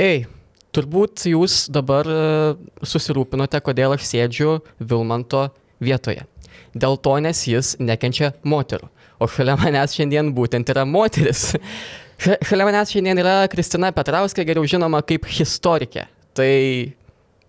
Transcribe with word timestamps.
Ei, 0.00 0.22
turbūt 0.72 1.26
jūs 1.28 1.66
dabar 1.68 2.08
e, 2.08 2.20
susirūpinote, 2.88 3.58
kodėl 3.60 3.92
aš 3.98 4.06
sėdžiu 4.08 4.54
Vilmanto 4.80 5.50
vietoje. 5.82 6.24
Dėl 6.72 6.96
to, 7.04 7.18
nes 7.20 7.42
jis 7.44 7.74
nekenčia 7.82 8.30
moterų. 8.48 8.88
O 9.20 9.28
šalia 9.28 9.58
manęs 9.60 9.92
šiandien 9.98 10.30
būtent 10.32 10.72
yra 10.72 10.86
moteris. 10.88 11.50
Šalia 12.48 12.68
manęs 12.68 12.94
šiandien 12.94 13.20
yra 13.20 13.34
Kristina 13.52 13.90
Petrauskė, 13.92 14.46
geriau 14.48 14.64
žinoma 14.68 15.02
kaip 15.04 15.28
historikė. 15.28 16.06
Tai 16.36 16.50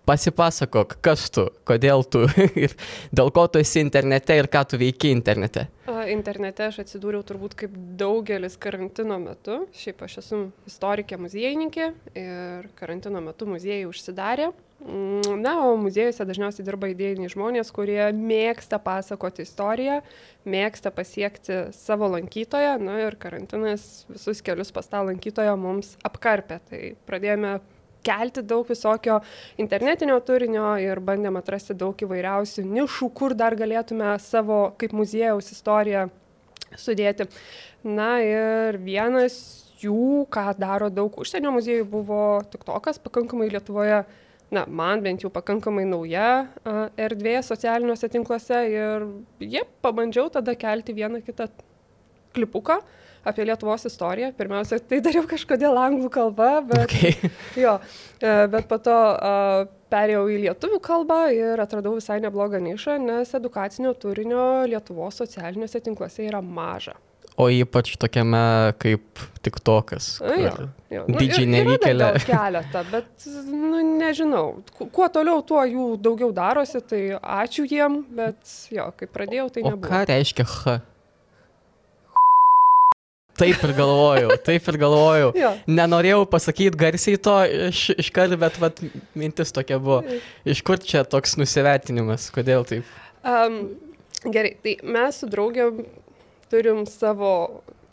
pasipasakok, 0.08 0.96
kas 1.04 1.28
tu, 1.34 1.46
kodėl 1.68 2.04
tu 2.08 2.24
ir 2.64 2.74
dėl 3.14 3.30
ko 3.34 3.46
tu 3.50 3.62
esi 3.62 3.82
internete 3.82 4.36
ir 4.38 4.50
ką 4.52 4.64
tu 4.72 4.80
veiki 4.80 5.12
internete. 5.14 5.68
Internete 6.10 6.66
aš 6.66 6.80
atsidūriau 6.82 7.22
turbūt 7.26 7.54
kaip 7.58 7.74
daugelis 7.98 8.58
karantino 8.60 9.18
metu. 9.22 9.62
Šiaip 9.78 10.02
aš 10.06 10.18
esu 10.22 10.42
istorikė 10.66 11.18
muziejininkė 11.22 11.88
ir 12.18 12.68
karantino 12.78 13.22
metu 13.22 13.48
muziejai 13.50 13.86
užsidarė. 13.90 14.50
Mm, 14.82 15.38
na, 15.44 15.52
o 15.62 15.76
muziejuose 15.78 16.24
dažniausiai 16.26 16.64
dirba 16.66 16.88
idėjiniai 16.90 17.30
žmonės, 17.30 17.68
kurie 17.74 18.00
mėgsta 18.16 18.80
pasakoti 18.82 19.44
istoriją, 19.46 20.00
mėgsta 20.42 20.90
pasiekti 20.94 21.58
savo 21.76 22.08
lankytoją. 22.16 22.80
Na 22.82 22.98
ir 23.04 23.14
karantinas 23.22 24.02
visus 24.10 24.42
kelius 24.42 24.74
pas 24.74 24.90
tą 24.90 25.04
lankytoją 25.06 25.54
mums 25.60 25.94
apkarpė. 26.08 26.58
Tai 26.66 26.82
pradėjome 27.06 27.60
kelti 28.04 28.42
daug 28.46 28.68
visokio 28.68 29.20
internetinio 29.62 30.18
turinio 30.26 30.74
ir 30.82 31.00
bandėm 31.04 31.38
atrasti 31.40 31.76
daug 31.78 31.96
įvairiausių 32.06 32.64
nišų, 32.66 33.10
kur 33.14 33.36
dar 33.38 33.56
galėtume 33.58 34.14
savo 34.22 34.72
kaip 34.80 34.94
muziejaus 34.96 35.52
istoriją 35.54 36.08
sudėti. 36.78 37.28
Na 37.82 38.16
ir 38.22 38.78
vienas 38.82 39.38
jų, 39.82 40.26
ką 40.30 40.52
daro 40.58 40.90
daug 40.92 41.16
užsienio 41.18 41.52
muziejų, 41.54 41.86
buvo 41.90 42.22
tik 42.52 42.62
tokas, 42.66 43.00
pakankamai 43.02 43.50
Lietuvoje, 43.50 44.04
na, 44.52 44.64
man 44.68 45.02
bent 45.02 45.24
jau 45.24 45.30
pakankamai 45.32 45.84
nauja 45.88 46.46
erdvė 47.00 47.38
socialiniuose 47.44 48.10
tinkluose 48.12 48.58
ir 48.70 49.06
jie 49.40 49.64
pabandžiau 49.84 50.30
tada 50.32 50.54
kelti 50.58 50.94
vieną 50.96 51.22
kitą 51.24 51.48
klipuką 52.36 52.78
apie 53.24 53.44
Lietuvos 53.46 53.84
istoriją. 53.88 54.32
Pirmiausia, 54.38 54.78
tai 54.80 54.98
dariau 55.04 55.22
kažkodėl 55.30 55.76
anglų 55.78 56.10
kalba, 56.14 56.50
bet, 56.66 56.88
Okay. 56.88 57.30
jo, 57.64 57.76
e, 58.20 58.34
bet 58.52 58.66
po 58.70 58.78
to 58.82 58.96
perėjau 59.92 60.24
į 60.32 60.40
lietuvių 60.46 60.80
kalbą 60.82 61.20
ir 61.36 61.60
atradau 61.62 61.94
visai 61.98 62.18
neblogą 62.24 62.60
nišą, 62.64 62.98
nes 63.04 63.32
edukacinio 63.38 63.92
turinio 64.00 64.64
Lietuvos 64.70 65.20
socialiniuose 65.22 65.80
tinkluose 65.84 66.26
yra 66.28 66.40
maža. 66.42 66.94
O 67.40 67.46
ypač 67.48 67.94
tokiame 67.96 68.74
kaip 68.82 69.20
tik 69.40 69.56
tokas. 69.64 70.18
Jo. 70.20 70.50
Didžiai 71.08 71.46
dar 71.46 71.52
nevykėlė. 71.54 72.08
Keletą, 72.28 72.82
bet, 72.92 73.24
nu, 73.48 73.80
nežinau, 73.96 74.58
ku- 74.76 74.90
kuo 74.92 75.06
toliau, 75.08 75.40
tuo 75.48 75.62
jų 75.64 75.86
daugiau 76.04 76.28
darosi, 76.36 76.82
tai 76.84 77.00
ačiū 77.16 77.64
jiem, 77.70 78.02
bet 78.12 78.36
jo, 78.70 78.90
kai 79.00 79.08
pradėjau, 79.08 79.48
tai 79.54 79.64
O 79.64 79.70
nebuvo. 79.70 79.88
ką 79.88 80.02
reiškia 80.12 80.44
H? 80.44 80.76
Taip 83.42 83.64
ir 83.66 83.74
galvojau, 83.76 84.36
taip 84.46 84.68
ir 84.70 84.78
galvojau. 84.80 85.30
Jo. 85.38 85.52
Nenorėjau 85.66 86.22
pasakyti 86.30 86.78
garsiai 86.78 87.18
to 87.20 87.36
iš, 87.68 87.84
iškart, 88.04 88.36
bet 88.40 88.58
vat, 88.62 88.82
mintis 89.18 89.54
tokia 89.54 89.80
buvo. 89.82 90.02
Iš 90.46 90.62
kur 90.66 90.80
čia 90.82 91.02
toks 91.02 91.34
nusivertinimas, 91.40 92.28
kodėl 92.34 92.66
taip? 92.68 92.88
Um, 93.26 93.58
gerai, 94.24 94.54
tai 94.62 94.76
mes 94.82 95.18
su 95.18 95.28
draugiam 95.30 95.82
turim 96.52 96.84
savo 96.86 97.32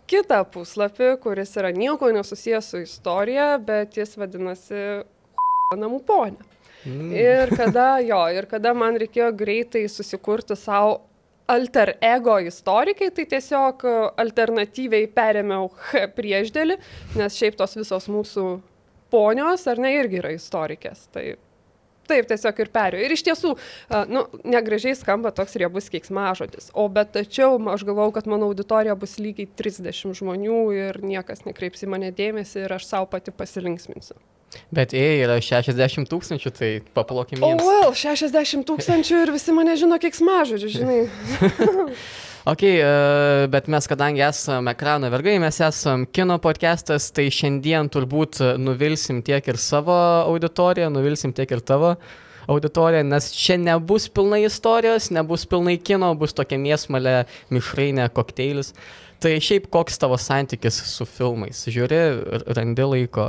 kitą 0.10 0.44
puslapį, 0.54 1.14
kuris 1.24 1.54
yra 1.60 1.74
nieko 1.76 2.10
nesusijęs 2.14 2.72
su 2.74 2.84
istorija, 2.86 3.52
bet 3.62 3.98
jis 3.98 4.16
vadinasi 4.20 4.86
namų 5.78 6.02
ponė. 6.06 6.48
Mm. 6.88 7.12
Ir 7.12 7.52
kada 7.60 7.98
jo, 8.00 8.22
ir 8.32 8.48
kada 8.50 8.72
man 8.78 8.96
reikėjo 9.02 9.34
greitai 9.36 9.84
susikurti 9.92 10.56
savo 10.56 11.02
alter 11.50 11.96
ego 12.02 12.38
istorikai, 12.46 13.10
tai 13.16 13.26
tiesiog 13.34 13.86
e, 13.86 13.98
alternatyviai 14.24 15.10
perėmiau 15.16 15.70
H 15.90 16.08
priešdėlį, 16.18 16.80
nes 17.20 17.38
šiaip 17.40 17.58
tos 17.60 17.78
visos 17.80 18.10
mūsų 18.12 18.48
ponios, 19.14 19.66
ar 19.70 19.82
ne, 19.82 19.96
irgi 19.98 20.22
yra 20.22 20.34
istorikės. 20.36 21.08
Tai 21.14 21.26
taip 22.10 22.30
tiesiog 22.30 22.64
ir 22.64 22.72
perėjau. 22.74 23.06
Ir 23.06 23.14
iš 23.14 23.24
tiesų, 23.28 23.54
a, 23.90 24.04
nu, 24.10 24.26
negražiai 24.48 24.96
skamba 24.98 25.34
toks 25.36 25.58
riebus 25.62 25.92
keiksmažodis. 25.94 26.72
O 26.78 26.88
bet 26.94 27.14
tačiau 27.18 27.58
aš 27.74 27.86
galvau, 27.88 28.10
kad 28.16 28.30
mano 28.30 28.50
auditorija 28.50 28.98
bus 29.00 29.18
lygiai 29.22 29.50
30 29.60 30.18
žmonių 30.22 30.60
ir 30.78 31.02
niekas 31.06 31.46
nekreips 31.48 31.86
į 31.86 31.94
mane 31.94 32.12
dėmesį 32.16 32.66
ir 32.66 32.78
aš 32.80 32.90
savo 32.90 33.10
pati 33.14 33.34
pasilinksminsiu. 33.36 34.18
Bet 34.74 34.94
jei 34.98 35.20
yra 35.24 35.38
60 35.44 36.10
tūkstančių, 36.10 36.52
tai 36.58 36.70
paplokim 36.98 37.44
O, 37.44 37.52
jiems. 37.52 37.66
well, 37.66 37.94
60 37.94 38.66
tūkstančių 38.70 39.22
ir 39.26 39.32
visi 39.36 39.54
mane 39.54 39.76
žino 39.80 40.00
keiksmažodžių, 40.02 40.74
žinai. 40.78 41.04
Ok, 42.50 42.64
e, 42.64 43.48
bet 43.52 43.68
mes 43.70 43.86
kadangi 43.92 44.24
esame 44.24 44.72
ekrano 44.72 45.10
vergai, 45.12 45.36
mes 45.44 45.58
esame 45.62 46.08
kino 46.16 46.38
podcastas, 46.42 47.10
tai 47.14 47.28
šiandien 47.36 47.92
turbūt 47.92 48.40
nuvilsim 48.58 49.20
tiek 49.28 49.46
ir 49.52 49.60
savo 49.60 49.94
auditoriją, 50.24 50.88
nuvilsim 50.90 51.34
tiek 51.36 51.52
ir 51.52 51.62
tavo 51.62 51.92
auditoriją, 52.50 53.04
nes 53.12 53.28
čia 53.36 53.60
nebus 53.62 54.08
pilnai 54.10 54.46
istorijos, 54.48 55.12
nebus 55.14 55.44
pilnai 55.52 55.76
kino, 55.78 56.14
bus 56.18 56.34
tokia 56.34 56.58
mėsmalė, 56.64 57.28
mišrainė, 57.54 58.08
kokteilis. 58.16 58.72
Tai 59.20 59.36
šiaip 59.44 59.68
koks 59.70 60.00
tavo 60.02 60.18
santykis 60.18 60.80
su 60.96 61.06
filmais? 61.06 61.66
Žiūri, 61.70 62.02
randi 62.56 62.88
laiko. 62.88 63.28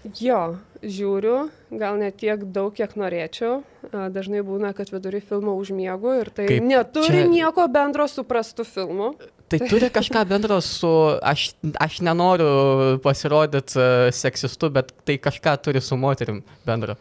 Jo, 0.00 0.56
žiūriu, 0.80 1.50
gal 1.76 1.98
ne 2.00 2.08
tiek 2.08 2.40
daug, 2.54 2.72
kiek 2.72 2.94
norėčiau. 2.96 3.58
Dažnai 3.92 4.40
būna, 4.46 4.70
kad 4.76 4.88
vidury 4.88 5.20
filmo 5.20 5.52
užmiegu 5.60 6.14
ir 6.22 6.30
tai 6.32 6.46
Kaip 6.48 6.64
neturi 6.64 7.10
čia- 7.10 7.26
čia... 7.26 7.28
nieko 7.28 7.66
bendro 7.68 8.06
su 8.08 8.24
prastu 8.24 8.64
filmu. 8.64 9.12
Tai 9.50 9.58
turi 9.66 9.90
kažką 9.92 10.22
bendro 10.30 10.60
su, 10.64 10.88
aš, 11.20 11.50
aš 11.76 12.00
nenoriu 12.06 12.96
pasirodyti 13.04 13.82
seksistu, 14.14 14.70
bet 14.70 14.94
tai 15.04 15.18
kažką 15.18 15.56
turi 15.60 15.82
su 15.84 15.98
moterim 16.00 16.40
bendro. 16.64 16.96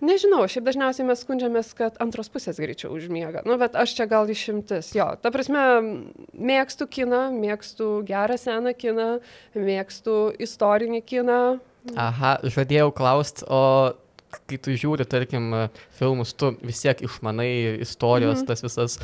Nežinau, 0.00 0.46
šiaip 0.48 0.64
dažniausiai 0.64 1.04
mes 1.04 1.20
skundžiamės, 1.20 1.74
kad 1.76 1.98
antros 2.00 2.30
pusės 2.32 2.56
greičiau 2.56 2.94
užmiega. 2.96 3.42
Nu, 3.44 3.58
bet 3.60 3.76
aš 3.76 3.92
čia 3.98 4.06
gal 4.08 4.24
išimtis. 4.32 4.94
Jo, 4.96 5.10
ta 5.20 5.28
prasme, 5.30 5.60
mėgstu 6.32 6.88
kiną, 6.88 7.26
mėgstu 7.36 8.00
gerą 8.08 8.38
seną 8.40 8.72
kiną, 8.74 9.10
mėgstu 9.54 10.32
istorinį 10.40 11.04
kiną. 11.04 11.42
Aha, 11.96 12.38
žadėjau 12.44 12.90
klausti, 12.94 13.44
o 13.48 13.94
kai 14.46 14.58
tu 14.62 14.70
žiūri, 14.78 15.06
tarkim, 15.10 15.48
filmus, 15.98 16.32
tu 16.38 16.52
vis 16.62 16.82
tiek 16.84 17.00
išmanai 17.02 17.80
istorijos, 17.82 18.38
Mhm. 18.38 18.44
mhm. 18.44 18.46
tas 18.46 18.62
visas 18.62 18.98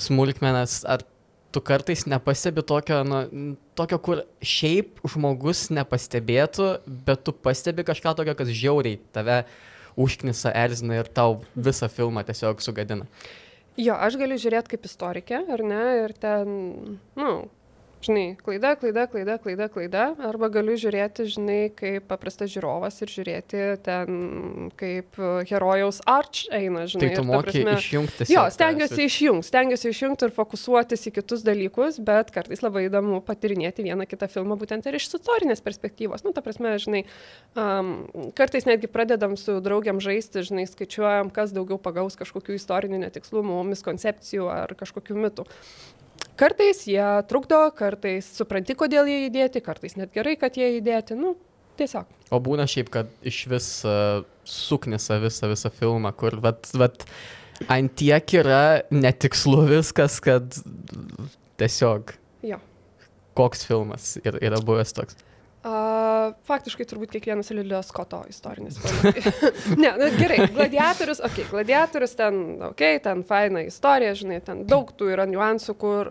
smulkmenas, 0.00 0.84
ar 0.88 1.04
tu 1.52 1.60
kartais 1.60 2.06
nepastebi 2.08 2.62
tokio, 2.64 3.02
nu, 3.04 3.56
tokio, 3.76 3.98
kur 4.00 4.22
šiaip 4.40 5.02
žmogus 5.04 5.68
nepastebėtų, 5.70 6.80
bet 7.06 7.24
tu 7.24 7.32
pastebi 7.32 7.84
kažką 7.84 8.16
tokio, 8.16 8.34
kas 8.34 8.48
žiauriai 8.48 8.98
tave 9.12 9.44
užknisa, 10.00 10.50
erzina 10.56 10.96
ir 11.02 11.10
tau 11.12 11.42
visą 11.54 11.90
filmą 11.92 12.24
tiesiog 12.24 12.62
sugadina. 12.64 13.04
Jo, 13.76 13.94
aš 14.00 14.16
galiu 14.20 14.36
žiūrėti 14.40 14.74
kaip 14.74 14.88
istorikė, 14.88 15.42
ar 15.52 15.62
ne, 15.64 15.82
ir 16.04 16.12
ten, 16.20 16.48
na, 17.16 17.22
nu, 17.22 17.48
žinai, 18.02 18.36
klaida, 18.42 18.74
klaida, 18.78 19.06
klaida, 19.10 19.36
klaida, 19.42 19.68
klaida, 19.72 20.04
arba 20.28 20.48
galiu 20.52 20.74
žiūrėti, 20.78 21.26
žinai, 21.32 21.60
kaip 21.76 22.06
paprastas 22.10 22.50
žiūrovas 22.52 22.98
ir 23.04 23.12
žiūrėti 23.12 23.62
ten, 23.86 24.70
kaip 24.80 25.18
e, 25.20 25.30
herojaus 25.50 26.00
arč 26.10 26.44
eina, 26.54 26.84
žinai. 26.90 27.08
Tai 27.08 27.20
tu 27.20 27.24
moki 27.28 27.62
prasme- 27.62 27.76
išjungti. 27.78 28.28
Jo, 28.32 28.44
stengiuosi 28.54 29.06
išjungti, 29.06 29.48
stengiuosi 29.50 29.92
išjungti 29.92 30.28
ir 30.28 30.34
fokusuotis 30.36 31.06
į 31.08 31.14
kitus 31.20 31.46
dalykus, 31.46 32.00
bet 32.02 32.34
kartais 32.34 32.64
labai 32.64 32.86
įdomu 32.88 33.22
patirinėti 33.26 33.86
vieną 33.86 34.08
kitą 34.10 34.28
filmą 34.32 34.58
būtent 34.60 34.86
ir 34.90 34.98
iš 34.98 35.08
istorinės 35.12 35.64
perspektyvos. 35.64 36.26
Nu, 36.26 36.34
ta 36.36 36.44
prasme, 36.44 36.74
žinai, 36.82 37.04
um, 37.54 37.94
kartais 38.38 38.66
netgi 38.68 38.90
pradedam 38.90 39.38
su 39.40 39.58
draugiam 39.64 40.02
žaisti, 40.02 40.44
žinai, 40.48 40.66
skaičiuojam, 40.70 41.32
kas 41.34 41.54
daugiau 41.54 41.78
pagaus 41.82 42.18
kažkokių 42.20 42.58
istorinių 42.58 43.04
netikslumų, 43.06 43.62
miskoncepcijų 43.72 44.50
ar 44.52 44.76
kažkokių 44.78 45.18
mitų. 45.26 45.46
Kartais 46.42 46.80
jie 46.90 47.04
trukdo, 47.30 47.58
kartais 47.78 48.26
supranti, 48.34 48.74
kodėl 48.74 49.06
jie 49.06 49.18
įdėti, 49.28 49.60
kartais 49.62 49.94
net 49.94 50.10
gerai, 50.10 50.32
kad 50.40 50.56
jie 50.58 50.72
įdėti. 50.80 51.14
Nu, 51.14 51.36
tiesiog. 51.78 52.08
O 52.34 52.40
būna 52.42 52.66
šiaip, 52.66 52.90
kad 52.90 53.12
iš 53.22 53.44
vis 53.52 53.68
uh, 53.86 54.24
suknisa 54.42 55.20
visą, 55.22 55.46
visą 55.52 55.70
filmą, 55.70 56.10
kur, 56.18 56.40
vat, 56.42 56.66
vat, 56.74 57.06
ant 57.70 57.94
tiek 57.94 58.34
yra 58.40 58.82
netikslu 58.90 59.68
viskas, 59.70 60.18
kad 60.24 60.58
tiesiog 61.62 62.10
Jo. 62.50 62.58
koks 63.38 63.62
filmas 63.68 64.16
ir, 64.24 64.40
yra 64.42 64.58
buvęs 64.66 64.96
toks. 64.98 65.20
A, 65.62 66.32
faktiškai 66.48 66.86
turbūt 66.90 67.12
kiekvienas 67.14 67.52
Lilio 67.54 67.78
Skoto 67.86 68.24
istorinis 68.26 68.80
ne, 69.82 69.92
nu, 69.94 70.08
gerai, 70.16 70.48
gladiatorius, 70.50 71.20
okei, 71.22 71.44
okay, 71.44 71.50
gladiatorius 71.52 72.16
ten, 72.18 72.40
okei, 72.72 72.96
okay, 72.96 73.02
ten 73.04 73.22
faina 73.26 73.62
istorija, 73.62 74.16
žinai, 74.18 74.40
ten 74.42 74.64
daug 74.66 74.90
tų 74.98 75.12
yra 75.14 75.28
niuansų, 75.30 75.76
kur 75.78 76.10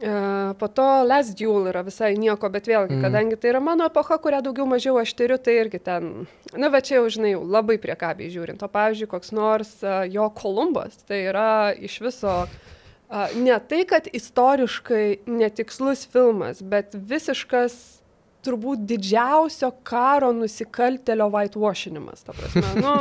E, 0.00 0.54
po 0.58 0.68
to 0.68 1.02
Les 1.02 1.34
Duel 1.34 1.66
yra 1.72 1.82
visai 1.82 2.12
nieko, 2.14 2.46
bet 2.54 2.68
vėlgi, 2.70 2.94
mm. 2.94 3.02
kadangi 3.02 3.38
tai 3.40 3.50
yra 3.50 3.60
mano 3.62 3.88
epocha, 3.90 4.18
kurią 4.22 4.44
daugiau 4.46 4.66
mažiau 4.70 5.00
aš 5.00 5.10
tyriu, 5.18 5.40
tai 5.42 5.56
irgi 5.58 5.80
ten, 5.82 6.12
na, 6.54 6.70
bet 6.70 6.86
čia 6.86 7.00
jau, 7.00 7.08
žinai, 7.10 7.32
jau 7.32 7.42
labai 7.42 7.80
priekabiai 7.82 8.30
žiūrint. 8.30 8.62
O 8.62 8.70
pavyzdžiui, 8.70 9.10
koks 9.10 9.34
nors 9.34 9.72
uh, 9.82 10.04
jo 10.06 10.28
Kolumbas, 10.38 11.00
tai 11.08 11.24
yra 11.32 11.74
iš 11.74 11.98
viso 12.04 12.34
uh, 12.46 13.34
ne 13.34 13.58
tai, 13.58 13.82
kad 13.90 14.06
istoriškai 14.14 15.26
netikslus 15.26 16.06
filmas, 16.12 16.62
bet 16.62 16.94
visiškas 16.94 17.97
turbūt 18.46 18.84
didžiausio 18.88 19.70
karo 19.86 20.32
nusikaltelio 20.36 21.28
whitewashinimas. 21.32 22.26
Nu, 22.78 22.94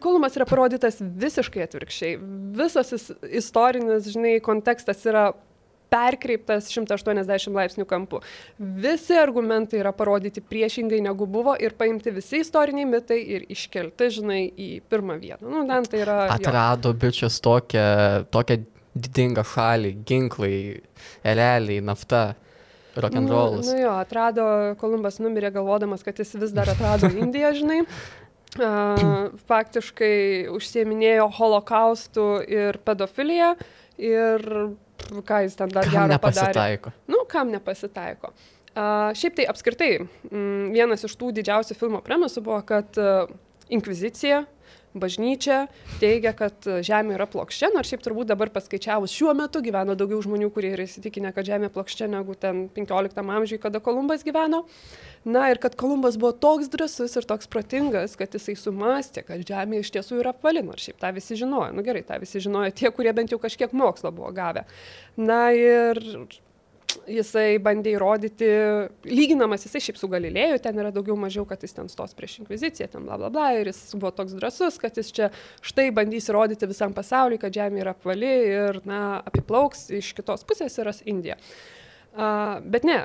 Kolumas 0.00 0.38
yra 0.38 0.46
parodytas 0.48 0.96
visiškai 1.00 1.66
atvirkščiai. 1.66 2.14
Visas 2.56 2.94
istorinis, 3.28 4.06
žinai, 4.14 4.38
kontekstas 4.44 5.02
yra 5.10 5.26
perkreiptas 5.92 6.70
180 6.72 7.54
laipsnių 7.54 7.86
kampu. 7.88 8.20
Visi 8.58 9.16
argumentai 9.20 9.82
yra 9.82 9.92
parodyti 9.96 10.42
priešingai 10.42 11.02
negu 11.04 11.28
buvo 11.30 11.54
ir 11.60 11.76
paimti 11.78 12.14
visi 12.14 12.40
istoriniai 12.42 12.88
mitai 12.88 13.20
ir 13.36 13.44
iškelti, 13.52 14.10
žinai, 14.18 14.40
į 14.48 14.70
pirmą 14.90 15.18
vietą. 15.22 15.44
Nu, 15.50 15.66
ten 15.68 15.90
tai 15.90 16.02
yra... 16.06 16.18
Atrado 16.34 16.94
jo. 16.94 17.00
bičias 17.04 17.38
tokią, 17.44 17.84
tokią 18.34 18.62
didingą 18.94 19.44
šalį, 19.54 19.92
ginklai, 20.06 20.56
eleliai, 21.26 21.82
nafta 21.84 22.30
rock'n'rollas. 22.96 23.66
Nu, 23.66 23.72
nu 23.72 23.82
jo, 23.84 23.94
atrado, 24.00 24.44
Kolumbas 24.80 25.20
numirė 25.22 25.50
galvodamas, 25.54 26.04
kad 26.06 26.18
jis 26.20 26.34
vis 26.40 26.54
dar 26.54 26.70
atrado 26.70 27.10
Indiją, 27.24 27.54
žinai. 27.58 27.82
Uh, 28.54 29.32
faktiškai 29.50 30.46
užsieminėjo 30.54 31.26
holokaustų 31.40 32.26
ir 32.46 32.78
pedofiliją 32.86 33.56
ir 33.98 34.44
ką 35.26 35.40
jis 35.42 35.56
ten 35.58 35.72
dar 35.74 35.88
kam 35.90 36.06
gero 36.06 36.20
padarė. 36.22 36.92
Nu, 37.10 37.24
kam 37.30 37.50
nepasitaiko. 37.50 38.30
Uh, 38.74 39.10
šiaip 39.18 39.36
tai 39.38 39.48
apskritai, 39.50 39.90
m, 40.30 40.70
vienas 40.74 41.02
iš 41.06 41.14
tų 41.18 41.32
didžiausių 41.34 41.76
filmo 41.78 42.00
premisų 42.02 42.42
buvo, 42.46 42.60
kad 42.66 42.94
uh, 42.98 43.26
inkvizicija 43.74 44.44
bažnyčia 44.94 45.64
teigia, 46.00 46.32
kad 46.36 46.66
Žemė 46.86 47.16
yra 47.16 47.26
plokščia, 47.30 47.72
nors 47.74 47.90
šiaip 47.90 48.04
turbūt 48.04 48.30
dabar 48.30 48.50
paskaičiavus 48.54 49.12
šiuo 49.14 49.34
metu 49.36 49.62
gyvena 49.64 49.96
daugiau 49.98 50.22
žmonių, 50.24 50.50
kurie 50.54 50.70
yra 50.74 50.86
įsitikinę, 50.86 51.34
kad 51.34 51.48
Žemė 51.48 51.70
plokščia 51.74 52.08
negu 52.12 52.36
ten 52.38 52.66
15 52.74 53.18
amžiui, 53.24 53.60
kada 53.62 53.82
Kolumbas 53.84 54.24
gyveno. 54.26 54.64
Na 55.24 55.46
ir 55.50 55.58
kad 55.62 55.76
Kolumbas 55.80 56.18
buvo 56.20 56.34
toks 56.36 56.70
drasus 56.72 57.16
ir 57.16 57.26
toks 57.28 57.50
protingas, 57.50 58.14
kad 58.20 58.34
jisai 58.36 58.56
sumastė, 58.60 59.24
kad 59.26 59.42
Žemė 59.48 59.82
iš 59.82 59.92
tiesų 59.96 60.20
yra 60.22 60.34
apvali, 60.34 60.62
nors 60.66 60.86
šiaip 60.86 61.00
tą 61.02 61.12
visi 61.16 61.38
žinojo. 61.40 61.72
Na 61.72 61.80
nu, 61.80 61.86
gerai, 61.86 62.04
tą 62.06 62.20
visi 62.22 62.42
žinojo 62.44 62.74
tie, 62.76 62.90
kurie 62.94 63.14
bent 63.16 63.32
jau 63.34 63.40
kažkiek 63.42 63.72
mokslo 63.74 64.12
buvo 64.14 64.30
gavę. 64.36 64.66
Na 65.16 65.46
ir 65.56 66.02
jisai 67.10 67.58
bandė 67.62 67.94
įrodyti, 67.96 68.48
lyginamas 69.08 69.66
jisai 69.66 69.82
šiaip 69.86 69.98
su 70.00 70.08
Galilėju, 70.10 70.60
ten 70.64 70.78
yra 70.80 70.92
daugiau 70.94 71.16
mažiau, 71.18 71.46
kad 71.48 71.62
jis 71.64 71.76
ten 71.76 71.90
stos 71.92 72.16
prieš 72.16 72.38
inkviziciją, 72.42 72.88
ten 72.92 73.06
bla 73.08 73.18
bla 73.20 73.30
bla, 73.34 73.50
ir 73.58 73.70
jis 73.72 73.82
buvo 73.96 74.12
toks 74.14 74.36
drasus, 74.38 74.78
kad 74.82 74.96
jis 75.00 75.12
čia 75.14 75.30
štai 75.64 75.90
bandys 75.94 76.30
įrodyti 76.32 76.70
visam 76.70 76.94
pasauliu, 76.96 77.40
kad 77.42 77.54
Žemė 77.54 77.84
yra 77.84 77.94
apvali 77.96 78.32
ir, 78.50 78.80
na, 78.88 79.02
apiplauks 79.26 79.88
iš 80.00 80.12
kitos 80.16 80.46
pusės 80.48 80.78
yra 80.82 80.94
Indija. 81.10 81.38
Uh, 82.14 82.60
bet 82.70 82.86
ne, 82.86 82.98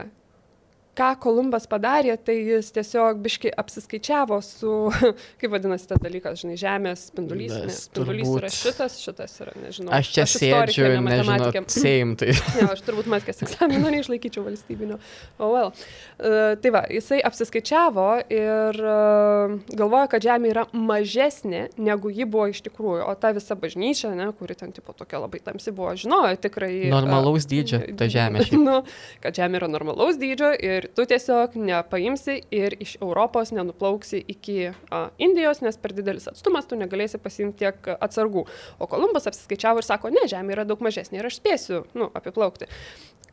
ką 0.97 1.09
Kolumbas 1.23 1.67
padarė, 1.69 2.15
tai 2.21 2.35
jis 2.37 2.71
tiesiog 2.75 3.19
biški 3.23 3.51
apsiskaičiavo 3.61 4.39
su, 4.43 4.73
kaip 5.39 5.53
vadinasi 5.53 5.87
tas 5.91 6.01
dalykas, 6.03 6.41
žinai, 6.41 6.57
žemės 6.59 7.07
spindulys. 7.11 7.53
Ne, 7.53 7.73
spindulys 7.75 8.27
turbūt... 8.27 8.41
yra 8.41 8.51
šitas, 8.53 8.97
šitas 9.03 9.35
yra, 9.43 9.55
nežinau. 9.63 9.93
Aš 9.95 10.11
čia 10.15 10.25
aš 10.25 10.35
sėdžiu, 10.41 10.85
ne 10.97 11.03
nežinau, 11.07 11.63
seim 11.73 12.15
tai. 12.19 12.33
ne, 12.57 12.67
aš 12.73 12.83
turbūt 12.87 13.09
matkės 13.11 13.43
egzamino 13.45 13.91
neišlaikyčiau 13.93 14.45
valstybinio. 14.47 14.99
Oh, 15.37 15.53
well. 15.53 15.73
Uh, 16.19 16.55
tai 16.61 16.73
va, 16.75 16.83
jisai 16.91 17.21
apsiskaičiavo 17.29 18.07
ir 18.33 18.81
uh, 18.83 19.55
galvoja, 19.71 20.09
kad 20.15 20.25
žemė 20.25 20.53
yra 20.53 20.65
mažesnė, 20.75 21.67
negu 21.79 22.11
ji 22.13 22.27
buvo 22.29 22.49
iš 22.51 22.63
tikrųjų. 22.67 23.05
O 23.07 23.15
ta 23.19 23.33
visa 23.35 23.57
bažnyčia, 23.59 24.11
ne, 24.17 24.29
kuri 24.35 24.57
ten 24.59 24.75
tipo 24.75 24.95
tokia 24.97 25.23
labai 25.23 25.41
tamsi 25.43 25.73
buvo, 25.75 25.93
žinojo 25.99 26.35
tikrai. 26.43 26.73
Normalaus 26.91 27.47
uh, 27.47 27.51
dydžio 27.53 27.81
ta 27.99 28.09
žemė. 28.11 28.49
nu, 28.59 28.81
kad 29.23 29.39
žemė 29.39 29.61
yra 29.61 29.71
normalaus 29.71 30.19
dydžio 30.19 30.51
ir 30.55 30.78
tu 30.95 31.05
tiesiog 31.09 31.55
nepaimsi 31.59 32.39
ir 32.55 32.75
iš 32.79 32.95
Europos 33.01 33.51
nenuplauksi 33.55 34.21
iki 34.33 34.57
a, 34.69 35.01
Indijos, 35.21 35.61
nes 35.65 35.77
per 35.81 35.93
didelis 35.97 36.29
atstumas 36.31 36.69
tu 36.69 36.77
negalėsi 36.79 37.19
pasimti 37.21 37.65
tiek 37.65 37.91
atsargų. 37.95 38.45
O 38.79 38.87
Kolumbas 38.89 39.27
apsiskaičiavo 39.29 39.83
ir 39.83 39.87
sako, 39.87 40.13
ne, 40.15 40.25
Žemė 40.29 40.55
yra 40.55 40.67
daug 40.69 40.81
mažesnė 40.85 41.19
ir 41.19 41.29
aš 41.29 41.39
spėsiu, 41.41 41.83
nu, 41.97 42.09
apiplaukti. 42.15 42.69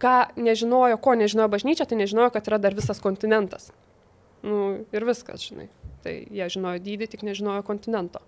Ką 0.02 0.16
nežinojo, 0.36 0.98
ko 1.00 1.16
nežinojo 1.16 1.48
bažnyčia, 1.52 1.86
tai 1.88 2.00
nežinojo, 2.02 2.32
kad 2.34 2.48
yra 2.50 2.60
dar 2.60 2.76
visas 2.76 3.00
kontinentas. 3.00 3.70
Nu, 4.44 4.84
ir 4.92 5.06
viskas, 5.08 5.46
žinai. 5.48 5.70
Tai 6.04 6.12
jie 6.14 6.48
žinojo 6.52 6.82
dydį, 6.84 7.08
tik 7.14 7.24
nežinojo 7.26 7.64
kontinento. 7.66 8.20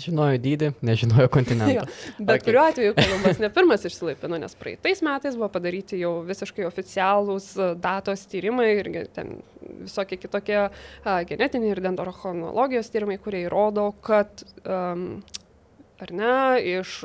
Žinojo 0.00 0.38
dydį, 0.40 0.70
nežinojo 0.80 1.28
kontinentą. 1.32 1.84
Bet 2.16 2.38
okay. 2.38 2.44
kuriuo 2.46 2.62
atveju 2.64 2.94
Kolumbas 2.96 3.40
ne 3.42 3.50
pirmas 3.52 3.82
išsilaipino, 3.84 4.38
nes 4.40 4.56
praeitais 4.56 5.02
metais 5.04 5.36
buvo 5.36 5.50
padaryti 5.52 6.00
jau 6.00 6.14
visiškai 6.24 6.64
oficialūs 6.64 7.50
e, 7.58 7.66
datos 7.82 8.24
tyrimai 8.32 8.70
ir 8.78 8.88
ten 9.12 9.34
visokie 9.82 10.16
kitokie 10.22 10.58
a, 10.62 10.70
genetiniai 11.28 11.74
ir 11.74 11.82
dendrochronologijos 11.84 12.88
tyrimai, 12.94 13.18
kurie 13.20 13.44
įrodo, 13.50 13.90
kad 14.04 14.46
um, 14.64 15.20
ar 16.02 16.12
ne, 16.16 16.34
iš 16.74 16.98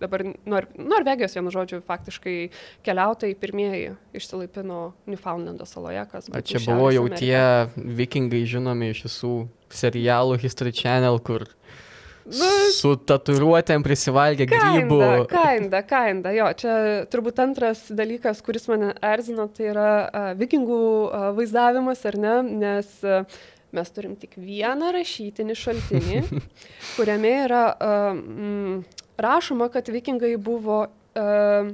dabar 0.00 0.24
Nor 0.48 0.66
Norvegijos, 0.74 1.36
vienu 1.36 1.52
žodžiu, 1.54 1.82
faktiškai 1.86 2.36
keliautojai 2.86 3.36
pirmieji 3.40 3.94
išsilaipino 4.16 4.82
Newfoundlando 5.10 5.68
saloje, 5.68 6.02
kas 6.10 6.30
buvo. 6.30 6.42
Čia 6.44 6.64
buvo 6.66 6.90
jau 6.94 7.06
Amerika. 7.06 7.20
tie 7.22 7.94
vikingai 8.00 8.42
žinomi 8.48 8.92
iš 8.94 9.06
visų 9.08 9.34
serialų 9.70 10.40
History 10.42 10.74
Channel, 10.74 11.20
kur 11.24 11.48
Nu, 12.30 12.48
su 12.76 12.92
tatuiruotėm 13.08 13.82
prisivalgė 13.82 14.46
grybų. 14.50 15.00
Kainda, 15.30 15.80
kainda, 15.86 16.32
jo, 16.36 16.50
čia 16.58 16.74
turbūt 17.10 17.40
antras 17.42 17.86
dalykas, 17.96 18.42
kuris 18.46 18.68
mane 18.70 18.92
erzino, 19.02 19.48
tai 19.50 19.70
yra 19.72 19.88
uh, 20.04 20.28
vikingų 20.38 20.82
uh, 21.08 21.24
vaizdavimas, 21.38 22.04
ar 22.06 22.18
ne, 22.20 22.36
nes 22.60 22.92
uh, 23.02 23.40
mes 23.76 23.92
turim 23.94 24.16
tik 24.20 24.38
vieną 24.40 24.92
rašytinį 24.96 25.58
šaltinį, 25.58 26.22
kuriame 26.96 27.36
yra 27.44 27.66
uh, 27.74 28.10
mm, 28.16 28.80
rašoma, 29.20 29.70
kad 29.72 29.88
vikingai 29.92 30.34
buvo 30.40 30.82
uh, 30.88 31.70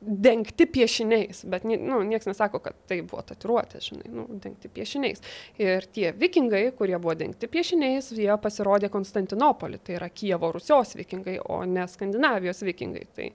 dengti 0.00 0.66
piešiniais, 0.66 1.44
bet 1.44 1.64
nu, 1.64 2.00
niekas 2.02 2.26
nesako, 2.30 2.60
kad 2.64 2.76
tai 2.88 3.00
buvo 3.04 3.22
tatuiruotės, 3.26 3.90
žinai, 3.90 4.08
nu, 4.14 4.24
dengti 4.40 4.70
piešiniais. 4.72 5.20
Ir 5.60 5.86
tie 5.92 6.10
vikingai, 6.16 6.70
kurie 6.76 6.96
buvo 6.98 7.14
dengti 7.18 7.50
piešiniais, 7.50 8.12
jie 8.16 8.32
pasirodė 8.40 8.88
Konstantinopolį, 8.92 9.80
tai 9.84 9.98
yra 9.98 10.08
Kievo 10.08 10.52
Rusios 10.56 10.96
vikingai, 10.96 11.36
o 11.44 11.62
ne 11.68 11.84
Skandinavijos 11.90 12.64
vikingai. 12.64 13.04
Tai, 13.16 13.28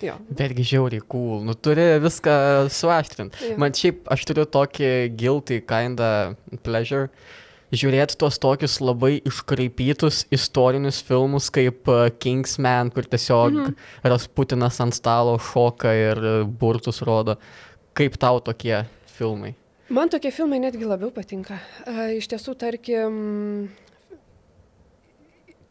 Jo. 0.00 0.16
Betgi 0.32 0.64
žiauriai 0.64 1.04
cool, 1.12 1.42
nu 1.44 1.54
turi 1.54 1.84
viską 2.00 2.32
suaštrinti. 2.72 3.52
Man 3.60 3.74
šiaip 3.76 4.08
aš 4.08 4.24
turiu 4.28 4.46
tokį 4.48 4.90
guilty 5.20 5.60
kinda 5.68 6.10
pleasure, 6.64 7.10
žiūrėti 7.70 8.16
tuos 8.20 8.40
tokius 8.40 8.78
labai 8.82 9.18
iškraipytus 9.28 10.24
istorinius 10.34 11.02
filmus 11.06 11.50
kaip 11.54 11.90
uh, 11.90 12.08
Kingsman, 12.22 12.90
kur 12.94 13.04
tiesiog 13.04 13.52
mm 13.52 13.64
-hmm. 13.66 14.10
Rasputinas 14.14 14.80
ant 14.80 14.94
stalo 14.94 15.38
šoka 15.38 15.92
ir 15.92 16.44
burtus 16.44 17.02
rodo. 17.02 17.36
Kaip 17.92 18.16
tau 18.16 18.40
tokie 18.40 18.84
filmai? 19.06 19.54
Man 19.90 20.08
tokie 20.08 20.30
filmai 20.30 20.58
netgi 20.58 20.84
labiau 20.84 21.10
patinka. 21.10 21.58
Uh, 21.86 22.16
iš 22.16 22.28
tiesų, 22.28 22.54
tarkim, 22.54 23.68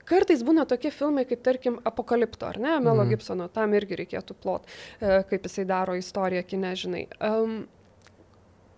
kartais 0.10 0.44
būna 0.46 0.66
tokie 0.70 0.92
filmai, 0.94 1.26
kaip 1.30 1.44
tarkim 1.46 1.80
Apokalipto, 1.88 2.50
ar 2.50 2.60
ne, 2.62 2.76
Melo 2.84 3.04
mm. 3.06 3.14
Gibsono, 3.14 3.50
tam 3.54 3.76
irgi 3.78 4.02
reikėtų 4.04 4.38
plot, 4.42 4.68
uh, 4.68 5.22
kaip 5.30 5.48
jisai 5.48 5.68
daro 5.70 5.98
istoriją, 6.00 6.46
kine, 6.50 6.74
žinai. 6.80 7.06
Um, 7.24 7.62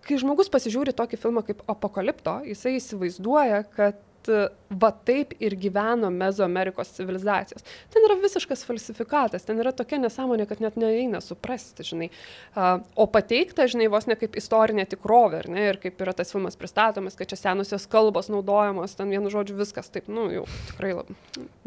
kai 0.06 0.18
žmogus 0.20 0.50
pasižiūri 0.52 0.94
tokį 0.98 1.20
filmą 1.22 1.44
kaip 1.46 1.62
Apokalipto, 1.70 2.40
jisai 2.48 2.76
įsivaizduoja, 2.78 3.64
kad 3.76 4.32
va 4.80 4.90
taip 4.92 5.34
ir 5.42 5.56
gyveno 5.60 6.10
Mezoamerikos 6.12 6.92
civilizacijos. 6.96 7.64
Ten 7.92 8.06
yra 8.06 8.16
visiškas 8.22 8.64
falsifikatas, 8.66 9.44
ten 9.46 9.60
yra 9.62 9.72
tokia 9.76 10.00
nesąmonė, 10.02 10.46
kad 10.50 10.62
net 10.64 10.78
neeina 10.80 11.20
suprasti, 11.24 11.86
žinai. 11.86 12.08
O 12.96 13.06
pateikta, 13.10 13.66
žinai, 13.70 13.88
vos 13.92 14.08
ne 14.10 14.16
kaip 14.18 14.36
istorinė 14.40 14.86
tikrovė, 14.90 15.44
ne, 15.52 15.66
ir 15.72 15.80
kaip 15.82 16.00
yra 16.04 16.14
tas 16.16 16.32
filmas 16.34 16.58
pristatomas, 16.58 17.16
kad 17.18 17.30
čia 17.30 17.38
senusios 17.40 17.86
kalbos 17.90 18.30
naudojamos, 18.32 18.96
ten 18.98 19.12
vienu 19.12 19.32
žodžiu 19.32 19.58
viskas 19.60 19.90
taip, 19.92 20.08
nu, 20.12 20.28
jau 20.32 20.46
tikrai 20.70 20.94
labai. 20.96 21.16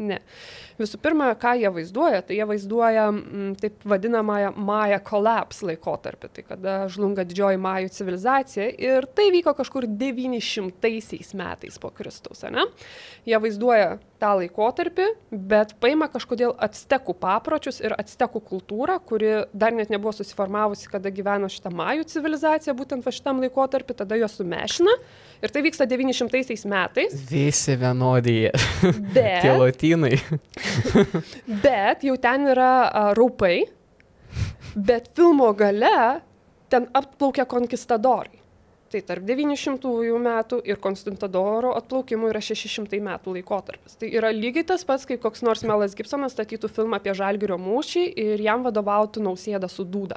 Ne. 0.02 0.20
Visų 0.80 1.00
pirma, 1.00 1.30
ką 1.40 1.54
jie 1.60 1.70
vaizduoja, 1.72 2.22
tai 2.26 2.38
jie 2.38 2.46
vaizduoja 2.48 3.08
m, 3.08 3.20
mm, 3.22 3.52
taip 3.62 3.86
vadinamąją 3.88 4.52
Maja 4.66 4.98
collapse 5.04 5.66
laikotarpį, 5.66 6.30
tai 6.36 6.44
kada 6.46 6.76
žlunga 6.92 7.24
didžioji 7.28 7.60
Majų 7.62 7.92
civilizacija 7.96 8.68
ir 8.82 9.06
tai 9.16 9.30
vyko 9.34 9.54
kažkur 9.56 9.86
900 9.88 11.36
metais 11.38 11.78
po 11.80 11.90
Kristaus, 11.94 12.44
ne? 12.52 12.66
Jie 13.26 13.38
vaizduoja 13.42 13.96
tą 14.20 14.32
laikotarpį, 14.40 15.06
bet 15.30 15.74
paima 15.82 16.08
kažkodėl 16.12 16.54
actekų 16.66 17.14
papročius 17.20 17.80
ir 17.84 17.94
actekų 17.96 18.40
kultūrą, 18.48 18.96
kuri 19.04 19.32
dar 19.52 19.74
net 19.76 19.90
nebuvo 19.92 20.14
susiformavusi, 20.16 20.88
kada 20.92 21.12
gyveno 21.12 21.50
šitą 21.52 21.72
majų 21.76 22.06
civilizaciją, 22.12 22.76
būtent 22.78 23.06
va 23.06 23.14
šitam 23.14 23.42
laikotarpį, 23.44 23.98
tada 23.98 24.18
jos 24.20 24.38
sumešina. 24.40 24.94
Ir 25.44 25.52
tai 25.52 25.64
vyksta 25.66 25.88
900 25.88 26.56
metais. 26.70 27.16
Visi 27.30 27.76
vienodį. 27.80 28.38
Bet, 29.12 29.40
Tie 29.44 29.52
lotynai. 29.52 30.14
bet 31.66 32.06
jau 32.06 32.16
ten 32.20 32.48
yra 32.54 32.72
a, 32.86 33.04
raupai, 33.16 33.66
bet 34.76 35.12
filmo 35.16 35.52
gale 35.56 36.22
ten 36.72 36.88
atplaukia 36.96 37.46
konkistadorai. 37.48 38.45
Tai 38.96 39.02
tarp 39.04 39.26
900 39.28 39.90
metų 40.24 40.62
ir 40.64 40.78
Konstantadoro 40.80 41.74
atplaukimų 41.76 42.30
yra 42.30 42.40
600 42.40 42.96
metų 43.04 43.34
laikotarpis. 43.34 43.98
Tai 44.00 44.08
yra 44.08 44.30
lygiai 44.32 44.64
tas 44.64 44.86
pats, 44.88 45.04
kai 45.04 45.18
koks 45.20 45.42
nors 45.44 45.60
Melas 45.68 45.92
Gibsonas 45.98 46.32
statytų 46.32 46.70
filmą 46.72 46.96
apie 46.96 47.12
Žalgirio 47.12 47.58
mūšį 47.60 48.06
ir 48.24 48.40
jam 48.40 48.64
vadovautų 48.64 49.20
nausėda 49.26 49.68
su 49.68 49.84
dūda. 49.84 50.16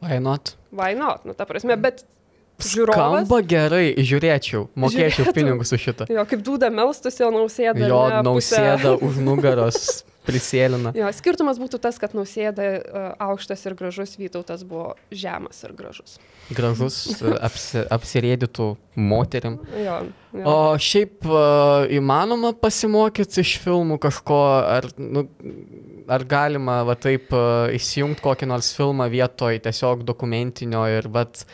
Why 0.00 0.16
not? 0.24 0.54
Why 0.72 0.96
not? 0.96 1.28
Nu, 1.28 1.36
ta 1.36 1.44
prasme, 1.44 1.76
bet 1.76 2.06
žiūrovas... 2.64 3.26
Skamba 3.26 3.42
gerai, 3.44 3.92
žiūrėčiau, 4.00 4.70
mokėčiau 4.72 5.26
Žiūrėtum. 5.26 5.36
pinigus 5.36 5.76
už 5.76 5.84
šitą. 5.90 6.08
Jo, 6.16 6.24
kaip 6.32 6.40
dūda 6.48 6.72
melstusi, 6.72 7.26
o 7.28 7.30
nausėda. 7.34 7.76
Jo 7.92 8.02
ne, 8.08 8.22
pusę- 8.24 8.62
nausėda 8.64 8.96
už 9.04 9.20
nugaros 9.20 9.82
prisėlina. 10.26 10.92
Jo, 10.96 11.08
skirtumas 11.14 11.60
būtų 11.62 11.80
tas, 11.82 11.98
kad 12.02 12.16
nausėda 12.16 12.66
uh, 12.66 13.06
aukštas 13.28 13.62
ir 13.68 13.76
gražus, 13.78 14.16
Vytautas 14.20 14.64
buvo 14.66 14.94
žemas 15.14 15.62
ir 15.66 15.74
gražus. 15.78 16.16
Gražus, 16.54 16.98
apsi, 17.42 17.82
apsirėdytų 17.92 18.68
moterim. 18.96 19.58
Jo, 19.76 19.98
jo. 20.32 20.44
O 20.46 20.56
šiaip 20.80 21.26
a, 21.26 21.86
įmanoma 21.92 22.52
pasimokyti 22.58 23.42
iš 23.42 23.56
filmų 23.64 23.98
kažko, 24.02 24.40
ar, 24.76 24.88
nu, 24.98 25.26
ar 26.10 26.26
galima 26.28 26.80
va 26.86 26.96
taip 26.98 27.34
įsijungti 27.76 28.24
kokį 28.24 28.50
nors 28.52 28.72
filmą 28.76 29.08
vietoj 29.12 29.60
tiesiog 29.66 30.06
dokumentinio 30.06 30.86
ir 30.98 31.10
vat 31.12 31.44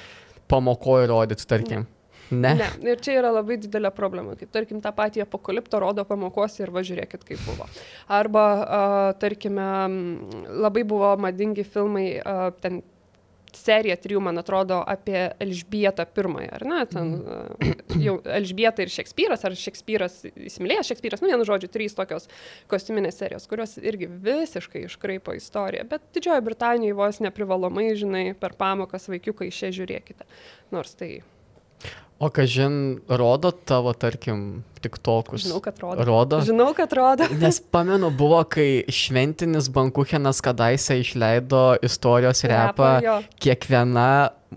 pamokoju 0.53 1.09
rodyti, 1.09 1.49
tarkim. 1.49 1.89
Ne. 2.33 2.55
Ne, 2.57 2.69
ir 2.89 3.01
čia 3.05 3.19
yra 3.21 3.33
labai 3.35 3.59
didelė 3.61 3.93
problema. 3.95 4.37
Kaip 4.41 4.53
tarkim, 4.55 4.81
tą 4.85 4.93
patį 4.97 5.27
apokaliptą 5.27 5.83
rodo 5.83 6.05
pamokose 6.09 6.65
ir 6.65 6.73
važiuokit, 6.73 7.27
kaip 7.29 7.43
buvo. 7.45 7.69
Arba, 8.13 8.47
uh, 8.63 9.11
tarkime, 9.21 9.69
labai 10.65 10.87
buvo 10.89 11.13
madingi 11.21 11.67
filmai, 11.69 12.07
uh, 12.23 12.49
ten 12.65 12.81
serija 13.53 13.99
trijų, 14.01 14.23
man 14.25 14.41
atrodo, 14.41 14.79
apie 14.89 15.27
Elžbietą 15.43 16.07
pirmąją, 16.17 16.53
ar 16.57 16.65
ne? 16.69 16.79
Ten 16.89 17.11
uh, 17.21 17.75
jau 18.07 18.15
Elžbieta 18.39 18.85
ir 18.85 18.93
Šekspyras, 18.93 19.45
ar 19.45 19.57
Šekspyras 19.59 20.23
įsimylėjęs 20.31 20.93
Šekspyras, 20.93 21.21
nu 21.21 21.29
vienu 21.29 21.47
žodžiu, 21.49 21.69
trys 21.73 21.97
tokios 21.99 22.31
kostiuminės 22.73 23.21
serijos, 23.21 23.45
kurios 23.51 23.77
irgi 23.83 24.09
visiškai 24.09 24.87
iškraipo 24.89 25.37
istoriją. 25.37 25.85
Bet 25.91 26.09
Didžiojo 26.17 26.41
Britanijoje 26.49 26.97
vos 26.97 27.21
neprivalomai, 27.25 27.91
žinai, 27.99 28.25
per 28.41 28.57
pamokas 28.57 29.11
vaikiukai 29.13 29.53
išė 29.53 29.73
žiūrėkite. 29.83 30.29
Nors 30.73 30.97
tai 30.97 31.19
O 32.23 32.29
kažin, 32.31 33.01
rodo 33.11 33.51
tavo, 33.51 33.91
tarkim, 33.99 34.63
tik 34.79 34.95
tokus. 35.03 35.43
Žinau, 35.43 35.59
kad 35.65 35.81
rodo. 35.83 36.05
Rodo. 36.07 36.39
Žinau, 36.47 36.69
kad 36.79 36.93
rodo. 36.95 37.27
Nes 37.43 37.59
pamenu, 37.59 38.13
buvo, 38.15 38.39
kai 38.47 38.85
šventinis 38.87 39.67
Bankuchenas 39.75 40.39
kadaise 40.45 41.01
išleido 41.03 41.65
istorijos 41.83 42.45
repą, 42.47 42.93
jo. 43.03 43.17
kiekviena 43.43 44.07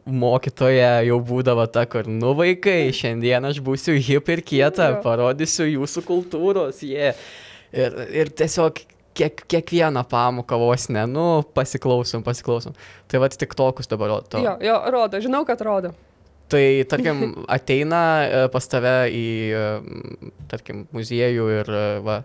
mokytoja 0.05 1.00
jau 1.07 1.17
būdavo 1.25 1.65
ta, 1.74 1.88
kur, 1.89 2.05
nu 2.05 2.36
vaikai, 2.38 2.91
šiandien 2.93 3.50
aš 3.50 3.63
būsiu 3.65 3.98
hip 3.98 4.29
ir 4.29 4.45
kieta, 4.45 4.91
Jo. 4.93 5.01
parodysiu 5.01 5.65
jūsų 5.72 6.05
kultūros, 6.05 6.84
jie. 6.86 7.15
Yeah. 7.15 7.24
Ir, 7.75 7.95
ir 8.13 8.29
tiesiog 8.29 8.77
kiek, 9.17 9.41
kiekvieną 9.50 10.05
pamoką 10.07 10.60
vos 10.60 10.86
ne, 10.93 11.07
nu, 11.10 11.27
pasiklausom, 11.55 12.24
pasiklausom. 12.24 12.75
Tai 13.10 13.24
va 13.24 13.29
tik 13.34 13.55
tokus 13.57 13.89
dabar 13.89 14.13
rodo. 14.13 14.41
Jo, 14.43 14.57
jo, 14.63 14.77
rodo, 14.93 15.19
žinau, 15.24 15.41
kad 15.48 15.63
rodo. 15.65 15.95
Tai, 16.47 16.83
tarkim, 16.89 17.31
ateina 17.57 18.01
e, 18.25 18.41
pas 18.53 18.67
tave 18.69 18.97
į, 19.09 19.27
e, 19.49 20.41
tarkim, 20.51 20.85
muziejų 20.93 21.45
ir 21.59 21.71
e, 21.73 21.85
va, 22.05 22.19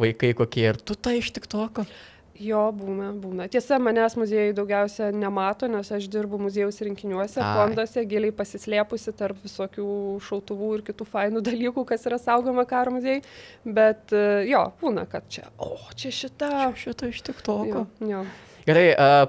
vaikai 0.00 0.34
kokie 0.36 0.66
ir 0.68 0.80
tu 0.80 0.96
tai 0.96 1.18
iš 1.22 1.32
tik 1.36 1.48
toko. 1.50 1.86
Jo, 2.34 2.64
būna, 2.74 3.12
būna. 3.14 3.44
Tiesa, 3.46 3.78
manęs 3.78 4.16
muziejai 4.18 4.50
daugiausia 4.56 5.12
nemato, 5.14 5.68
nes 5.70 5.86
aš 5.94 6.08
dirbu 6.10 6.40
muziejaus 6.42 6.80
rinkiniuose, 6.82 7.38
Ai. 7.38 7.52
fonduose, 7.54 8.02
giliai 8.10 8.34
pasislėpusi 8.34 9.14
tarp 9.14 9.38
visokių 9.44 9.86
šautuvų 10.26 10.70
ir 10.74 10.82
kitų 10.88 11.06
fainų 11.12 11.44
dalykų, 11.46 11.84
kas 11.86 12.08
yra 12.10 12.18
saugoma 12.18 12.66
karo 12.66 12.96
muziejai. 12.96 13.22
Bet 13.78 14.10
jo, 14.50 14.64
būna, 14.82 15.06
kad 15.12 15.30
čia, 15.30 15.46
o, 15.62 15.76
čia 15.94 16.10
šita. 16.10 16.50
Šitą 16.82 17.12
iš 17.14 17.22
tik 17.30 17.38
toko. 17.46 17.86
Jo, 18.02 18.10
jo. 18.10 18.26
Gerai, 18.66 18.88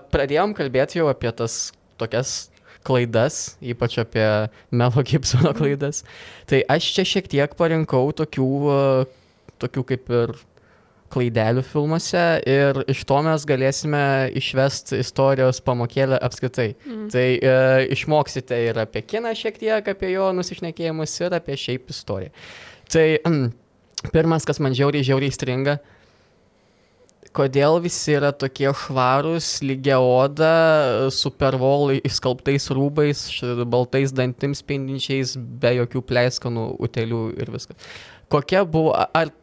pradėjom 0.09 0.57
kalbėti 0.57 0.97
jau 0.97 1.05
apie 1.13 1.29
tas 1.37 1.67
tokias 2.01 2.47
klaidas, 2.85 3.55
ypač 3.63 3.99
apie 4.01 4.25
Melo 4.71 5.03
Gibsono 5.05 5.53
klaidas. 5.57 6.03
Tai 6.49 6.61
aš 6.75 6.91
čia 6.95 7.07
šiek 7.15 7.29
tiek 7.31 7.55
parinkau 7.57 8.11
tokių, 8.15 8.49
e, 8.75 9.47
tokių 9.63 9.85
kaip 9.91 10.13
ir 10.13 10.35
klaidelių 11.15 11.63
filmuose 11.63 12.23
ir 12.49 12.81
iš 12.91 13.03
to 13.07 13.17
mes 13.25 13.45
galėsime 13.47 14.03
išvesti 14.35 14.99
istorijos 15.03 15.61
pamokėlę 15.65 16.19
apskritai. 16.27 16.73
Mm. 16.83 17.09
Tai 17.13 17.25
e, 17.35 17.57
išmoksite 17.95 18.57
ir 18.69 18.79
apie 18.83 19.05
kiną 19.05 19.35
šiek 19.37 19.59
tiek, 19.61 19.91
apie 19.93 20.11
jo 20.15 20.31
nusišnekėjimus 20.35 21.13
ir 21.21 21.37
apie 21.37 21.57
šiaip 21.61 21.93
istoriją. 21.93 22.33
Tai 22.91 23.05
mm, 23.21 23.51
pirmas, 24.15 24.47
kas 24.47 24.61
man 24.63 24.75
žiauriai, 24.77 25.05
žiauriai 25.07 25.33
stringa, 25.33 25.79
kodėl 27.35 27.79
visi 27.83 28.15
yra 28.15 28.31
tokie 28.35 28.69
švarūs, 28.71 29.59
lygia 29.65 29.99
oda, 30.01 31.09
su 31.13 31.31
pervolai 31.35 31.99
išskalbtais 32.07 32.69
rūbais, 32.75 33.23
baltais 33.69 34.13
dantims 34.15 34.63
spindinčiais, 34.63 35.35
be 35.35 35.75
jokių 35.81 36.03
pleiskanų, 36.09 36.67
utelių 36.87 37.23
ir 37.41 37.51
viskas. 37.55 37.97
Kokia 38.31 38.63
buvo, 38.65 38.95
ar 38.95 39.33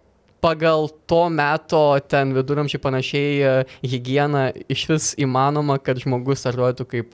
pagal 0.43 0.89
to 1.07 1.23
meto 1.31 1.83
ten 2.11 2.35
viduramžiai 2.35 2.83
panašiai 2.83 3.35
e, 3.39 3.53
higiena 3.87 4.49
iš 4.73 4.87
vis 4.91 5.11
įmanoma, 5.23 5.79
kad 5.79 6.01
žmogus 6.03 6.49
atrodytų 6.51 6.89
kaip 6.97 7.13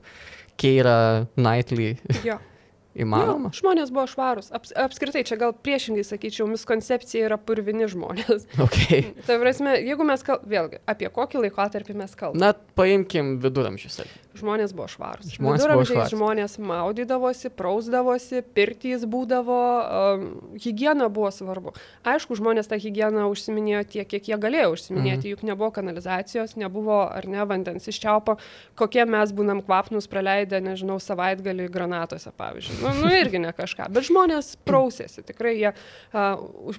Keira 0.58 1.26
Knightley? 1.36 1.98
jo. 2.24 2.38
Įmanoma? 2.98 3.52
Jo, 3.52 3.60
žmonės 3.60 3.92
buvo 3.94 4.06
švarūs. 4.10 4.50
Aps, 4.56 4.72
apskritai, 4.86 5.22
čia 5.28 5.38
gal 5.40 5.54
priešingai 5.54 6.04
sakyčiau, 6.06 6.48
miskoncepcija 6.50 7.28
yra 7.30 7.38
purvini 7.40 7.88
žmonės. 7.90 8.48
Okay. 8.68 9.12
Tai 9.24 9.38
prasme, 9.40 9.76
jeigu 9.80 10.04
mes 10.06 10.22
kalbame, 10.26 10.50
vėlgi, 10.50 10.78
apie 10.90 11.08
kokį 11.14 11.44
laikotarpį 11.44 11.94
mes 11.96 12.14
kalbame. 12.18 12.40
Na, 12.42 12.50
paimkim 12.78 13.36
viduramžius. 13.42 14.00
Žmonės 14.38 14.74
buvo 14.76 14.88
švarūs. 14.90 15.32
Žmonės 15.36 15.62
Viduramžiais 15.62 16.12
žmonės 16.14 16.56
maudydavosi, 16.62 17.50
prausdavosi, 17.54 18.42
pirtys 18.56 19.04
būdavo, 19.08 19.58
um, 19.58 20.26
hygiena 20.60 21.08
buvo 21.12 21.30
svarbu. 21.34 21.74
Aišku, 22.08 22.38
žmonės 22.38 22.70
tą 22.70 22.78
higieną 22.80 23.26
užsiminėjo 23.32 23.84
tiek, 23.94 24.08
kiek 24.08 24.30
jie 24.30 24.38
galėjo 24.40 24.72
užsiminėti, 24.76 25.26
mhm. 25.26 25.32
juk 25.34 25.44
nebuvo 25.48 25.70
kanalizacijos, 25.78 26.56
nebuvo 26.60 27.00
ar 27.06 27.28
ne 27.30 27.44
vandens 27.48 27.88
iš 27.90 28.00
čiaupo, 28.02 28.38
kokie 28.78 29.04
mes 29.08 29.32
būnam 29.36 29.62
kvapnus 29.64 30.08
praleidę, 30.10 30.62
nežinau, 30.64 30.98
savaitgalį 31.02 31.68
granatose, 31.72 32.32
pavyzdžiui. 32.38 32.80
Nu, 32.84 32.94
nu 33.02 33.12
irgi 33.14 33.42
ne 33.42 33.52
kažką, 33.56 33.90
bet 33.94 34.08
žmonės 34.08 34.54
prausėsi, 34.68 35.24
tikrai 35.28 35.56
jie 35.58 35.72
uh, 35.74 36.78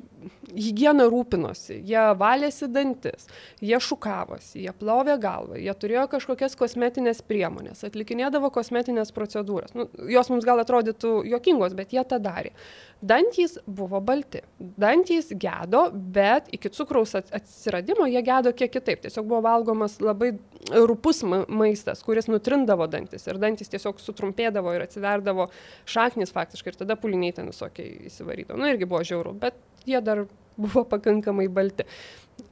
higieną 0.55 1.09
rūpinosi, 1.11 1.79
jie 1.85 2.05
valėsi 2.19 2.69
dantis, 2.71 3.27
jie 3.63 3.79
šukavosi, 3.83 4.63
jie 4.65 4.73
plovė 4.79 5.17
galvą, 5.21 5.59
jie 5.59 5.73
turėjo 5.81 6.07
kažkokias 6.15 6.57
kosmetinės 6.59 7.21
priemonės, 7.25 7.48
atlikinėdavo 7.57 8.49
kosmetinės 8.53 9.11
procedūras. 9.15 9.73
Nu, 9.75 9.87
jos 10.11 10.29
mums 10.29 10.45
gal 10.47 10.59
atrodytų 10.61 11.11
jokingos, 11.31 11.73
bet 11.77 11.93
jie 11.95 12.03
tą 12.07 12.19
darė. 12.21 12.51
Dantys 13.01 13.57
buvo 13.65 14.01
balti. 14.03 14.41
Dantys 14.59 15.29
gedo, 15.39 15.85
bet 15.93 16.49
iki 16.51 16.69
cukraus 16.75 17.15
at- 17.15 17.31
atsiradimo 17.33 18.05
jie 18.11 18.21
gedo 18.27 18.53
kiek 18.53 18.71
kitaip. 18.71 19.01
Tiesiog 19.05 19.25
buvo 19.27 19.41
valgomas 19.41 19.99
labai 20.03 20.33
rupus 20.89 21.23
ma- 21.23 21.45
maistas, 21.47 22.03
kuris 22.03 22.27
nutrindavo 22.27 22.87
dantis. 22.91 23.25
Ir 23.27 23.39
dantis 23.39 23.69
tiesiog 23.71 23.99
sutrumpėdavo 24.03 24.75
ir 24.75 24.81
atsiverdavo 24.87 25.49
šaknis 25.85 26.31
faktiškai. 26.35 26.73
Ir 26.73 26.81
tada 26.83 26.95
puliniai 26.99 27.33
ten 27.33 27.47
visokiai 27.53 28.05
įsivarydavo. 28.11 28.59
Nu 28.59 28.67
irgi 28.67 28.85
buvo 28.89 29.01
žiauru, 29.03 29.33
bet 29.39 29.55
jie 29.85 30.01
dar 30.03 30.25
buvo 30.59 30.83
pakankamai 30.83 31.47
balti. 31.47 31.85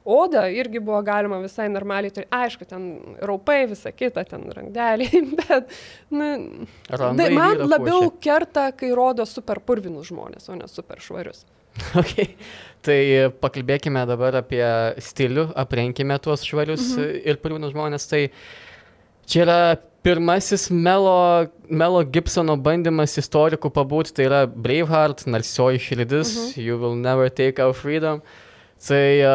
Oda 0.04 0.46
irgi 0.52 0.80
buvo 0.84 1.00
galima 1.06 1.40
visai 1.42 1.68
normaliai 1.72 2.12
turėti. 2.14 2.30
Aišku, 2.34 2.66
ten 2.68 2.88
raupai, 3.24 3.60
visa 3.70 3.92
kita, 3.94 4.24
ten 4.28 4.46
randeliai, 4.54 5.22
bet 5.40 5.74
nu, 6.14 6.30
Randai 6.88 7.28
Tai 7.28 7.36
man 7.36 7.64
labiau 7.66 8.08
puošia. 8.08 8.22
kerta, 8.24 8.68
kai 8.76 8.92
rodo 8.96 9.26
super 9.28 9.60
purvinus 9.60 10.10
žmonės, 10.12 10.48
o 10.48 10.58
ne 10.58 10.68
super 10.70 11.02
švarius. 11.04 11.44
Okay. 11.98 12.32
Tai 12.82 12.98
pakalbėkime 13.42 14.00
dabar 14.08 14.40
apie 14.40 14.64
stilių, 15.02 15.48
aprenkime 15.58 16.16
tuos 16.22 16.42
švarius 16.46 16.94
mhm. 16.96 17.20
ir 17.30 17.38
purvinus 17.42 17.74
žmonės. 17.74 18.08
Tai 18.10 18.22
čia 19.28 19.44
yra 19.44 19.60
pirmasis 20.02 20.68
Melo, 20.70 21.46
Melo 21.68 22.02
Gibsono 22.06 22.56
bandymas 22.56 23.18
istorikų 23.20 23.70
pabūti, 23.74 24.14
tai 24.16 24.28
yra 24.28 24.42
Braveheart, 24.48 25.26
narsioji 25.28 25.82
širdis, 25.84 26.34
uh 26.34 26.44
-huh. 26.44 26.62
You 26.62 26.78
Will 26.78 26.96
Never 26.96 27.30
Take 27.30 27.62
Our 27.62 27.74
Freedom. 27.74 28.22
Tai 28.86 29.06
uh, 29.24 29.30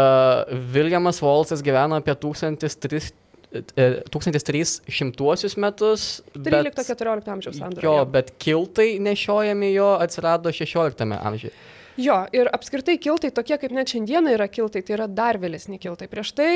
Viljamas 0.73 1.19
Volsas 1.21 1.61
gyveno 1.65 1.95
apie 1.99 2.15
1300 2.15 3.21
1300 3.53 5.61
metus. 5.61 6.23
13-14 6.33 7.29
amžiaus 7.35 7.59
sandūroje. 7.59 7.85
Jo, 7.85 8.05
bet 8.09 8.31
kiltai 8.41 8.97
nešiojami 9.03 9.69
jo 9.75 9.91
atsirado 10.01 10.49
16 10.49 11.19
amžiuje. 11.19 11.53
Jo, 11.93 12.15
ir 12.33 12.47
apskritai 12.49 12.95
kiltai 12.97 13.29
tokie, 13.29 13.53
kaip 13.61 13.73
net 13.75 13.91
šiandieną 13.93 14.31
yra 14.33 14.47
kiltai, 14.49 14.81
tai 14.81 14.95
yra 14.95 15.05
dar 15.05 15.37
vėlesni 15.37 15.77
kiltai. 15.77 16.07
Prieš 16.09 16.31
tai 16.33 16.47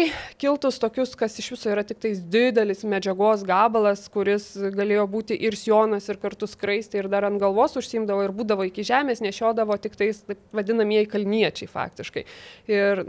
kiltus 0.41 0.79
tokius, 0.81 1.11
kas 1.19 1.35
iš 1.37 1.51
viso 1.53 1.69
yra 1.69 1.83
tik 1.85 1.99
tais 2.01 2.23
didelis 2.25 2.81
medžiagos 2.81 3.43
gabalas, 3.45 4.07
kuris 4.09 4.47
galėjo 4.57 5.03
būti 5.13 5.37
ir 5.37 5.53
sionas, 5.53 6.07
ir 6.09 6.17
kartu 6.23 6.49
skraisti, 6.49 6.97
ir 6.97 7.09
dar 7.13 7.27
ant 7.29 7.37
galvos 7.37 7.77
užsimdavo, 7.77 8.23
ir 8.25 8.33
būdavo 8.33 8.65
iki 8.65 8.81
žemės, 8.87 9.21
nešiodavo 9.21 9.77
tik 9.83 9.99
tais 9.99 10.23
taip, 10.25 10.41
vadinamieji 10.57 11.11
kalniečiai 11.11 11.69
faktiškai. 11.69 12.25
Ir 12.73 13.03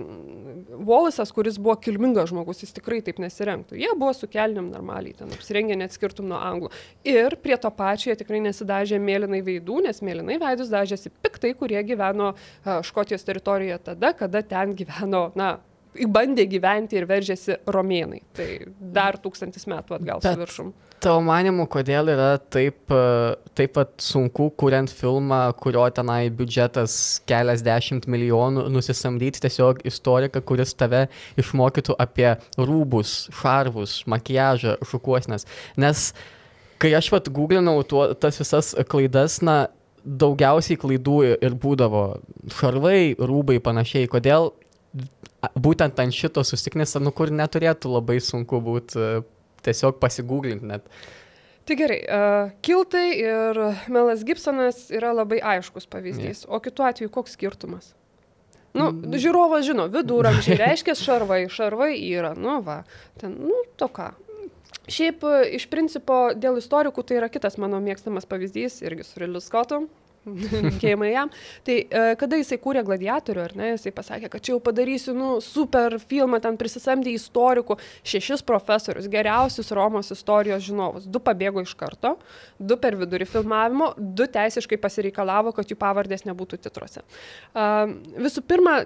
Volisas, 0.84 1.32
kuris 1.32 1.56
buvo 1.56 1.78
kilmingas 1.80 2.28
žmogus, 2.34 2.60
jis 2.60 2.76
tikrai 2.76 3.00
taip 3.08 3.24
nesirengtų. 3.24 3.80
Jie 3.80 3.94
buvo 3.96 4.12
su 4.12 4.28
kelniam 4.28 4.68
normaliai, 4.68 5.16
ten 5.16 5.32
apsirengę 5.32 5.80
net 5.80 5.96
skirtum 5.96 6.28
nuo 6.28 6.42
anglų. 6.44 6.68
Ir 7.08 7.40
prie 7.40 7.56
to 7.56 7.72
pačio 7.72 8.12
jie 8.12 8.20
tikrai 8.20 8.44
nesidažė 8.50 9.00
mėlynai 9.00 9.40
veidų, 9.48 9.80
nes 9.88 10.04
mėlynai 10.04 10.36
veidus 10.44 10.68
dažėsi 10.76 11.08
piktai, 11.24 11.56
kurie 11.56 11.80
gyveno 11.88 12.17
gyveno 12.18 12.82
Škotijos 12.82 13.24
teritorijoje 13.24 13.78
tada, 13.78 14.12
kada 14.12 14.42
ten 14.42 14.74
gyveno, 14.76 15.30
na, 15.36 15.58
bandė 15.98 16.46
gyventi 16.46 16.98
ir 16.98 17.06
veržėsi 17.08 17.58
romėnai. 17.66 18.22
Tai 18.36 18.46
dar 18.78 19.18
tūkstantis 19.18 19.66
metų 19.66 19.98
atgal 19.98 20.22
su 20.22 20.34
viršum. 20.38 20.74
Tavo 20.98 21.20
manimu, 21.22 21.68
kodėl 21.70 22.10
yra 22.10 22.38
taip, 22.50 22.90
taip 23.54 23.72
pat 23.76 23.92
sunku, 24.02 24.50
kuriant 24.58 24.90
filmą, 24.90 25.52
kurio 25.58 25.84
tenai 25.94 26.26
biudžetas 26.34 27.20
keliasdešimt 27.28 28.08
milijonų, 28.10 28.66
nusisamdyti 28.74 29.44
tiesiog 29.44 29.84
istoriką, 29.86 30.42
kuris 30.42 30.74
tave 30.74 31.06
išmokytų 31.38 31.94
apie 32.02 32.32
rūbus, 32.58 33.28
šarvus, 33.38 34.00
makiažą, 34.10 34.74
šukuosnes. 34.90 35.46
Nes 35.78 36.10
kai 36.82 36.92
aš 36.98 37.12
vat 37.14 37.30
googlinau 37.30 37.78
tuo, 37.86 38.08
tas 38.18 38.38
visas 38.42 38.74
klaidas, 38.90 39.38
na, 39.42 39.68
daugiausiai 40.08 40.78
klaidų 40.80 41.18
ir 41.36 41.56
būdavo 41.60 42.04
šarvai, 42.56 43.14
rūbai 43.18 43.58
panašiai. 43.64 44.08
Kodėl 44.10 44.52
būtent 45.58 46.00
ant 46.00 46.14
šito 46.14 46.44
susiknisa, 46.46 47.02
nu 47.02 47.12
kur 47.14 47.32
neturėtų 47.34 47.92
labai 47.98 48.18
sunku 48.24 48.60
būti 48.64 48.98
e, 48.98 49.22
tiesiog 49.66 50.00
pasigūglinti 50.02 50.68
net. 50.70 50.88
Tai 51.68 51.76
gerai, 51.76 51.98
uh, 52.08 52.52
Kiltai 52.64 53.08
ir 53.20 53.58
Melas 53.92 54.22
Gibsonas 54.24 54.86
yra 54.94 55.10
labai 55.12 55.36
aiškus 55.44 55.84
pavyzdys, 55.92 56.46
yeah. 56.46 56.48
o 56.48 56.62
kitu 56.64 56.86
atveju 56.86 57.12
koks 57.12 57.36
skirtumas? 57.36 57.90
Nu, 58.72 58.88
mm. 58.88 59.18
žiūrovas 59.20 59.66
žino, 59.68 59.84
viduramžiai 59.92 60.56
reiškia 60.62 60.94
šarvai, 60.96 61.42
šarvai 61.52 61.90
yra, 62.00 62.32
nu 62.40 62.58
va, 62.64 62.80
ten, 63.20 63.36
nu, 63.50 63.60
to 63.76 63.90
ką. 63.92 64.14
Šiaip 64.88 65.24
iš 65.52 65.68
principo 65.68 66.28
dėl 66.36 66.58
istorikų 66.60 67.04
tai 67.04 67.20
yra 67.20 67.28
kitas 67.32 67.58
mano 67.60 67.80
mėgstamas 67.84 68.28
pavyzdys, 68.28 68.80
irgi 68.86 69.04
su 69.04 69.20
Riliu 69.20 69.42
Skotu, 69.44 69.82
linkėjimai 70.28 71.10
jam. 71.16 71.30
Tai 71.66 71.76
e, 71.80 72.02
kada 72.20 72.38
jisai 72.40 72.58
kūrė 72.62 72.82
gladiatorių, 72.86 73.42
ar 73.44 73.54
ne, 73.58 73.70
jisai 73.74 73.92
pasakė, 73.94 74.30
kad 74.32 74.44
čia 74.44 74.54
jau 74.54 74.60
padarysiu, 74.64 75.14
nu, 75.16 75.30
super 75.44 75.98
filmą, 76.02 76.40
ten 76.44 76.58
prisisamdė 76.60 77.14
istorikų, 77.16 77.78
šešis 78.08 78.44
profesorius, 78.48 79.08
geriausius 79.12 79.72
Romos 79.76 80.12
istorijos 80.14 80.66
žinovus. 80.68 81.08
Du 81.08 81.22
pabėgo 81.24 81.64
iš 81.64 81.74
karto, 81.78 82.16
du 82.58 82.78
per 82.80 82.98
vidurį 82.98 83.28
filmavimo, 83.28 83.92
du 83.98 84.28
teisiškai 84.28 84.80
pasireikalavo, 84.82 85.54
kad 85.56 85.70
jų 85.70 85.78
pavardės 85.80 86.26
nebūtų 86.28 86.60
titruose. 86.66 87.04
Visų 87.54 88.44
pirma, 88.48 88.80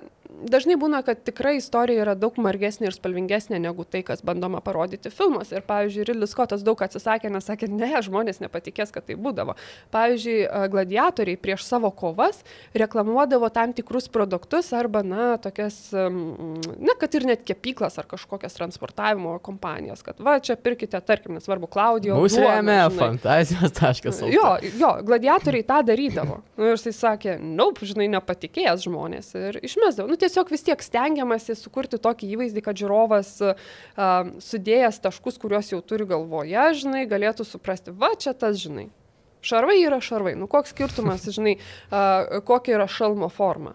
dažnai 0.48 0.76
būna, 0.80 1.02
kad 1.06 1.22
tikrai 1.26 1.56
istorija 1.58 2.04
yra 2.04 2.14
daug 2.18 2.36
margesnė 2.42 2.88
ir 2.88 2.96
spalvingesnė 2.96 3.60
negu 3.62 3.84
tai, 3.88 4.02
kas 4.06 4.22
bandoma 4.26 4.60
parodyti 4.64 5.12
filmuose. 5.12 5.56
Ir, 5.56 5.64
pavyzdžiui, 5.68 6.06
Ridlis 6.08 6.32
Skotas 6.34 6.64
daug 6.66 6.80
atsisakė, 6.82 7.30
nes 7.32 7.46
sakė, 7.46 7.68
ne, 7.70 7.90
žmonės 8.02 8.42
nepatikės, 8.42 8.92
kad 8.94 9.06
tai 9.08 9.16
būdavo. 9.20 9.56
Pavyzdžiui, 9.94 10.38
gladiatoriai 10.72 11.38
prieš 11.40 11.66
savo 11.68 11.90
kovas 11.94 12.42
reklamuodavo 12.78 13.48
tam 13.54 13.72
tikrus 13.76 14.08
produktus 14.12 14.72
arba, 14.76 15.04
na, 15.06 15.36
tokias, 15.42 15.78
na, 15.92 16.96
kad 17.00 17.14
ir 17.18 17.28
net 17.28 17.44
kepyklas 17.48 17.98
ar 18.00 18.08
kažkokias 18.10 18.56
transportavimo 18.58 19.36
kompanijas, 19.44 20.02
kad 20.06 20.20
va, 20.22 20.38
čia 20.42 20.56
pirkite, 20.56 21.00
tarkim, 21.04 21.36
nesvarbu, 21.38 21.70
Klaudijo. 21.72 22.18
EME, 22.52 22.78
fantazijos 22.98 23.72
taškas. 23.76 24.22
Jo, 24.32 24.56
jo, 24.78 24.92
gladiatoriai 25.06 25.64
tą 25.66 25.82
darydavo. 25.86 26.40
Nu, 26.56 26.66
ir 26.66 26.76
jisai 26.76 26.92
sakė, 26.96 27.36
naup, 27.40 27.80
žinai, 27.86 28.08
nepatikėjęs 28.12 28.86
žmonės 28.86 29.32
ir 29.38 29.60
išmesdavo. 29.64 30.10
Nu, 30.10 30.18
tiesiog 30.20 30.31
vis 30.52 30.64
tiek 30.66 30.80
stengiamasi 30.82 31.56
sukurti 31.58 32.00
tokį 32.02 32.30
įvaizdį, 32.36 32.64
kad 32.64 32.78
žiūrovas 32.80 33.34
uh, 33.44 33.68
sudėjęs 34.42 35.02
taškus, 35.04 35.38
kuriuos 35.42 35.72
jau 35.74 35.82
turi 35.84 36.08
galvoje, 36.08 36.64
žinai, 36.80 37.04
galėtų 37.10 37.46
suprasti, 37.48 37.94
va 37.94 38.14
čia 38.18 38.32
tas, 38.32 38.56
žinai. 38.62 38.88
Šarvai 39.42 39.80
yra 39.82 39.98
šarvai. 39.98 40.36
Nu, 40.38 40.46
koks 40.46 40.70
skirtumas, 40.70 41.26
žinai, 41.34 41.56
uh, 41.58 42.40
kokia 42.46 42.78
yra 42.78 42.88
šalmo 42.90 43.28
forma. 43.32 43.74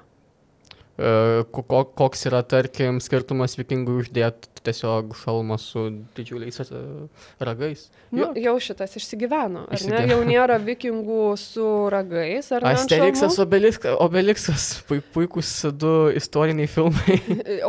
E, 0.98 1.44
koks 1.54 2.24
yra, 2.26 2.40
tarkim, 2.42 2.98
skirtumas 3.04 3.54
vikingų 3.60 4.00
uždėti 4.02 4.50
tiesiog 4.66 5.12
šalmą 5.20 5.60
su 5.62 5.84
didžiuliais 6.18 6.58
e, 6.64 6.80
ragais. 7.46 7.84
Nu, 8.10 8.32
jau 8.42 8.56
šitas 8.64 8.98
išsigyveno, 8.98 9.68
ar 9.68 9.78
išsigyveno. 9.78 10.08
ne? 10.08 10.16
Jau 10.16 10.24
nėra 10.26 10.58
vikingų 10.64 11.28
su 11.38 11.68
ragais, 11.94 12.50
ar 12.58 12.66
ne? 12.66 12.74
Asteriksas, 12.80 13.38
Obeliksas, 14.08 14.66
puikus 15.14 15.52
du 15.78 15.94
istoriniai 16.18 16.72
filmai. 16.72 17.20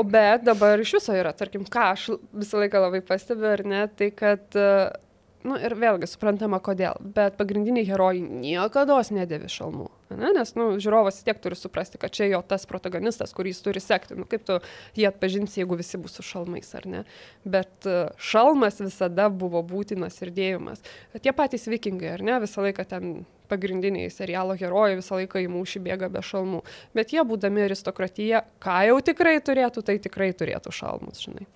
o 0.01 0.07
bet 0.09 0.49
dabar 0.49 0.81
iš 0.81 0.97
viso 0.97 1.13
yra, 1.13 1.35
tarkim, 1.37 1.69
ką 1.69 1.91
aš 1.93 2.09
visą 2.33 2.65
laiką 2.65 2.81
labai 2.87 3.03
pastebiu, 3.05 3.53
ar 3.53 3.65
ne, 3.69 3.85
tai 3.93 4.09
kad 4.17 4.57
nu, 4.57 5.61
ir 5.61 5.77
vėlgi 5.77 6.09
suprantama 6.09 6.65
kodėl, 6.65 6.97
bet 7.15 7.37
pagrindiniai 7.37 7.85
herojai 7.93 8.25
niekada 8.25 8.97
nedėvi 9.13 9.53
šalmų. 9.53 9.91
Ne? 10.11 10.31
Nes 10.37 10.55
nu, 10.57 10.71
žiūrovas 10.81 11.21
tiek 11.27 11.41
turi 11.43 11.59
suprasti, 11.59 12.01
kad 12.01 12.15
čia 12.15 12.31
jo 12.31 12.41
tas 12.47 12.65
protagonistas, 12.69 13.35
kurį 13.37 13.53
jis 13.53 13.65
turi 13.65 13.83
sekti. 13.85 14.17
Nu, 14.19 14.25
kaip 14.29 14.47
tu 14.49 14.59
jį 14.97 15.09
atpažinsi, 15.11 15.61
jeigu 15.63 15.79
visi 15.79 16.01
bus 16.01 16.17
su 16.17 16.25
šalmais 16.25 16.71
ar 16.79 16.89
ne. 16.89 17.03
Bet 17.45 17.89
e, 17.89 17.99
šalmas 18.17 18.81
visada 18.81 19.29
buvo 19.29 19.63
būtinas 19.67 20.17
ir 20.25 20.33
dėjimas. 20.35 20.85
Tie 21.21 21.35
patys 21.37 21.69
vikingai, 21.69 22.15
ar 22.17 22.25
ne, 22.25 22.39
visą 22.45 22.65
laiką 22.65 22.89
ten 22.89 23.13
pagrindiniai 23.49 24.11
serialo 24.13 24.57
herojai 24.61 24.99
visą 25.01 25.21
laiką 25.21 25.43
į 25.45 25.53
mūšį 25.53 25.85
bėga 25.89 26.11
be 26.13 26.25
šalmų. 26.25 26.65
Bet 26.97 27.15
jie, 27.17 27.23
būdami 27.29 27.65
aristokratija, 27.67 28.45
ką 28.65 28.81
jau 28.91 28.99
tikrai 29.13 29.39
turėtų, 29.45 29.85
tai 29.85 30.01
tikrai 30.05 30.33
turėtų 30.37 30.75
šalmus, 30.75 31.25
žinai. 31.27 31.49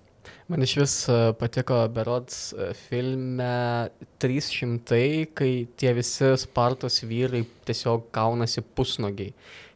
Man 0.51 0.63
iš 0.63 0.75
vis 0.77 0.95
e, 1.09 1.17
patiko 1.39 1.79
Berods 1.93 2.37
e, 2.53 2.69
filme 2.77 3.89
300, 4.23 5.01
kai 5.35 5.51
tie 5.79 5.93
visi 5.97 6.33
Spartos 6.39 7.01
vyrai 7.07 7.43
tiesiog 7.67 8.09
kaunasi 8.15 8.63
pusnogiai. 8.75 9.33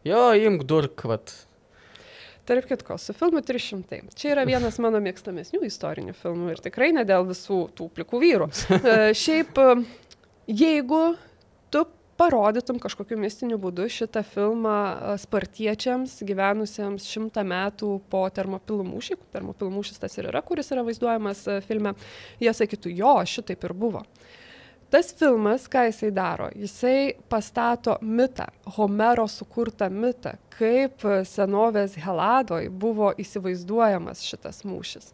Jo, 0.07 0.29
imk 0.37 0.63
durk, 0.67 1.05
vat. 1.09 1.33
Tarp 2.47 2.67
kitko, 2.69 2.95
su 3.01 3.15
filmu 3.17 3.41
300. 3.43 4.03
Čia 4.15 4.31
yra 4.35 4.45
vienas 4.47 4.77
mano 4.83 5.01
mėgstamesnių 5.03 5.65
istorinių 5.67 6.15
filmų 6.15 6.53
ir 6.53 6.61
tikrai 6.63 6.93
ne 6.95 7.03
dėl 7.07 7.27
visų 7.27 7.65
tų 7.75 7.89
plikų 7.97 8.23
vyrų. 8.23 8.51
E, 8.87 9.13
šiaip, 9.17 9.57
jeigu 10.47 11.01
tu 11.73 11.83
parodytum 12.17 12.79
kažkokiu 12.81 13.17
mistiniu 13.21 13.59
būdu 13.61 13.85
šitą 13.91 14.23
filmą 14.25 14.77
spartiečiams 15.21 16.17
gyvenusiems 16.27 17.05
šimtą 17.07 17.43
metų 17.47 17.91
po 18.11 18.23
termopilų 18.33 18.87
mūšį, 18.87 19.19
termopilų 19.35 19.71
mūšis 19.77 20.01
tas 20.01 20.17
ir 20.17 20.31
yra, 20.31 20.41
kuris 20.45 20.73
yra 20.73 20.85
vaizduojamas 20.87 21.45
filme, 21.67 21.93
jie 22.41 22.53
sakytų, 22.57 22.93
jo, 22.97 23.13
šitaip 23.35 23.69
ir 23.69 23.75
buvo. 23.77 24.03
Tas 24.87 25.09
filmas, 25.11 25.65
ką 25.67 25.83
jisai 25.89 26.13
daro, 26.15 26.47
jisai 26.55 27.17
pastato 27.27 27.97
mitą, 28.01 28.45
Homero 28.77 29.25
sukurtą 29.27 29.89
mitą, 29.91 30.37
kaip 30.55 31.03
senovės 31.27 31.97
Heladoj 31.99 32.69
buvo 32.71 33.11
įsivaizduojamas 33.19 34.23
šitas 34.23 34.63
mūšis. 34.63 35.11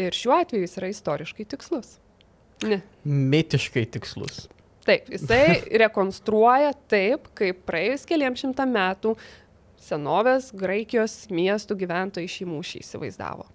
Ir 0.00 0.16
šiuo 0.16 0.38
atveju 0.40 0.64
jis 0.64 0.78
yra 0.80 0.88
istoriškai 0.94 1.46
tikslus. 1.52 1.98
Ne. 2.64 2.80
Mitiškai 3.04 3.84
tikslus. 3.92 4.46
Taip, 4.90 5.06
jisai 5.14 5.60
rekonstruoja 5.84 6.72
taip, 6.90 7.30
kaip 7.38 7.62
praėjus 7.68 8.02
keliams 8.08 8.42
šimtam 8.42 8.72
metų 8.74 9.14
senovės 9.80 10.50
Graikijos 10.56 11.24
miestų 11.30 11.78
gyventojai 11.84 12.30
šį 12.30 12.50
mūšį 12.50 12.82
įsivaizdavo. 12.82 13.46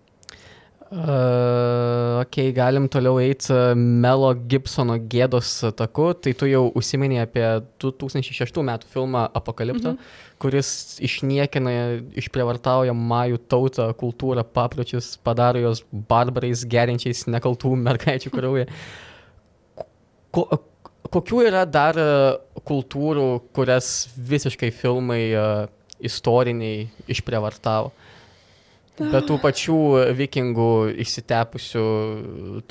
Uh, 0.85 2.21
ok, 2.21 2.37
galim 2.53 2.85
toliau 2.93 3.17
eiti 3.17 3.55
Melo 3.75 4.29
Gibsono 4.47 4.99
gėdos 5.11 5.49
taku. 5.75 6.11
Tai 6.13 6.33
tu 6.37 6.47
jau 6.47 6.67
užsiminė 6.77 7.23
apie 7.23 7.43
2006 7.81 8.61
metų 8.69 8.91
filmą 8.93 9.25
Apokaliptą, 9.35 9.95
mm 9.95 9.97
-hmm. 9.97 10.37
kuris 10.39 10.69
išniekina, 11.01 11.73
išprievartauja 12.21 12.93
majų 12.93 13.41
tautą, 13.49 13.89
kultūrą, 13.97 14.45
papročius, 14.45 15.17
padaro 15.17 15.59
jos 15.59 15.83
barbarais, 15.91 16.63
gerinčiais 16.63 17.25
nekaltų 17.27 17.75
mergaičių 17.75 18.29
kraują. 18.31 18.65
Ko, 20.31 20.47
kokių 21.11 21.43
yra 21.49 21.65
dar 21.69 21.99
e, 21.99 22.09
kultūrų, 22.65 23.27
kurias 23.55 24.09
visiškai 24.15 24.71
filmai 24.75 25.21
e, 25.31 25.45
istoriniai 26.05 26.87
išprievartavo? 27.11 27.93
Be 28.95 29.19
tų 29.27 29.35
pačių 29.43 29.77
vikingų 30.15 30.69
išsitepusių 31.03 31.81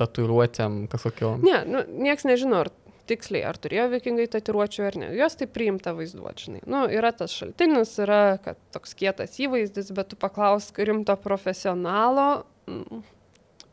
tatuiruotėm 0.01 0.87
kažkokio. 0.88 1.35
Ne, 1.44 1.59
nu, 1.68 1.83
nieks 2.07 2.25
nežino, 2.25 2.62
ar 2.64 2.70
tiksliai, 3.09 3.44
ar 3.44 3.59
turėjo 3.61 3.88
vikingai 3.92 4.27
tatuiruočių 4.33 4.87
ar 4.88 4.99
ne. 5.03 5.11
Jos 5.18 5.37
tai 5.40 5.49
priimta 5.51 5.92
vaizduoti, 5.97 6.47
žinai. 6.49 6.62
Nu, 6.70 6.85
yra 6.88 7.12
tas 7.16 7.35
šaltinis, 7.37 7.92
yra, 8.01 8.38
kad 8.44 8.61
toks 8.73 8.97
kietas 8.97 9.37
įvaizdis, 9.42 9.92
bet 9.97 10.12
tu 10.12 10.20
paklausk 10.20 10.81
rimto 10.88 11.16
profesionalo, 11.20 12.44
mm, 12.70 13.05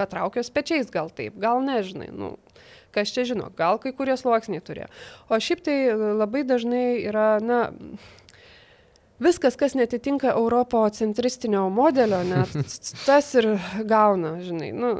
patraukęs 0.02 0.52
pečiais 0.54 0.92
gal 0.92 1.12
taip, 1.16 1.38
gal 1.40 1.64
nežinai. 1.64 2.10
Nu, 2.12 2.36
kas 2.94 3.14
čia 3.16 3.28
žino, 3.34 3.50
gal 3.58 3.80
kai 3.82 3.94
kurie 3.96 4.18
sluoksniai 4.20 4.64
turėjo. 4.64 4.90
O 5.30 5.40
šiaip 5.42 5.64
tai 5.66 5.78
labai 5.96 6.44
dažnai 6.48 6.86
yra, 7.08 7.28
na, 7.44 7.62
viskas, 9.22 9.56
kas 9.56 9.76
netitinka 9.78 10.32
europocentristinio 10.34 11.70
modelio, 11.70 12.22
net 12.26 12.54
tas 13.08 13.30
ir 13.38 13.48
gauna, 13.88 14.36
žinai. 14.44 14.72
Nu, 14.74 14.94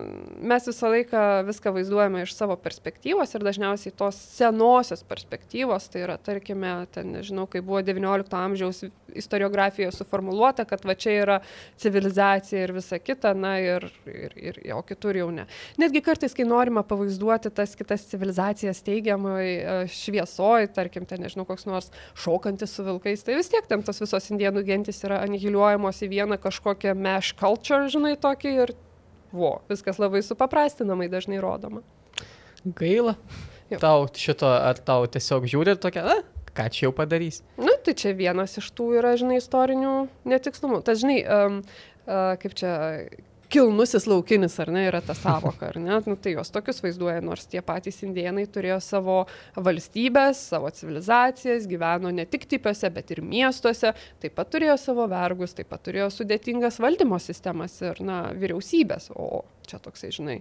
mes 0.52 0.68
visą 0.70 0.92
laiką 0.94 1.24
viską 1.50 1.74
vaizduojame 1.78 2.26
iš 2.26 2.36
savo 2.38 2.58
perspektyvos 2.62 3.34
ir 3.36 3.46
dažniausiai 3.48 3.96
tos 3.98 4.20
senosios 4.36 5.04
perspektyvos, 5.08 5.90
tai 5.92 6.06
yra, 6.06 6.18
tarkime, 6.22 6.76
ten, 6.94 7.16
nežinau, 7.18 7.48
kai 7.50 7.64
buvo 7.66 7.82
XIX 7.86 8.38
amžiaus 8.44 8.84
istoriografijoje 9.16 9.92
suformuoluota, 9.96 10.66
kad 10.70 10.86
va 10.86 10.96
čia 10.96 11.16
yra 11.22 11.38
civilizacija 11.82 12.64
ir 12.66 12.74
visa 12.76 13.00
kita, 13.00 13.34
na 13.38 13.56
ir, 13.62 13.88
ir, 14.06 14.36
ir 14.36 14.60
o 14.76 14.82
kitur 14.88 15.18
jau 15.18 15.30
ne. 15.34 15.48
Netgi 15.82 16.04
kartais, 16.06 16.36
kai 16.38 16.46
norima 16.48 16.84
pavaizduoti 16.88 17.52
tas 17.56 17.76
kitas 17.80 18.06
civilizacijas 18.12 18.84
teigiamai 18.86 19.48
e, 19.48 19.78
šviesoji, 19.92 20.72
tarkim, 20.76 21.08
ten, 21.10 21.24
nežinau, 21.26 21.46
koks 21.50 21.68
nors 21.70 21.92
šokantis 22.20 22.76
su 22.76 22.86
vilkais, 22.88 23.26
tai 23.28 23.38
vis 23.40 23.52
tiek 23.52 23.68
ten 23.70 23.86
tos 23.86 24.02
visos 24.04 24.32
indienų 24.34 24.66
gentis 24.68 25.04
yra 25.08 25.22
anihiliuojamos 25.26 26.04
į 26.06 26.12
vieną 26.16 26.40
kažkokią 26.42 26.96
mesh 26.98 27.36
culture, 27.40 27.90
žinai, 27.92 28.18
tokį 28.22 28.58
ir, 28.66 28.76
vo, 29.32 29.58
viskas 29.72 30.02
labai 30.02 30.24
supaprastinamai 30.26 31.10
dažnai 31.12 31.42
rodoma. 31.44 31.84
Gaila. 32.66 33.16
Jo. 33.72 33.80
Tau 33.80 34.08
šito, 34.12 34.50
ar 34.52 34.80
tau 34.84 35.06
tiesiog 35.08 35.48
žiūri 35.48 35.78
tokia, 35.80 36.04
na, 36.04 36.18
ką 36.52 36.66
čia 36.76 36.86
jau 36.88 36.92
padarys? 36.96 37.40
Na, 37.56 37.71
tai 37.86 37.96
čia 37.98 38.14
vienas 38.18 38.58
iš 38.62 38.72
tų 38.78 38.92
yra, 39.02 39.16
žinai, 39.20 39.42
istorinių 39.42 39.96
netikslumų. 40.32 40.82
Tas, 40.88 41.02
žinai, 41.04 41.20
um, 41.26 41.60
uh, 42.06 42.34
kaip 42.42 42.56
čia 42.58 42.72
kilnusis 43.52 44.08
laukinis, 44.08 44.56
ar 44.64 44.72
ne, 44.72 44.86
yra 44.88 45.02
ta 45.04 45.14
savoka, 45.18 45.72
ar 45.72 45.80
ne, 45.82 45.98
nu, 46.06 46.16
tai 46.20 46.36
jos 46.38 46.52
tokius 46.54 46.80
vaizduoja, 46.84 47.20
nors 47.26 47.44
tie 47.52 47.60
patys 47.66 48.00
indienai 48.06 48.46
turėjo 48.52 48.78
savo 48.84 49.18
valstybės, 49.60 50.46
savo 50.54 50.72
civilizacijas, 50.76 51.68
gyveno 51.70 52.14
ne 52.16 52.26
tik 52.30 52.48
tipiuose, 52.52 52.92
bet 52.96 53.12
ir 53.12 53.24
miestuose, 53.26 53.94
taip 54.24 54.38
pat 54.38 54.54
turėjo 54.56 54.78
savo 54.80 55.08
vergus, 55.12 55.56
taip 55.58 55.72
pat 55.74 55.84
turėjo 55.88 56.08
sudėtingas 56.16 56.80
valdymo 56.84 57.20
sistemas 57.20 57.76
ir, 57.84 58.00
na, 58.08 58.24
vyriausybės, 58.40 59.12
o 59.20 59.44
čia 59.68 59.82
toksai, 59.84 60.14
žinai, 60.16 60.40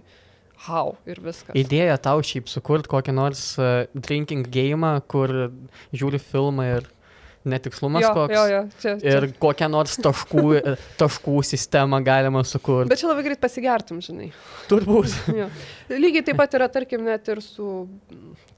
how 0.69 0.95
ir 1.09 1.19
viskas. 1.23 1.55
Idėja 1.57 1.99
tau 2.01 2.23
šiaip 2.23 2.49
sukurti 2.51 2.91
kokį 2.91 3.17
nors 3.17 3.43
uh, 3.59 3.83
drinking 3.97 4.47
game, 4.53 4.95
kur 5.11 5.51
žiūri 5.91 6.21
filmą 6.21 6.71
ir 6.77 6.89
netikslumas 7.47 8.05
jo, 8.05 8.11
koks. 8.15 8.35
Jo, 8.35 8.43
jo, 8.51 8.61
čia, 8.81 8.95
čia. 9.01 9.15
Ir 9.15 9.27
kokią 9.41 9.69
nors 9.71 9.97
taškų, 10.01 10.45
taškų 11.01 11.41
sistemą 11.47 12.01
galima 12.05 12.43
sukurti. 12.47 12.91
Bet 12.91 13.01
čia 13.01 13.09
labai 13.09 13.25
greit 13.25 13.41
pasigertum, 13.41 14.01
žinai. 14.05 14.31
Turbūt. 14.69 15.15
Lygiai 15.91 16.25
taip 16.27 16.39
pat 16.41 16.57
yra, 16.59 16.69
tarkim, 16.71 17.05
net 17.07 17.31
ir 17.33 17.43
su 17.45 17.67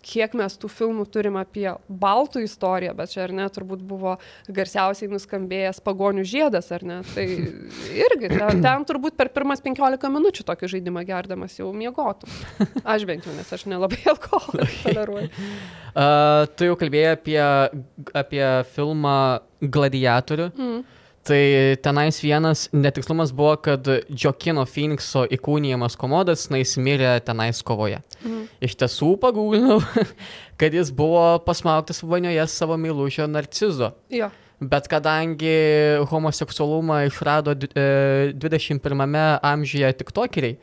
kiek 0.04 0.36
mes 0.38 0.56
tų 0.60 0.70
filmų 0.72 1.06
turim 1.12 1.38
apie 1.40 1.68
baltų 1.88 2.44
istoriją, 2.46 2.94
bet 2.98 3.14
čia 3.14 3.24
ar 3.26 3.34
ne, 3.36 3.46
turbūt 3.54 3.84
buvo 3.88 4.18
garsiausiai 4.52 5.10
nuskambėjęs 5.12 5.82
pagonių 5.86 6.26
žiedas, 6.28 6.70
ar 6.76 6.86
ne. 6.88 7.00
Tai 7.14 7.26
irgi, 7.26 8.32
ten, 8.36 8.64
ten 8.66 8.88
turbūt 8.90 9.18
per 9.20 9.32
pirmas 9.36 9.64
15 9.64 10.12
minučių 10.14 10.48
tokį 10.50 10.72
žaidimą 10.76 11.06
gerdamas 11.08 11.56
jau 11.60 11.72
miegotum. 11.76 12.32
Aš 12.84 13.08
bent 13.10 13.28
jau, 13.28 13.36
nes 13.38 13.54
aš 13.56 13.68
nelabai 13.72 14.02
alkoholį 14.14 14.68
toleruoju. 14.82 15.32
Uh, 15.94 16.50
tu 16.58 16.68
jau 16.68 16.76
kalbėjai 16.80 17.16
apie, 17.16 17.40
apie 18.18 18.44
filmą 18.74 19.18
Gladiatorių. 19.64 20.52
Mm. 20.58 20.84
Tai 21.24 21.76
tenais 21.80 22.18
vienas 22.20 22.66
netikslumas 22.76 23.32
buvo, 23.32 23.54
kad 23.64 23.88
Džokino 24.12 24.66
Phoenixo 24.68 25.24
įkūnijamas 25.32 25.96
komodas, 25.96 26.50
na, 26.52 26.60
jis 26.60 26.76
mirė 26.84 27.14
tenais 27.24 27.62
kovoje. 27.64 28.02
Mhm. 28.26 28.42
Iš 28.68 28.76
tiesų 28.82 29.14
pagūglinau, 29.22 29.80
kad 30.60 30.76
jis 30.76 30.92
buvo 30.92 31.24
pasmauktas 31.46 32.04
vanioje 32.04 32.44
savo 32.52 32.76
mylužio 32.76 33.30
narcizo. 33.32 33.94
Jo. 34.12 34.34
Bet 34.64 34.88
kadangi 34.92 35.56
homoseksualumą 36.12 37.06
išrado 37.08 37.56
21 37.56 39.16
e, 39.16 39.24
amžiuje 39.44 39.94
tik 40.00 40.12
tokeriai 40.16 40.58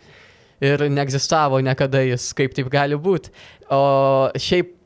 ir 0.60 0.84
neegzistavo 0.92 1.60
niekada 1.64 2.04
jis, 2.04 2.30
kaip 2.36 2.52
taip 2.56 2.68
gali 2.72 2.96
būti. 3.00 3.32
O 3.72 4.28
šiaip 4.36 4.76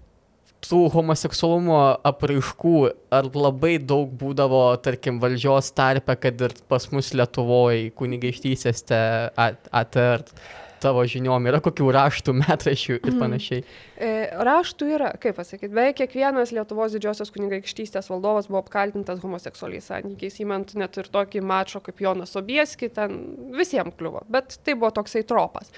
tų 0.71 0.87
homoseksualumo 0.95 1.79
apraiškų 2.11 2.75
ar 3.15 3.31
labai 3.35 3.77
daug 3.79 4.11
būdavo, 4.21 4.65
tarkim, 4.85 5.21
valdžios 5.23 5.73
tarpe, 5.77 6.17
kad 6.21 6.45
ir 6.49 6.57
pas 6.71 6.89
mus 6.93 7.13
Lietuvoje 7.15 7.91
kunigaikštysės 7.99 8.85
te 8.91 9.01
atert. 9.37 10.35
At, 10.35 10.64
tavo 10.85 11.05
žiniom 11.09 11.49
yra 11.51 11.61
kokių 11.65 11.89
raštų, 11.97 12.37
metrašių 12.43 12.97
ir 12.99 13.11
mhm. 13.11 13.21
panašiai? 13.23 13.65
E, 13.97 14.13
raštų 14.47 14.89
yra, 14.97 15.11
kaip 15.21 15.39
pasakyti, 15.39 15.73
beveik 15.73 15.99
kiekvienas 16.03 16.53
Lietuvos 16.55 16.95
didžiosios 16.97 17.33
kunigaikštystės 17.35 18.11
valdovas 18.13 18.51
buvo 18.51 18.61
apkaltintas 18.63 19.23
homoseksualiais 19.25 19.89
santykiais, 19.91 20.41
įmant 20.45 20.75
net 20.79 20.99
ir 21.01 21.11
tokį 21.15 21.45
mačo 21.47 21.83
kaip 21.85 22.03
Jonas 22.05 22.35
Obieski, 22.39 22.91
ten 22.93 23.17
visiems 23.55 23.97
kliuvo, 23.99 24.25
bet 24.33 24.59
tai 24.65 24.77
buvo 24.79 24.93
toksai 24.95 25.25
tropas. 25.29 25.73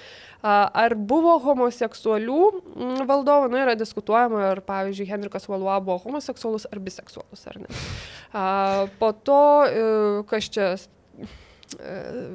Ar 0.45 0.93
buvo 1.09 1.37
homoseksualių 1.41 2.41
mm, 2.51 2.99
valdovų, 3.09 3.49
nu 3.51 3.57
yra 3.61 3.73
diskutuojama, 3.77 4.43
ar 4.51 4.61
pavyzdžiui 4.65 5.09
Henrikas 5.09 5.47
Valua 5.49 5.79
buvo 5.81 5.97
homoseksualus 6.05 6.67
ar 6.69 6.81
biseksualus, 6.83 7.47
ar 7.49 7.57
ne. 7.63 7.81
Po 8.99 9.11
to, 9.25 9.41
e, 9.65 9.87
kas 10.29 10.51
čia 10.53 10.69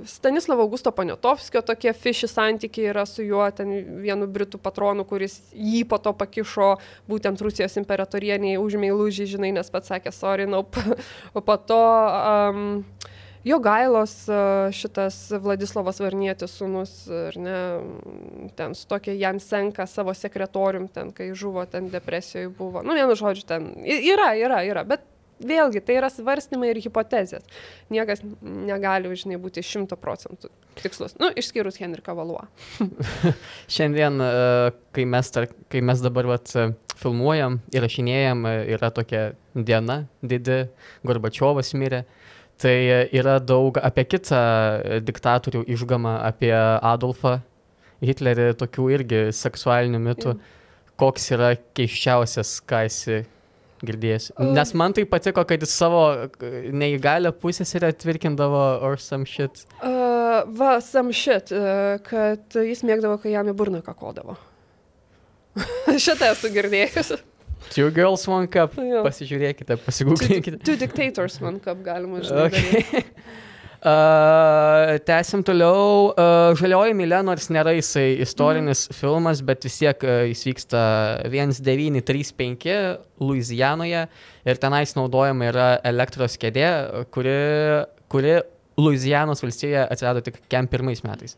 Stanislavo 0.07 0.62
Augusto 0.62 0.90
Paniotovskio 0.92 1.62
tokie 1.64 1.92
fiši 1.92 2.29
santykiai 2.29 2.90
yra 2.90 3.07
su 3.09 3.25
juo, 3.25 3.45
ten 3.57 3.71
vienu 4.03 4.29
britų 4.29 4.61
patronu, 4.61 5.07
kuris 5.09 5.38
jį 5.57 5.87
po 5.88 5.97
to 6.03 6.12
pakišo 6.12 6.75
būtent 7.09 7.40
Rusijos 7.40 7.79
imperatorieniai 7.81 8.61
užmė 8.61 8.90
į 8.92 8.99
lūžį, 8.99 9.29
žinai, 9.37 9.55
nes 9.57 9.73
pats 9.73 9.88
sakė, 9.92 10.12
sorry, 10.12 10.49
nope. 10.51 10.81
O 11.38 11.40
po 11.40 11.57
to 11.57 11.81
um, 11.81 12.85
jo 13.45 13.59
gailos 13.62 14.14
šitas 14.77 15.16
Vladislavas 15.42 16.03
Varnietis 16.03 16.59
sūnus, 16.59 16.92
ar 17.29 17.38
ne, 17.40 17.57
ten 18.59 18.77
su 18.77 18.85
tokia 18.90 19.16
Jan 19.16 19.40
Senka 19.40 19.87
savo 19.88 20.14
sekretorium, 20.16 20.90
ten 20.92 21.12
kai 21.16 21.31
žuvo, 21.33 21.64
ten 21.71 21.88
depresijoje 21.92 22.53
buvo. 22.59 22.85
Nu, 22.85 22.97
vienu 22.99 23.16
žodžiu, 23.18 23.49
ten 23.49 23.73
yra, 23.87 24.33
yra, 24.38 24.61
yra, 24.68 24.85
bet 24.85 25.09
vėlgi 25.46 25.83
tai 25.85 25.98
yra 26.00 26.11
svarstymai 26.12 26.72
ir 26.72 26.81
hipotezės. 26.85 27.44
Niekas 27.92 28.22
negali, 28.42 29.12
žinai, 29.18 29.38
būti 29.42 29.64
šimto 29.66 29.98
procentų 30.00 30.50
tikslus. 30.81 31.16
Nu, 31.20 31.28
išskyrus 31.37 31.78
Henriką 31.83 32.14
Valuo. 32.16 32.46
Šiandien, 33.74 34.20
e, 34.22 34.72
kai 34.96 35.07
mes, 35.09 35.33
kai 35.72 35.85
mes 35.85 36.02
dabar 36.05 36.31
vat, 36.31 36.55
filmuojam, 37.02 37.61
įrašinėjam, 37.74 38.46
e, 38.48 38.57
yra 38.76 38.92
tokia 38.94 39.31
diena, 39.55 40.05
didi, 40.22 40.64
Gorbačiovas 41.07 41.74
mirė. 41.78 42.05
Tai 42.62 42.74
yra 43.11 43.40
daug 43.42 43.78
apie 43.83 44.05
kitą 44.07 44.38
diktatorių 45.02 45.64
išgamą, 45.72 46.18
apie 46.28 46.52
Adolfą 46.55 47.40
Hitlerį, 48.02 48.52
tokių 48.59 48.88
irgi 48.96 49.22
seksualinių 49.35 50.00
mitų. 50.02 50.35
Ja. 50.37 50.59
Koks 51.00 51.31
yra 51.35 51.55
keiščiausias, 51.74 52.61
ką 52.68 52.85
esi 52.87 53.22
girdėjęs. 53.87 54.31
Nes 54.55 54.73
man 54.79 54.95
tai 54.97 55.05
patiko, 55.09 55.45
kad 55.49 55.64
jis 55.64 55.75
savo 55.75 56.05
neįgalę 56.83 57.33
pusės 57.42 57.75
ir 57.77 57.87
atvirkindavo 57.90 58.62
or 58.85 58.99
some 59.03 59.29
shit. 59.29 59.64
Uh, 59.81 60.42
va, 60.59 60.77
some 60.85 61.14
shit, 61.16 61.53
uh, 61.57 61.99
kad 62.07 62.59
jis 62.59 62.85
mėgdavo, 62.87 63.18
kai 63.23 63.35
jam 63.35 63.51
į 63.51 63.57
burną 63.59 63.83
kakodavo. 63.87 64.38
Šitą 66.05 66.33
esu 66.33 66.53
girdėjęs. 66.55 67.14
Two 67.73 67.90
girls, 67.95 68.27
one 68.29 68.49
cup. 68.51 68.75
Jo. 68.77 69.05
Pasižiūrėkite, 69.07 69.79
pasigūkite. 69.85 70.40
Two, 70.42 70.59
two 70.66 70.77
dictators, 70.81 71.38
one 71.42 71.61
cup 71.62 71.85
galima 71.87 72.23
žinoti. 72.25 72.66
Okay. 72.83 73.07
Uh, 73.83 74.95
Tęsim 75.03 75.40
toliau. 75.42 76.12
Uh, 76.14 76.53
Žalioji 76.55 76.95
Milė, 76.95 77.18
nors 77.27 77.49
nėra 77.51 77.73
jisai 77.75 78.12
istorinis 78.23 78.85
mm. 78.87 78.95
filmas, 78.95 79.40
bet 79.42 79.64
vis 79.66 79.81
tiek 79.81 80.05
uh, 80.07 80.21
jis 80.31 80.45
vyksta 80.47 80.83
1935 81.27 82.77
Louisianoje 83.18 84.05
ir 84.47 84.61
tenais 84.62 84.95
naudojama 84.95 85.49
yra 85.51 85.66
elektros 85.90 86.38
kėdė, 86.38 86.68
kuri, 87.11 87.35
kuri 88.07 88.37
Louisianos 88.79 89.42
valstijoje 89.42 89.83
atsirado 89.83 90.23
tik 90.23 90.38
kem 90.47 90.71
pirmais 90.71 91.03
metais. 91.03 91.35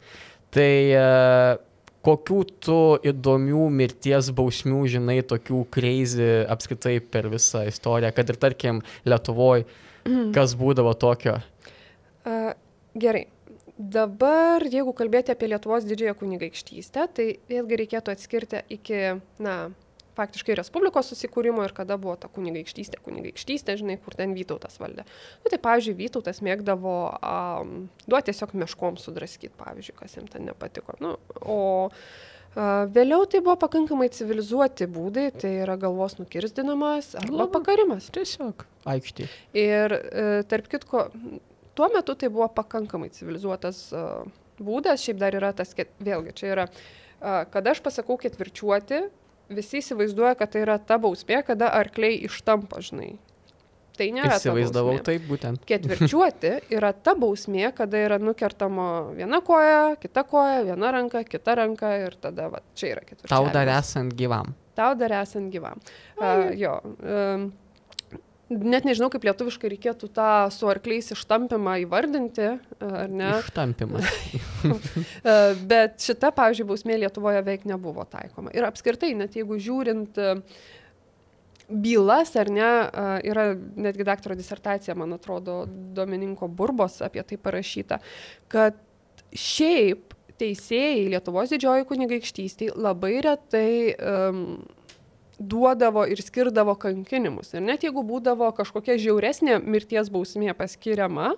Tai 0.52 0.68
uh, 1.00 1.57
kokių 2.04 2.42
tu 2.61 2.78
įdomių 3.09 3.70
mirties 3.72 4.28
bausmių 4.37 4.83
žinai, 4.98 5.22
tokių 5.33 5.64
crazy 5.72 6.28
apskritai 6.52 6.98
per 7.00 7.33
visą 7.33 7.64
istoriją, 7.72 8.12
kad 8.12 8.37
ir 8.37 8.42
tarkim 8.44 8.85
Lietuvoje, 9.09 9.64
kas 10.37 10.52
būdavo 10.61 10.92
tokio? 11.00 11.38
Gerai. 12.94 13.26
Dabar, 13.74 14.62
jeigu 14.70 14.92
kalbėti 14.94 15.32
apie 15.34 15.48
Lietuvos 15.50 15.87
didžiąją 15.88 16.14
kunigaikštystę, 16.20 17.08
tai 17.16 17.24
vėlgi 17.50 17.78
reikėtų 17.80 18.12
atskirti 18.12 18.60
iki, 18.70 19.00
na, 19.42 19.54
faktiškai 20.14 20.54
Respublikos 20.58 21.10
susikūrimo 21.10 21.64
ir 21.66 21.74
kada 21.74 21.96
buvo 22.00 22.14
ta 22.20 22.28
kunigaikštystė, 22.30 23.00
kunigaikštystė, 23.04 23.74
žinai, 23.80 23.96
kur 24.02 24.14
ten 24.18 24.37
Vytautas 24.37 24.78
valdė. 24.78 25.06
Na, 25.42 25.50
tai, 25.50 25.58
pavyzdžiui, 25.64 25.96
Vytautas 25.98 26.38
mėgdavo 26.46 26.98
um, 27.18 27.72
duoti 28.06 28.30
tiesiog 28.30 28.54
meškom 28.62 29.00
sudraskyti, 29.02 29.52
pavyzdžiui, 29.58 29.96
kas 29.98 30.14
jam 30.20 30.28
ten 30.30 30.46
nepatiko. 30.46 30.94
Nu, 31.02 31.16
o 31.42 31.58
uh, 31.88 32.84
vėliau 32.94 33.26
tai 33.26 33.42
buvo 33.42 33.56
pakankamai 33.64 34.06
civilizuoti 34.14 34.87
būdai, 34.87 35.32
tai 35.34 35.56
yra 35.64 35.74
galvos 35.82 36.14
nukirstinamas 36.20 37.16
arba 37.24 37.48
pakarimas. 37.58 38.06
Tiesiog 38.14 38.68
aikštė. 38.94 39.26
Ir 39.58 39.98
uh, 39.98 40.38
tarp 40.46 40.70
kitko, 40.70 41.08
tuo 41.74 41.90
metu 41.94 42.16
tai 42.18 42.30
buvo 42.32 42.48
pakankamai 42.54 43.10
civilizuotas 43.14 43.84
uh, 43.94 44.24
būdas, 44.62 45.02
šiaip 45.04 45.20
dar 45.20 45.37
yra 45.37 45.52
tas, 45.56 45.74
vėlgi, 45.74 46.34
čia 46.38 46.50
yra, 46.54 46.66
uh, 46.70 47.42
kada 47.52 47.74
aš 47.74 47.82
pasakau 47.84 48.16
ketvirčiuoti, 48.20 49.04
visi 49.54 49.80
įsivaizduoja, 49.82 50.34
kad 50.38 50.54
tai 50.54 50.64
yra 50.64 50.78
ta 50.80 50.98
bausmė, 51.02 51.42
kada 51.46 51.70
arkliai 51.76 52.22
ištampa, 52.28 52.82
žinai. 52.84 53.14
Tai 53.94 54.08
nėra. 54.10 54.38
Įsivaizdavau 54.40 54.96
taip 55.06 55.26
būtent. 55.28 55.62
Ketvirčiuoti 55.70 56.54
yra 56.74 56.90
ta 56.96 57.14
bausmė, 57.18 57.68
kada 57.76 58.00
yra 58.08 58.18
nukertama 58.18 58.88
viena 59.14 59.38
koja, 59.44 59.94
kita 60.02 60.24
koja, 60.26 60.64
viena 60.66 60.90
ranka, 60.96 61.22
kita 61.28 61.54
ranka 61.60 61.92
ir 62.02 62.16
tada 62.18 62.48
va, 62.50 62.62
čia 62.74 62.96
yra 62.96 63.04
ketvirčiuoti. 63.04 63.30
Tau 63.30 63.52
dar 63.54 63.70
esant 63.76 64.16
gyvam. 64.18 64.50
Tau 64.74 64.96
dar 64.98 65.14
esant 65.20 65.52
gyvam. 65.54 65.78
Uh, 66.18 66.50
jo. 66.58 66.74
Um, 67.06 67.52
net 68.52 68.87
nežinau, 68.87 69.09
kaip 69.12 69.24
lietuviškai 69.26 69.70
reikėtų 69.72 70.11
tą 70.14 70.28
su 70.54 70.68
arkliais 70.70 71.11
ištampimą 71.14 71.78
įvardinti, 71.85 72.48
ar 72.85 73.12
ne? 73.12 73.33
Ištampimas. 73.40 74.09
Bet 75.72 75.98
šita, 76.04 76.33
pavyzdžiui, 76.37 76.68
bausmė 76.68 76.98
Lietuvoje 77.02 77.44
veik 77.46 77.66
nebuvo 77.68 78.07
taikoma. 78.09 78.52
Ir 78.57 78.68
apskritai, 78.68 79.14
net 79.18 79.38
jeigu 79.38 79.59
žiūrint 79.61 80.20
bylas, 81.68 82.35
ar 82.37 82.50
ne, 82.52 82.70
yra 83.24 83.50
netgi 83.57 84.04
daktaro 84.07 84.37
disertacija, 84.37 84.96
man 84.98 85.16
atrodo, 85.16 85.62
Domininko 85.96 86.48
Burbos 86.52 87.00
apie 87.04 87.24
tai 87.24 87.40
parašyta, 87.40 88.00
kad 88.52 88.76
šiaip 89.35 90.12
teisėjai 90.40 91.09
Lietuvos 91.14 91.52
didžioji 91.54 91.87
kunigaikštystėje 91.88 92.74
labai 92.76 93.16
retai 93.24 93.68
um, 93.94 94.40
duodavo 95.38 96.05
ir 96.07 96.20
skirdavo 96.23 96.75
kankinimus. 96.79 97.53
Ir 97.55 97.64
net 97.64 97.85
jeigu 97.87 98.05
būdavo 98.07 98.51
kažkokia 98.57 98.97
žiauresnė 99.01 99.59
mirties 99.62 100.11
bausmė 100.12 100.55
paskiriama, 100.59 101.33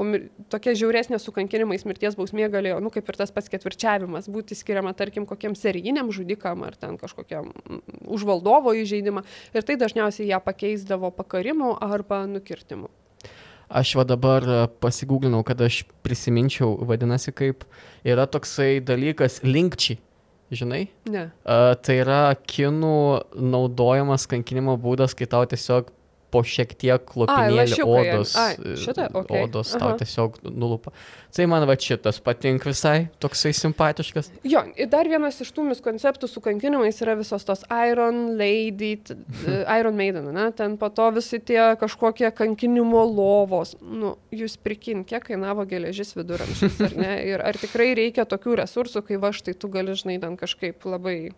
o 0.00 0.06
mir, 0.08 0.28
tokia 0.52 0.74
žiauresnė 0.78 1.20
su 1.20 1.34
kankinimais 1.34 1.84
mirties 1.88 2.16
bausmė 2.18 2.48
galėjo, 2.52 2.80
nu 2.84 2.92
kaip 2.94 3.08
ir 3.08 3.18
tas 3.20 3.34
pats 3.34 3.52
ketvirčiavimas, 3.52 4.30
būti 4.32 4.56
skiriama, 4.58 4.94
tarkim, 4.96 5.26
kokiam 5.28 5.56
serijiniam 5.58 6.12
žudikam 6.14 6.64
ar 6.66 6.78
ten 6.80 6.96
kažkokiam 7.00 7.52
užvaldovo 8.08 8.74
įžeidimą. 8.82 9.24
Ir 9.52 9.68
tai 9.68 9.76
dažniausiai 9.80 10.30
ją 10.32 10.40
pakeisdavo 10.44 11.12
pakarimu 11.16 11.76
arba 11.80 12.24
nukirtimu. 12.30 12.90
Aš 13.72 13.94
va 13.96 14.04
dabar 14.04 14.44
pasigūglinau, 14.84 15.40
kad 15.48 15.60
aš 15.64 15.82
prisiminčiau, 16.04 16.74
vadinasi, 16.88 17.32
kaip 17.32 17.64
yra 18.04 18.26
toksai 18.28 18.82
dalykas 18.84 19.40
linkčiai 19.46 20.00
žinai? 20.52 20.84
Ne. 21.10 21.26
Uh, 21.44 21.72
tai 21.80 21.98
yra 22.02 22.34
kinų 22.48 22.94
naudojamas 23.36 24.28
kankinimo 24.30 24.76
būdas, 24.80 25.16
kai 25.16 25.28
tau 25.30 25.44
tiesiog 25.48 25.90
po 26.32 26.40
šiek 26.46 26.72
tiek 26.80 27.12
lopinėlį 27.18 27.78
odos, 27.84 28.32
Ai, 28.40 28.54
šitą, 28.80 29.08
okay. 29.20 29.44
odos 29.44 29.74
tau 29.76 29.92
Aha. 29.92 29.98
tiesiog 30.00 30.38
nulupa. 30.48 30.94
Tai 31.32 31.46
man 31.48 31.64
va 31.68 31.76
šitas 31.80 32.18
patink 32.24 32.64
visai, 32.68 33.06
toksai 33.22 33.52
simpatiškas. 33.56 34.30
Jo, 34.48 34.64
ir 34.76 34.88
dar 34.92 35.08
vienas 35.08 35.40
iš 35.44 35.52
tų 35.56 35.66
miskonceptų 35.70 36.28
su 36.28 36.42
kankinimais 36.44 37.00
yra 37.04 37.16
visos 37.20 37.44
tos 37.48 37.64
Iron 37.88 38.34
Lady, 38.40 38.94
Iron 39.78 39.96
Maiden, 39.96 40.32
ne? 40.36 40.48
ten 40.56 40.78
po 40.80 40.88
to 40.92 41.10
visi 41.16 41.40
tie 41.40 41.60
kažkokie 41.80 42.32
kankinimo 42.36 43.04
lovos. 43.08 43.76
Nu, 43.80 44.16
jūs 44.32 44.58
prikin, 44.60 45.06
kiek 45.08 45.24
kainavo 45.28 45.64
geležis 45.68 46.16
viduramžiais, 46.16 46.80
ar 46.88 46.98
ne? 46.98 47.14
Ir 47.28 47.44
ar 47.44 47.60
tikrai 47.60 47.92
reikia 47.98 48.28
tokių 48.28 48.60
resursų, 48.64 49.04
kai 49.08 49.20
va 49.20 49.32
štai 49.36 49.56
tu 49.56 49.72
gali, 49.72 49.96
žinai, 49.96 50.20
ten 50.22 50.36
kažkaip 50.40 50.84
labai 50.88 51.32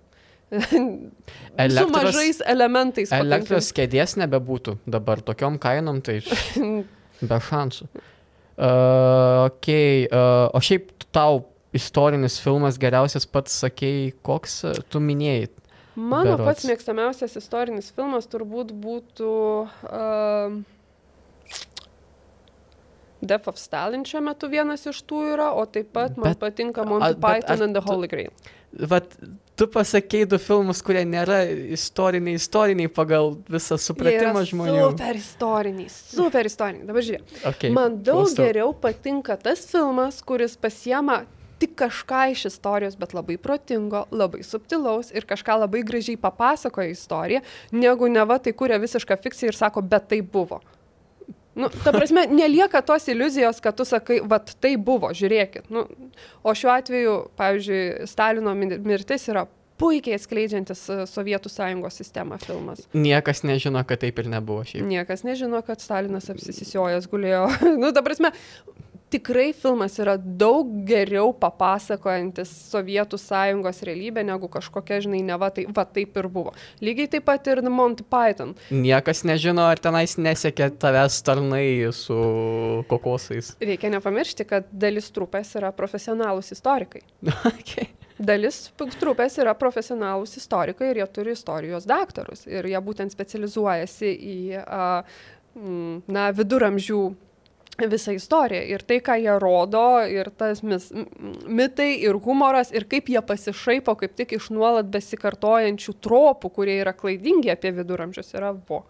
elektros, 1.65 1.79
su 1.79 1.95
mažais 1.95 2.43
elementais. 2.47 3.13
Elektros 3.15 3.71
kėdės 3.77 4.17
nebebūtų 4.21 4.79
dabar 4.87 5.23
tokiom 5.25 5.59
kainom, 5.63 6.03
tai 6.05 6.21
be 7.31 7.41
šansų. 7.49 7.89
Uh, 8.55 9.49
okay, 9.49 10.05
uh, 10.07 10.47
o 10.55 10.63
šiaip 10.63 10.93
tau 11.15 11.43
istorinis 11.75 12.39
filmas 12.43 12.79
geriausias 12.79 13.27
pats 13.27 13.57
sakėjai, 13.65 14.13
koks 14.23 14.61
tu 14.93 15.03
minėjai? 15.03 15.49
Mano 15.95 16.35
berots. 16.35 16.47
pats 16.47 16.69
mėgstamiausias 16.71 17.37
istorinis 17.39 17.91
filmas 17.95 18.27
turbūt 18.31 18.73
būtų 18.83 19.33
uh, 19.87 20.57
Death 23.25 23.49
of 23.49 23.59
Stalin 23.59 24.05
šiuo 24.07 24.23
metu 24.27 24.51
vienas 24.53 24.85
iš 24.91 25.01
tų 25.09 25.23
yra, 25.35 25.53
o 25.55 25.65
taip 25.71 25.93
pat 25.95 26.19
man 26.19 26.33
bet, 26.33 26.41
patinka 26.43 26.85
Monty 26.87 27.15
Python 27.23 27.69
and 27.69 27.79
the 27.79 27.83
Holy 27.85 28.11
Grail. 28.11 28.33
Vat 28.91 29.15
tu 29.59 29.69
pasakėjai 29.71 30.29
du 30.33 30.39
filmus, 30.43 30.81
kurie 30.85 31.05
nėra 31.09 31.43
istoriniai, 31.77 32.39
istoriniai 32.41 32.91
pagal 32.93 33.37
visą 33.51 33.79
supratimą 33.81 34.43
žmonių. 34.51 34.91
Super 34.91 35.21
istoriniai, 35.21 35.93
super 35.95 36.51
istoriniai. 36.51 36.89
Dabar 36.91 37.07
žiūrėk. 37.07 37.39
Okay, 37.53 37.71
Man 37.75 38.01
daug 38.03 38.25
klausau. 38.25 38.43
geriau 38.43 38.75
patinka 38.75 39.39
tas 39.41 39.65
filmas, 39.71 40.21
kuris 40.27 40.59
pasiema 40.61 41.23
tik 41.63 41.77
kažką 41.79 42.25
iš 42.35 42.49
istorijos, 42.51 42.97
bet 42.99 43.15
labai 43.15 43.37
protingo, 43.41 44.05
labai 44.11 44.43
subtilaus 44.45 45.13
ir 45.15 45.27
kažką 45.29 45.61
labai 45.63 45.85
gražiai 45.87 46.19
papasakoja 46.21 46.91
istoriją, 46.91 47.45
negu 47.73 48.11
neva 48.11 48.41
tai 48.43 48.53
kuria 48.53 48.81
visišką 48.83 49.17
fikciją 49.23 49.53
ir 49.53 49.59
sako, 49.59 49.85
bet 49.87 50.11
tai 50.11 50.21
buvo. 50.21 50.61
Nu, 51.55 51.69
ta 51.85 51.93
prasme, 51.95 52.27
nelieka 52.31 52.83
tos 52.83 53.07
iliuzijos, 53.09 53.61
kad 53.63 53.77
tu 53.79 53.87
sakai, 53.87 54.21
vad 54.27 54.51
tai 54.63 54.75
buvo, 54.77 55.13
žiūrėkit. 55.15 55.69
Nu, 55.75 55.85
o 56.43 56.55
šiuo 56.55 56.73
atveju, 56.75 57.19
pavyzdžiui, 57.39 58.09
Stalino 58.11 58.55
mirtis 58.59 59.29
yra 59.31 59.47
puikiai 59.81 60.19
atskleidžiantis 60.19 60.83
e, 60.91 60.99
Sovietų 61.11 61.51
sąjungos 61.51 61.99
sistemą 62.01 62.39
filmas. 62.43 62.85
Niekas 62.95 63.43
nežino, 63.47 63.83
kad 63.89 64.03
taip 64.05 64.19
ir 64.23 64.31
nebuvo 64.31 64.65
šiaip. 64.67 64.87
Niekas 64.87 65.25
nežino, 65.27 65.61
kad 65.67 65.83
Stalinas 65.83 66.31
apsisisiojęs 66.33 67.09
gulėjo. 67.11 67.47
nu, 67.83 67.91
ta 67.95 68.05
prasme, 68.07 68.31
tikrai 69.15 69.53
filmas 69.55 69.95
yra 70.03 70.17
daug 70.19 70.71
geriau 70.89 71.31
papasakojantis 71.39 72.51
Sovietų 72.73 73.19
sąjungos 73.21 73.83
realybę 73.87 74.25
negu 74.27 74.49
kažkokia, 74.51 74.99
žinai, 75.05 75.23
ne 75.27 75.39
va, 75.39 75.53
tai, 75.55 75.67
va 75.71 75.85
taip 75.87 76.19
ir 76.19 76.29
buvo. 76.33 76.55
Lygiai 76.85 77.11
taip 77.13 77.27
pat 77.29 77.47
ir 77.53 77.63
Monty 77.71 78.07
Python. 78.11 78.55
Niekas 78.75 79.23
nežino, 79.29 79.69
ar 79.71 79.79
tenais 79.83 80.17
nesiekia 80.19 80.71
tavęs 80.71 81.21
tarnai 81.27 81.67
su 81.95 82.19
kokosais. 82.91 83.55
Reikia 83.63 83.93
nepamiršti, 83.95 84.49
kad 84.51 84.71
dalis 84.71 85.13
trupės 85.15 85.55
yra 85.61 85.71
profesionalūs 85.77 86.51
istorikai. 86.57 87.05
okay. 87.53 87.93
Dalis 88.19 88.69
trupės 89.01 89.39
yra 89.43 89.55
profesionalūs 89.59 90.37
istorikai 90.39 90.93
ir 90.93 91.03
jie 91.03 91.07
turi 91.15 91.35
istorijos 91.35 91.87
daktarus. 91.91 92.47
Ir 92.51 92.67
jie 92.71 92.83
būtent 92.83 93.15
specializuojasi 93.15 94.11
į, 94.15 94.39
na, 96.15 96.29
viduramžių 96.35 97.01
visą 97.79 98.15
istoriją 98.15 98.63
ir 98.75 98.83
tai, 98.87 99.01
ką 99.05 99.17
jie 99.21 99.35
rodo, 99.43 99.85
ir 100.11 100.31
tas 100.39 100.63
mis, 100.63 100.91
mitai, 101.47 101.91
ir 102.05 102.19
humoras, 102.23 102.73
ir 102.75 102.87
kaip 102.91 103.11
jie 103.11 103.23
pasišaipo 103.25 103.97
kaip 104.01 104.15
tik 104.19 104.37
iš 104.39 104.51
nuolat 104.55 104.89
besikartojančių 104.93 105.97
tropų, 106.05 106.53
kurie 106.55 106.79
yra 106.83 106.95
klaidingi 106.97 107.53
apie 107.55 107.75
viduramžius, 107.75 108.35
yra 108.39 108.55
vo. 108.55 108.85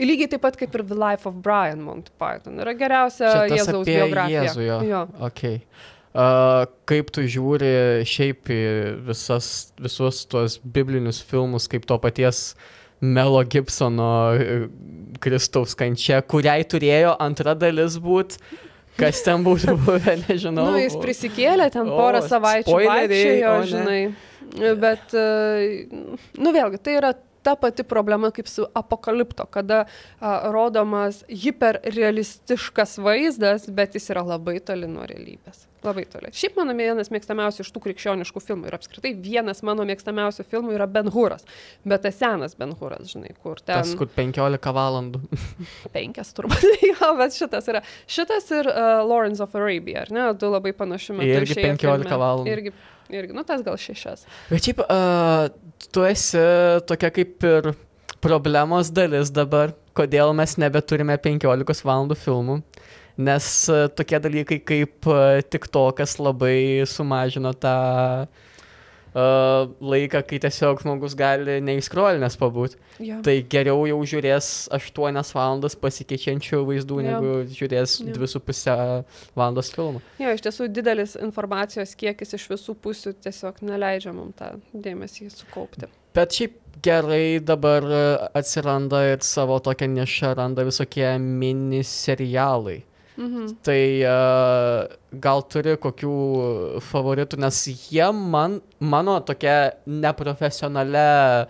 Ir 0.00 0.08
lygiai 0.08 0.32
taip 0.32 0.42
pat 0.42 0.58
kaip 0.58 0.74
ir 0.74 0.82
The 0.88 0.98
Life 0.98 1.28
of 1.28 1.38
Brian 1.44 1.84
Monty 1.84 2.10
Python. 2.18 2.58
Yra 2.58 2.74
geriausia 2.74 3.46
Jėzaus 3.52 3.86
biografija. 3.86 4.48
Jėzų, 4.48 4.66
jo. 4.66 4.80
jo. 4.88 5.06
Okay. 5.30 5.62
Uh, 6.10 6.64
kaip 6.90 7.12
tu 7.14 7.22
žiūri 7.22 8.02
šiaip 8.08 8.50
į 8.50 8.62
visas, 9.06 9.70
visus 9.78 10.24
tuos 10.26 10.58
biblinius 10.58 11.20
filmus, 11.22 11.68
kaip 11.70 11.86
to 11.86 12.00
paties 12.02 12.48
uh, 12.56 12.79
Melo 13.00 13.42
Gibsono 13.44 14.10
e, 14.34 14.58
Kristaus 15.20 15.76
kančia, 15.78 16.20
kuriai 16.22 16.64
turėjo 16.68 17.14
antra 17.20 17.54
dalis 17.58 17.98
būti. 18.00 18.40
Kas 19.00 19.22
ten 19.24 19.44
būtų 19.46 19.76
buvę, 19.86 20.18
nežinau. 20.26 20.66
Na, 20.66 20.76
nu, 20.76 20.82
jis 20.82 20.96
prisikėlė 21.00 21.70
ten 21.72 21.88
porą 21.88 22.20
o, 22.20 22.28
savaičių, 22.28 22.76
vaikščiojo, 22.76 23.54
žinai. 23.70 24.00
Bet, 24.82 25.14
e, 25.14 25.86
nu 26.42 26.52
vėlgi, 26.56 26.80
tai 26.84 26.96
yra 26.98 27.14
ta 27.42 27.56
pati 27.56 27.82
problema 27.82 28.30
kaip 28.30 28.48
su 28.48 28.66
apokalipto, 28.74 29.46
kada 29.50 29.84
a, 29.84 30.40
rodomas 30.52 31.24
hiperrealistiškas 31.28 32.98
vaizdas, 32.98 33.68
bet 33.70 33.94
jis 33.94 34.10
yra 34.14 34.24
labai 34.26 34.58
toli 34.64 34.88
nuo 34.90 35.06
realybės. 35.08 35.66
Labai 35.80 36.04
toli. 36.12 36.28
Šiaip 36.36 36.58
mano 36.60 36.74
vienas 36.76 37.08
mėgstamiausių 37.08 37.64
iš 37.64 37.70
tų 37.72 37.80
krikščioniškų 37.86 38.42
filmų 38.44 38.68
ir 38.68 38.76
apskritai 38.76 39.14
vienas 39.16 39.62
mano 39.64 39.86
mėgstamiausių 39.88 40.44
filmų 40.50 40.74
yra 40.76 40.84
Ben 40.90 41.08
Huras. 41.14 41.46
Bet 41.88 42.04
tas 42.04 42.18
senas 42.20 42.56
Ben 42.60 42.74
Huras, 42.76 43.08
žinai, 43.14 43.32
kur 43.40 43.62
ten... 43.62 43.80
Tas, 43.80 43.94
kur 43.96 44.10
15 44.12 44.74
valandų. 44.76 45.22
Penkias 45.96 46.34
turbūt. 46.36 46.66
jo, 46.90 47.14
bet 47.16 47.36
šitas 47.36 47.72
yra. 47.72 47.80
Šitas 48.10 48.52
ir 48.52 48.68
uh, 48.68 49.00
Lawrence 49.08 49.40
of 49.40 49.56
Arabia, 49.56 50.04
ar 50.04 50.12
ne? 50.12 50.28
Du 50.36 50.52
labai 50.52 50.74
panašiu 50.76 51.16
metu. 51.16 51.32
Irgi 51.40 51.56
15 51.56 51.80
filme. 51.86 52.20
valandų. 52.26 52.52
Irgi, 52.52 52.74
irgi, 53.14 53.36
nu 53.36 53.44
tas 53.46 53.64
gal 53.66 53.78
šešias. 53.80 54.26
Bet 54.50 54.66
šiaip, 54.66 54.82
uh, 54.86 55.48
tu 55.90 56.06
esi 56.08 56.42
tokia 56.88 57.12
kaip 57.14 57.46
ir 57.48 57.72
problemos 58.20 58.92
dalis 58.92 59.32
dabar, 59.32 59.74
kodėl 59.96 60.34
mes 60.36 60.56
nebeturime 60.60 61.16
15 61.20 61.86
valandų 61.88 62.18
filmų 62.20 62.60
nes 63.20 63.46
tokie 63.96 64.20
dalykai 64.22 64.60
kaip 64.64 65.08
e, 65.10 65.42
TikTokas 65.52 66.16
labai 66.22 66.86
sumažino 66.88 67.52
tą 67.52 67.74
uh, 69.14 69.70
laiką, 69.80 70.22
kai 70.26 70.40
tiesiog 70.42 70.82
žmogus 70.84 71.16
gali 71.18 71.58
neįskrolinęs 71.64 72.38
pabūti. 72.40 72.78
Yeah. 73.00 73.22
Tai 73.26 73.36
geriau 73.50 73.84
jau 73.88 74.00
žiūrės 74.12 74.70
8 74.76 75.20
valandas 75.36 75.76
pasikeičiančių 75.80 76.62
vaizdų, 76.68 77.00
yeah. 77.04 77.18
negu 77.18 77.56
žiūrės 77.56 78.00
Yeah. 78.00 78.16
2,5 78.16 79.36
valandos 79.36 79.70
filmą. 79.74 80.00
Jo, 80.20 80.32
iš 80.34 80.44
tiesų 80.44 80.68
didelis 80.72 81.16
informacijos 81.20 81.94
kiekis 81.98 82.36
iš 82.38 82.46
visų 82.52 82.76
pusių 82.82 83.14
tiesiog 83.24 83.60
neleidžia 83.66 84.14
mums 84.16 84.38
tą 84.38 84.52
dėmesį 84.72 85.30
sukaupti. 85.34 85.90
Bet 86.16 86.34
šiaip 86.34 86.56
gerai 86.82 87.40
dabar 87.44 87.84
e, 87.86 88.02
atsiranda 88.40 89.02
ir 89.12 89.24
savo 89.26 89.58
tokią 89.62 89.88
nišą 89.94 90.34
randa 90.38 90.64
visokie 90.66 91.12
mini 91.18 91.82
serialai. 91.86 92.80
Mhm. 93.20 93.48
Tai 93.66 93.80
uh, 94.08 94.86
gal 95.20 95.42
turi 95.52 95.74
kokių 95.76 96.12
favoritų, 96.88 97.36
nes 97.44 97.58
jie 97.92 98.06
man, 98.16 98.60
mano 98.80 99.18
tokia 99.20 99.74
neprofesionalia 99.86 101.46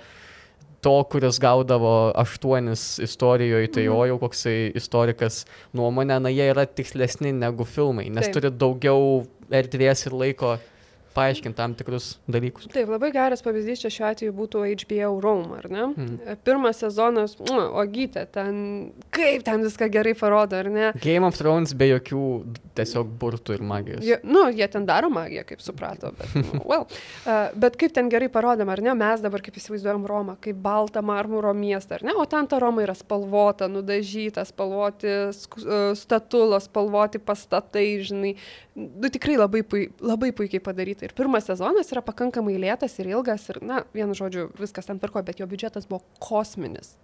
to, 0.83 0.95
kuris 1.13 1.39
gaudavo 1.39 2.11
aštuonis 2.17 2.99
istorijoje, 3.05 3.69
tai 3.75 3.85
Mhm. 3.87 3.95
o 3.95 4.07
jau 4.09 4.19
koksai 4.19 4.73
istorikas 4.75 5.45
nuomonė, 5.77 6.21
na 6.25 6.29
jie 6.33 6.49
yra 6.51 6.65
tikslesni 6.67 7.33
negu 7.37 7.65
filmai, 7.69 8.09
nes 8.11 8.27
Taip. 8.27 8.35
turi 8.35 8.51
daugiau 8.51 9.27
erdvės 9.51 10.07
ir 10.07 10.13
laiko 10.13 10.59
paaiškinti 11.15 11.57
tam 11.57 11.75
tikrus 11.75 12.13
dalykus. 12.31 12.69
Taip, 12.71 12.91
labai 12.93 13.11
geras 13.15 13.43
pavyzdys 13.43 13.83
čia 13.83 13.91
šiuo 13.93 14.07
atveju 14.11 14.35
būtų 14.37 14.63
HBO 14.85 15.13
Rome, 15.23 15.59
ar 15.59 15.69
ne? 15.71 15.87
Mhm. 15.91 16.41
Pirmas 16.47 16.83
sezonas, 16.83 17.37
mua, 17.43 17.67
o 17.75 17.85
gytė, 17.91 18.27
ten 18.31 18.61
kaip 19.15 19.45
ten 19.47 19.65
viską 19.67 19.91
gerai 19.93 20.15
parodo, 20.19 20.61
ar 20.61 20.71
ne? 20.71 20.93
Game 21.03 21.27
of 21.27 21.39
Thrones 21.39 21.75
be 21.75 21.91
jokių 21.91 22.23
tiesiog 22.79 23.11
burtų 23.21 23.59
ir 23.59 23.65
magijos. 23.67 24.05
Jie, 24.07 24.21
nu, 24.27 24.47
jie 24.55 24.69
ten 24.71 24.87
daro 24.89 25.11
magiją, 25.13 25.45
kaip 25.49 25.65
suprato, 25.65 26.13
bet, 26.19 26.37
nu, 26.39 26.63
well. 26.71 26.87
uh, 27.27 27.51
bet 27.59 27.79
kaip 27.81 27.95
ten 27.97 28.11
gerai 28.13 28.31
parodėm, 28.33 28.71
ar 28.73 28.85
ne, 28.85 28.95
mes 28.99 29.25
dabar 29.25 29.43
kaip 29.45 29.59
įsivaizduojam 29.61 30.07
Romą, 30.09 30.37
kaip 30.43 30.59
baltą 30.63 31.03
marmuro 31.07 31.53
miestą, 31.57 31.99
ar 31.99 32.07
ne, 32.07 32.17
o 32.17 32.27
ten 32.31 32.49
ta 32.51 32.61
Roma 32.63 32.85
yra 32.87 32.95
spalvota, 32.99 33.69
nudažyta, 33.71 34.47
spalvoti 34.49 35.17
statulos, 35.99 36.71
spalvoti 36.71 37.21
pastatai, 37.23 37.87
žinai, 38.07 38.35
nu, 38.81 39.11
tikrai 39.13 39.37
labai, 39.39 39.63
pui, 39.67 39.89
labai 40.05 40.33
puikiai 40.37 40.63
padaryta. 40.65 41.07
Ir 41.07 41.15
pirmas 41.17 41.47
sezonas 41.51 41.93
yra 41.95 42.03
pakankamai 42.07 42.57
lėtas 42.61 42.99
ir 43.01 43.13
ilgas 43.13 43.47
ir, 43.53 43.61
na, 43.65 43.85
vienu 43.97 44.17
žodžiu, 44.17 44.49
viskas 44.61 44.89
ten 44.89 45.01
pirko, 45.03 45.23
bet 45.27 45.43
jo 45.43 45.49
biudžetas 45.51 45.89
buvo 45.91 46.03
kosminis 46.23 46.97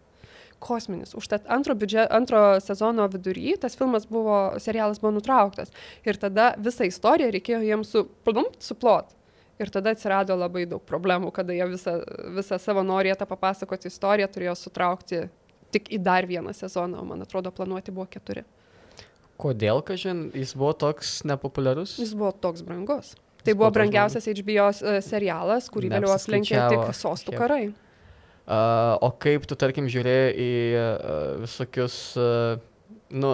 kosminis. 0.58 1.14
Užtat 1.14 1.44
antro, 1.52 1.74
biudžet, 1.76 2.08
antro 2.10 2.60
sezono 2.64 3.06
vidury 3.12 3.56
tas 3.60 3.76
filmas 3.76 4.06
buvo, 4.08 4.56
serialas 4.62 5.00
buvo 5.00 5.12
nutrauktas. 5.18 5.72
Ir 6.04 6.16
tada 6.20 6.54
visą 6.58 6.86
istoriją 6.88 7.30
reikėjo 7.34 7.62
jiems 7.64 7.92
su, 7.92 8.06
plum, 8.24 8.48
suplot. 8.62 9.12
Ir 9.60 9.72
tada 9.72 9.94
atsirado 9.96 10.36
labai 10.36 10.66
daug 10.68 10.82
problemų, 10.84 11.30
kada 11.32 11.54
jie 11.56 11.64
visą, 11.70 11.96
visą 12.36 12.58
savo 12.60 12.84
norėtą 12.84 13.28
papasakoti 13.28 13.88
istoriją 13.88 14.28
turėjo 14.32 14.56
sutraukti 14.60 15.22
tik 15.72 15.88
į 15.96 16.00
dar 16.04 16.28
vieną 16.28 16.52
sezoną, 16.56 17.00
o 17.00 17.08
man 17.08 17.24
atrodo 17.24 17.52
planuoti 17.52 17.94
buvo 17.94 18.06
keturi. 18.10 18.44
Kodėl, 19.36 19.82
kažin, 19.84 20.30
jis 20.34 20.54
buvo 20.56 20.72
toks 20.72 21.18
nepopuliarus? 21.28 21.96
Jis 22.00 22.14
buvo 22.16 22.32
toks 22.32 22.62
brangus. 22.64 23.12
Jis 23.12 23.44
Tai 23.44 23.54
buvo 23.54 23.66
buvo 23.68 23.74
brangiausias 23.78 24.26
HBO 24.26 24.68
s- 24.72 24.84
serialas, 25.06 25.68
kurį 25.70 25.90
vėliau 25.92 26.14
aplenkė 26.14 26.62
tik 26.72 26.94
sostų 26.96 27.36
karai. 27.36 27.66
Uh, 28.46 28.94
o 29.02 29.10
kaip 29.10 29.42
tu, 29.50 29.56
tarkim, 29.58 29.88
žiūri 29.90 30.16
į 30.38 30.50
uh, 30.78 31.40
visokius, 31.42 31.96
uh, 32.14 32.60
nu, 33.10 33.32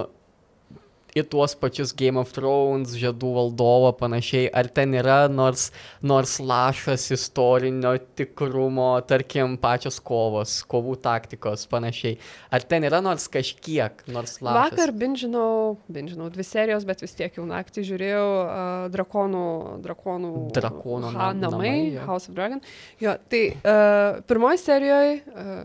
į 1.13 1.25
tuos 1.29 1.53
pačius 1.59 1.93
Game 1.97 2.21
of 2.21 2.31
Thrones, 2.33 2.95
Žiedų 2.97 3.33
valdovo 3.37 3.91
panašiai, 3.99 4.47
ar 4.49 4.69
ten 4.73 4.95
yra 4.97 5.27
nors, 5.29 5.67
nors 6.01 6.39
lašas 6.41 7.05
istorinio 7.13 7.95
tikrumo, 8.17 8.95
tarkim, 9.09 9.59
pačios 9.61 9.99
kovos, 10.01 10.59
kovų 10.71 10.97
taktikos 11.05 11.67
panašiai. 11.71 12.17
Ar 12.53 12.65
ten 12.65 12.89
yra 12.89 13.03
nors 13.05 13.29
kažkiek, 13.33 14.05
nors 14.09 14.39
lašas? 14.41 14.73
Vakar 14.73 14.95
binžinau, 14.97 15.77
binžinau 15.93 16.31
dvi 16.33 16.47
serijos, 16.49 16.87
bet 16.89 17.05
vis 17.05 17.17
tiek 17.19 17.37
jau 17.37 17.45
naktį 17.49 17.85
žiūrėjau 17.91 18.27
uh, 18.33 18.73
Drakonų, 18.95 19.45
Drakonų, 19.85 20.33
Drakonų 20.57 21.13
ha, 21.13 21.31
nam- 21.33 21.45
namai, 21.45 21.77
namai. 21.93 22.07
House 22.09 22.33
of 22.33 22.39
Dragon. 22.39 22.65
Jo, 23.03 23.19
tai 23.29 23.45
uh, 23.61 24.23
pirmoji 24.29 24.65
serijoje 24.65 25.21
uh, 25.29 25.63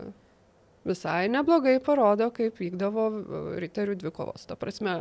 visai 0.88 1.28
neblogai 1.32 1.78
parodo, 1.84 2.30
kaip 2.34 2.60
vykdavo 2.60 3.08
riterių 3.60 3.96
dvikovos. 4.00 4.46
Ta 4.48 4.56
prasme, 4.60 4.94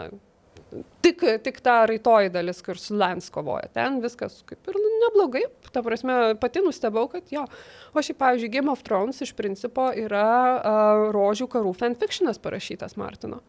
tik, 1.05 1.23
tik 1.43 1.59
ta 1.63 1.81
raitoji 1.89 2.31
dalis, 2.33 2.61
kur 2.65 2.79
su 2.81 2.95
Lens 2.97 3.29
kovoja. 3.33 3.69
Ten 3.73 3.99
viskas 4.03 4.39
kaip 4.47 4.69
ir 4.71 4.79
neblogai. 5.03 5.43
Ta 5.71 5.83
prasme, 5.85 6.35
pati 6.41 6.63
nustebau, 6.65 7.07
kad 7.11 7.29
jo. 7.33 7.45
O 7.93 8.03
šiaip, 8.03 8.19
pavyzdžiui, 8.21 8.51
Game 8.53 8.71
of 8.71 8.83
Thrones 8.87 9.21
iš 9.25 9.33
principo 9.37 9.89
yra 9.95 10.27
uh, 10.57 11.05
rožių 11.15 11.49
karų 11.51 11.73
fanfictionas 11.77 12.41
parašytas 12.41 12.97
Martino. 12.99 13.41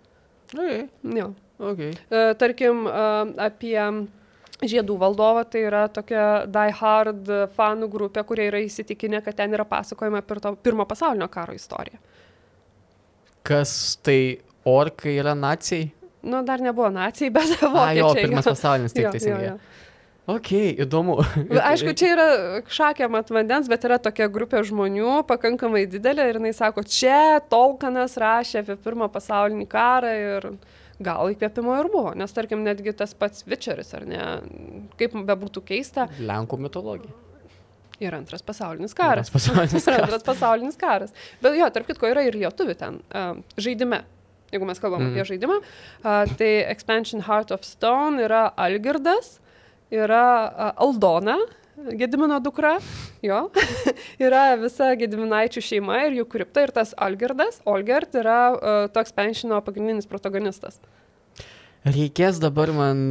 Okay, 0.55 0.89
Jo. 1.03 1.35
okay. 1.61 1.93
E, 2.09 2.35
tarkim, 2.41 2.87
e, 2.89 3.03
apie 3.45 3.77
Žiedų 4.59 4.97
valdovą 4.99 5.45
tai 5.47 5.61
yra 5.69 5.85
tokia 5.93 6.23
Die 6.51 6.73
Hard 6.81 7.29
fanų 7.55 7.87
grupė, 7.93 8.25
kurie 8.27 8.49
yra 8.49 8.59
įsitikinę, 8.65 9.21
kad 9.23 9.37
ten 9.39 9.53
yra 9.55 9.63
pasakojama 9.69 10.19
apie 10.19 10.41
to 10.43 10.51
pirmo 10.67 10.87
pasaulinio 10.89 11.29
karo 11.31 11.55
istoriją. 11.55 12.01
Kas 13.47 13.71
tai 14.03 14.41
orkai 14.67 15.15
yra 15.21 15.37
nacijai? 15.39 15.93
Nu, 16.23 16.41
dar 16.43 16.59
nebuvo 16.65 16.89
nacijai, 16.91 17.31
bet 17.37 17.53
A, 17.63 17.69
vokiečiai. 17.71 17.99
jo, 18.01 18.09
pirmas 18.19 18.49
pasaulinis, 18.51 18.95
taip 18.97 19.13
teisingai. 19.15 19.53
Ok, 20.29 20.51
įdomu. 20.85 21.15
Aišku, 21.57 21.95
čia 21.97 22.09
yra 22.13 22.25
šakė 22.69 23.07
mat 23.09 23.31
vandens, 23.33 23.69
bet 23.71 23.87
yra 23.89 23.97
tokia 24.03 24.27
grupė 24.29 24.61
žmonių, 24.69 25.23
pakankamai 25.31 25.87
didelė 25.89 26.27
ir 26.29 26.37
jinai 26.37 26.51
sako, 26.53 26.83
čia 26.85 27.39
Tolkanas 27.49 28.19
rašė 28.21 28.61
apie 28.61 28.77
pirmą 28.85 29.09
pasaulinį 29.15 29.65
karą 29.73 30.11
ir 30.19 30.49
gal 31.01 31.31
įkvėpimo 31.33 31.79
ir 31.81 31.89
buvo, 31.95 32.13
nes 32.19 32.35
tarkim 32.37 32.61
netgi 32.67 32.93
tas 32.99 33.15
pats 33.17 33.47
Vičeris, 33.49 33.95
ar 33.97 34.05
ne, 34.11 34.21
kaip 35.01 35.17
bebūtų 35.31 35.63
keista, 35.71 36.05
Lenkų 36.21 36.59
mitologija. 36.67 37.15
ir 38.05 38.19
antras 38.19 38.45
pasaulinis 38.45 38.93
karas. 38.99 39.31
Antras 39.33 39.33
pasaulinis 39.39 39.81
Ir 39.89 39.89
karas. 39.95 40.05
antras 40.11 40.27
pasaulinis 40.29 40.77
karas. 40.85 41.17
Bet 41.41 41.57
jo, 41.57 41.71
tarp 41.73 41.89
kitko 41.89 42.11
yra 42.13 42.27
ir 42.29 42.37
lietuvių 42.37 42.77
ten 42.85 43.01
žaidime. 43.57 44.03
Jeigu 44.53 44.65
mes 44.69 44.81
kalbam 44.81 45.03
Mhm. 45.03 45.11
mm. 45.11 45.15
apie 45.19 45.29
žaidimą, 45.29 45.57
uh, 45.61 46.37
tai 46.39 46.51
Expansion 46.73 47.23
Heart 47.27 47.51
of 47.53 47.65
Stone 47.69 48.23
yra 48.25 48.47
Algirdas, 48.57 49.39
yra 49.93 50.25
uh, 50.49 50.73
Aldona, 50.85 51.39
Gedimino 51.95 52.41
dukra, 52.43 52.81
jo, 53.23 53.37
yra 54.27 54.57
visa 54.59 54.89
Gediminaičių 54.99 55.63
šeima 55.63 56.01
ir 56.09 56.17
jų 56.19 56.25
kripta 56.33 56.65
ir 56.67 56.73
tas 56.75 56.91
Algirdas, 56.99 57.61
Olgert 57.71 58.17
yra 58.19 58.39
uh, 58.51 58.79
to 58.91 58.99
expansiono 59.05 59.61
pagrindinis 59.63 60.09
protagonistas. 60.11 60.81
Reikės 61.87 62.41
dabar 62.43 62.73
man 62.75 63.05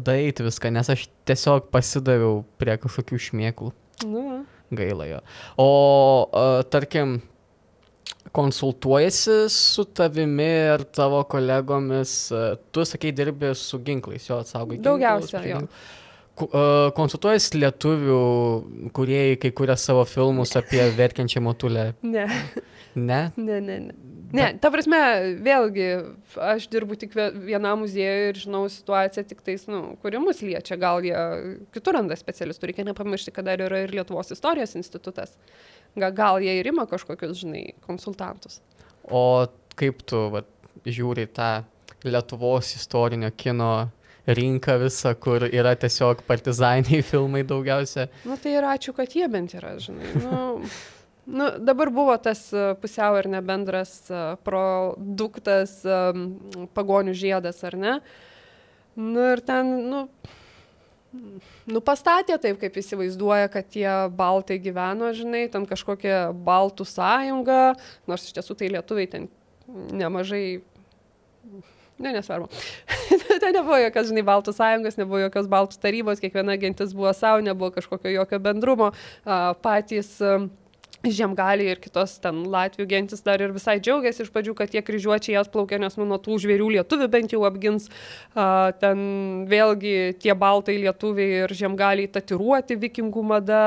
daryti 0.00 0.42
viską, 0.46 0.70
nes 0.72 0.88
aš 0.90 1.04
tiesiog 1.28 1.68
pasidaviau 1.70 2.40
prie 2.58 2.78
kažkokių 2.80 3.18
šmėklų. 3.20 3.68
Nu. 4.08 4.22
Gaila 4.74 5.04
jo. 5.06 5.20
O 5.60 5.68
uh, 6.24 6.62
tarkim, 6.72 7.18
konsultuojasi 8.34 9.36
su 9.52 9.84
tavimi 9.84 10.48
ir 10.74 10.84
tavo 10.94 11.22
kolegomis, 11.30 12.14
uh, 12.34 12.54
tu 12.74 12.84
sakai, 12.88 13.12
dirbi 13.14 13.52
su 13.58 13.78
ginklais, 13.86 14.26
jo 14.30 14.40
atsaugai. 14.42 14.80
Daugiausia, 14.82 15.42
jo. 15.46 15.60
ginklų. 15.62 16.00
Uh, 16.34 16.88
Konsultuojasi 16.96 17.60
lietuvių, 17.62 18.22
kurie 18.96 19.36
kai 19.38 19.52
kuria 19.54 19.76
savo 19.78 20.02
filmus 20.08 20.56
apie 20.58 20.82
verkiančią 20.98 21.44
motulę. 21.46 21.92
ne. 22.02 22.26
Ne? 22.94 23.20
Ne, 23.36 23.60
ne, 23.60 23.78
ne. 23.88 23.94
Ne, 24.34 24.48
ta 24.58 24.70
prasme, 24.74 24.98
vėlgi, 25.46 25.86
aš 26.42 26.64
dirbu 26.72 26.96
tik 26.98 27.12
vie- 27.14 27.30
vienam 27.52 27.84
muziejui 27.84 28.32
ir 28.32 28.38
žinau 28.38 28.64
situaciją 28.70 29.22
tik 29.30 29.44
tais, 29.46 29.66
nu, 29.70 29.94
kuri 30.02 30.18
mus 30.22 30.40
liečia, 30.42 30.74
gal 30.80 31.04
jie 31.06 31.20
kitur 31.74 31.94
randa 31.94 32.16
specialistų, 32.18 32.70
reikia 32.70 32.86
nepamiršti, 32.88 33.30
kad 33.34 33.46
dar 33.46 33.62
yra 33.62 33.84
ir 33.84 33.94
Lietuvos 33.94 34.34
istorijos 34.34 34.74
institutas. 34.74 35.36
Ga, 35.38 35.73
gal 35.94 36.40
jie 36.42 36.56
ir 36.60 36.70
ima 36.70 36.86
kažkokius, 36.90 37.38
žinai, 37.44 37.66
konsultantus. 37.86 38.60
O 39.10 39.46
kaip 39.78 40.02
tu 40.08 40.28
vat, 40.34 40.48
žiūri 40.84 41.28
tą 41.34 41.64
Lietuvos 42.04 42.74
istorinio 42.76 43.30
kino 43.32 43.88
rinką 44.28 44.76
visą, 44.82 45.14
kur 45.16 45.46
yra 45.48 45.72
tiesiog 45.76 46.24
partizaniai 46.28 47.04
filmai 47.10 47.44
daugiausia? 47.48 48.08
Na 48.24 48.34
nu, 48.34 48.40
tai 48.40 48.58
ir 48.58 48.66
ačiū, 48.68 48.92
kad 48.96 49.16
jie 49.16 49.28
bent 49.32 49.56
yra, 49.56 49.76
žinai. 49.80 50.12
Nu, 50.24 50.42
Nu, 51.26 51.48
dabar 51.58 51.88
buvo 51.90 52.16
tas 52.20 52.52
e, 52.52 52.74
pusiau 52.80 53.16
ir 53.16 53.30
nebendras 53.32 53.92
e, 54.12 54.20
produktas 54.44 55.78
um, 55.88 56.26
pagonių 56.76 57.14
žiedas, 57.16 57.62
ar 57.64 57.76
ne? 57.80 57.94
Nu 59.00 59.30
ir 59.32 59.40
ten, 59.46 59.70
nu, 59.88 60.02
nu, 61.70 61.80
pastatė 61.84 62.36
taip, 62.42 62.58
kaip 62.60 62.76
įsivaizduoja, 62.80 63.48
kad 63.52 63.68
tie 63.72 63.88
baltai 64.14 64.58
gyveno, 64.62 65.12
žinai, 65.16 65.46
ten 65.52 65.66
kažkokia 65.68 66.28
baltų 66.46 66.86
sąjunga, 66.88 67.74
nors 68.10 68.26
iš 68.28 68.36
tiesų 68.38 68.58
tai 68.60 68.70
lietuviai 68.76 69.10
ten 69.10 69.28
nemažai 69.68 70.62
Ne, 71.94 72.10
nesvarbu. 72.10 72.48
tai 73.40 73.52
nebuvo 73.54 73.76
jokios, 73.78 74.08
žinai, 74.10 74.24
Baltų 74.26 74.50
sąjungos, 74.56 74.96
nebuvo 74.98 75.20
jokios 75.22 75.46
Baltų 75.46 75.78
tarybos, 75.78 76.18
kiekviena 76.18 76.56
gentis 76.58 76.90
buvo 76.96 77.12
savo, 77.14 77.38
nebuvo 77.44 77.70
kažkokio 77.76 78.10
jokio 78.10 78.40
bendrumo. 78.42 78.88
Patys 79.62 80.16
Žiemgaliai 81.04 81.74
ir 81.74 81.80
kitos 81.82 82.16
ten 82.22 82.44
Latvijų 82.48 82.86
gentis 82.88 83.24
dar 83.24 83.42
ir 83.44 83.52
visai 83.52 83.76
džiaugiasi 83.82 84.24
iš 84.24 84.30
pradžių, 84.32 84.54
kad 84.56 84.72
tie 84.72 84.80
kryžiuočiai 84.84 85.36
jas 85.36 85.50
plaukia, 85.52 85.78
nes 85.82 85.98
nu, 86.00 86.06
nuo 86.08 86.16
tų 86.22 86.38
žvėrių 86.44 86.70
lietuvių 86.78 87.08
bent 87.12 87.34
jau 87.34 87.42
apgins. 87.48 87.90
Uh, 88.32 88.70
ten 88.80 89.44
vėlgi 89.50 90.16
tie 90.22 90.32
baltai 90.38 90.78
lietuviai 90.80 91.44
ir 91.44 91.54
žiemgaliai 91.54 92.10
tatiruoti 92.14 92.78
vikingų 92.80 93.24
mada. 93.34 93.62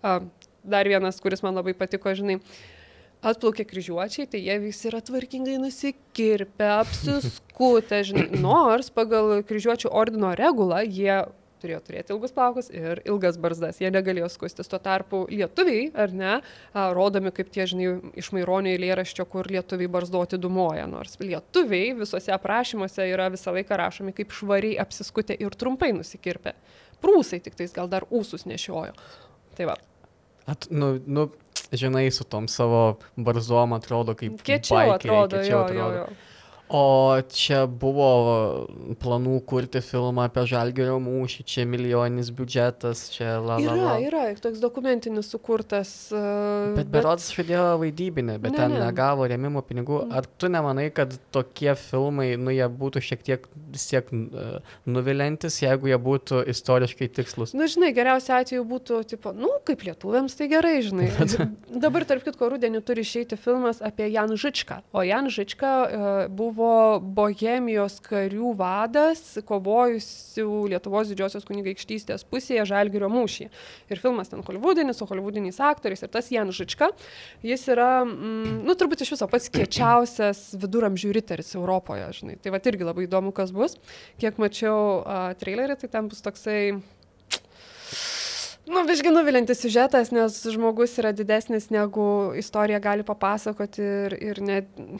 Uh, 0.00 0.22
dar 0.64 0.88
vienas, 0.88 1.20
kuris 1.20 1.44
man 1.44 1.56
labai 1.58 1.76
patiko, 1.76 2.12
žinai. 2.14 2.40
Atplaukė 3.18 3.64
kryžiuočiai, 3.66 4.28
tai 4.30 4.38
jie 4.44 4.54
visi 4.62 4.86
yra 4.86 5.00
tvarkingai 5.02 5.56
nusikirpę, 5.58 6.68
apsiskutę, 6.76 8.04
žinai. 8.06 8.28
Nors 8.38 8.92
pagal 8.94 9.40
kryžiuočių 9.48 9.90
ordino 9.90 10.30
regulą 10.38 10.84
jie 10.86 11.24
turėjo 11.60 11.80
turėti 11.86 12.14
ilgus 12.14 12.34
plaukus 12.34 12.70
ir 12.72 13.02
ilgas 13.08 13.38
barzdas. 13.40 13.80
Jie 13.82 13.90
negalėjo 13.94 14.28
skustis. 14.32 14.70
Tuo 14.70 14.80
tarpu 14.82 15.24
lietuviai, 15.30 15.88
ar 15.98 16.14
ne, 16.14 16.34
rodomi 16.96 17.32
kaip 17.34 17.50
tie, 17.54 17.66
žinai, 17.70 17.90
iš 18.18 18.30
maironio 18.36 18.72
eilėraščio, 18.74 19.26
kur 19.30 19.50
lietuviai 19.50 19.90
barzdoti 19.98 20.40
dumoja. 20.40 20.86
Nors 20.90 21.18
lietuviai 21.22 21.94
visuose 21.98 22.32
aprašymuose 22.34 23.08
yra 23.10 23.28
visą 23.34 23.54
laiką 23.56 23.80
rašomi 23.82 24.14
kaip 24.16 24.34
švariai 24.34 24.78
apsiskutę 24.82 25.36
ir 25.38 25.58
trumpai 25.58 25.92
nusikirpę. 25.96 26.54
Prūsai 27.02 27.42
tik 27.44 27.58
tais 27.58 27.74
gal 27.74 27.90
dar 27.90 28.06
ūsus 28.10 28.46
nešiojo. 28.48 28.96
Tai 29.58 29.68
va. 29.70 29.76
At, 30.48 30.70
nu, 30.70 30.96
nu, 31.06 31.28
žinai, 31.72 32.08
su 32.14 32.24
tom 32.24 32.48
savo 32.48 32.98
barzdom 33.16 33.76
atrodo 33.76 34.14
kaip... 34.18 34.40
Kiečiau 34.46 34.94
atrodo, 34.94 35.36
kiečiau 35.36 35.58
jo, 35.58 35.64
atrodo. 35.66 36.00
Jo, 36.00 36.08
jo. 36.08 36.37
O 36.68 37.16
čia 37.32 37.62
buvo 37.64 38.08
planų 39.00 39.38
kurti 39.48 39.80
filmą 39.80 40.26
apie 40.28 40.42
Žalgerio 40.50 40.98
mūšį, 41.00 41.44
čia 41.48 41.64
milijoninis 41.68 42.28
biudžetas, 42.36 43.06
čia 43.14 43.38
la 43.40 43.56
la. 43.56 43.76
la. 43.78 43.94
Yra, 44.04 44.24
yra, 44.28 44.40
toks 44.42 44.60
dokumentinis 44.60 45.30
sukurtas. 45.32 45.92
Uh, 46.12 46.74
bet 46.76 46.90
berods 46.92 47.30
bet... 47.30 47.38
žadėjo 47.38 47.62
vaidybinį, 47.80 48.36
bet 48.42 48.52
ne, 48.52 48.60
ten 48.60 48.74
ne. 48.76 48.82
negavo 48.84 49.28
rėmimo 49.30 49.62
pinigų. 49.64 50.02
Mm. 50.04 50.16
Ar 50.20 50.28
tu 50.28 50.50
nemanai, 50.52 50.90
kad 50.92 51.14
tokie 51.34 51.72
filmai, 51.80 52.34
nu 52.36 52.52
jie 52.52 52.68
būtų 52.68 53.02
šiek 53.06 53.24
tiek 53.24 53.48
vis 53.72 53.88
tiek 53.88 54.12
uh, 54.12 54.58
nuvilintis, 54.84 55.62
jeigu 55.64 55.88
jie 55.88 56.00
būtų 56.04 56.42
istoriškai 56.52 57.08
tikslus? 57.16 57.56
Na, 57.56 57.64
nu, 57.64 57.70
žinai, 57.72 57.94
geriausiu 57.96 58.36
atveju 58.36 58.68
būtų, 58.68 59.00
tipo, 59.14 59.32
nu, 59.32 59.54
kaip 59.68 59.86
lietuviams 59.88 60.36
tai 60.36 60.50
gerai, 60.52 60.76
žinai. 60.84 61.08
Dabar, 61.86 62.04
tarp 62.08 62.28
kitko, 62.28 62.52
rudenį 62.52 62.84
turi 62.84 63.08
išeiti 63.08 63.40
filmas 63.40 63.80
apie 63.84 64.10
Jan 64.12 64.36
Žičką. 64.36 64.82
O 64.92 65.06
Jan 65.06 65.32
Žička 65.32 65.74
uh, 65.80 66.22
buvo 66.28 66.57
buvo 66.58 66.98
Bohemijos 67.18 67.98
karių 68.04 68.52
vadas, 68.58 69.22
kovojusių 69.48 70.48
Lietuvos 70.72 71.12
didžiosios 71.12 71.46
kunigaikštystės 71.48 72.26
pusėje 72.28 72.66
Žalgirio 72.68 73.10
mūšį. 73.12 73.48
Ir 73.92 74.02
filmas 74.02 74.32
ten 74.32 74.42
holivudinis, 74.46 74.98
su 74.98 75.08
holivudiniais 75.08 75.60
aktoriais. 75.64 76.04
Ir 76.04 76.12
tas 76.12 76.30
Jan 76.34 76.52
Žička, 76.54 76.90
jis 77.46 77.66
yra, 77.72 78.04
mm, 78.04 78.60
nu, 78.66 78.76
turbūt 78.78 79.06
iš 79.06 79.14
viso 79.16 79.30
pats 79.30 79.48
kiečiausias 79.54 80.44
viduramžių 80.58 81.14
riteris 81.16 81.54
Europoje, 81.58 82.10
žinai. 82.20 82.38
Tai 82.42 82.54
va 82.54 82.62
irgi 82.68 82.86
labai 82.86 83.08
įdomu, 83.08 83.32
kas 83.36 83.54
bus. 83.54 83.78
Kiek 84.20 84.38
mačiau 84.42 85.00
uh, 85.00 85.32
trailerį, 85.38 85.78
tai 85.80 85.92
ten 85.94 86.10
bus 86.10 86.24
toksai 86.24 86.60
Nu, 88.68 88.82
višgi 88.88 89.10
nuvilintis 89.12 89.62
siužetas, 89.62 90.10
nes 90.12 90.36
žmogus 90.52 90.96
yra 91.00 91.12
didesnis 91.16 91.68
negu 91.72 92.34
istorija 92.36 92.80
gali 92.84 93.04
papasakoti 93.06 93.84
ir, 93.84 94.16
ir 94.30 94.40
ne, 94.44 94.58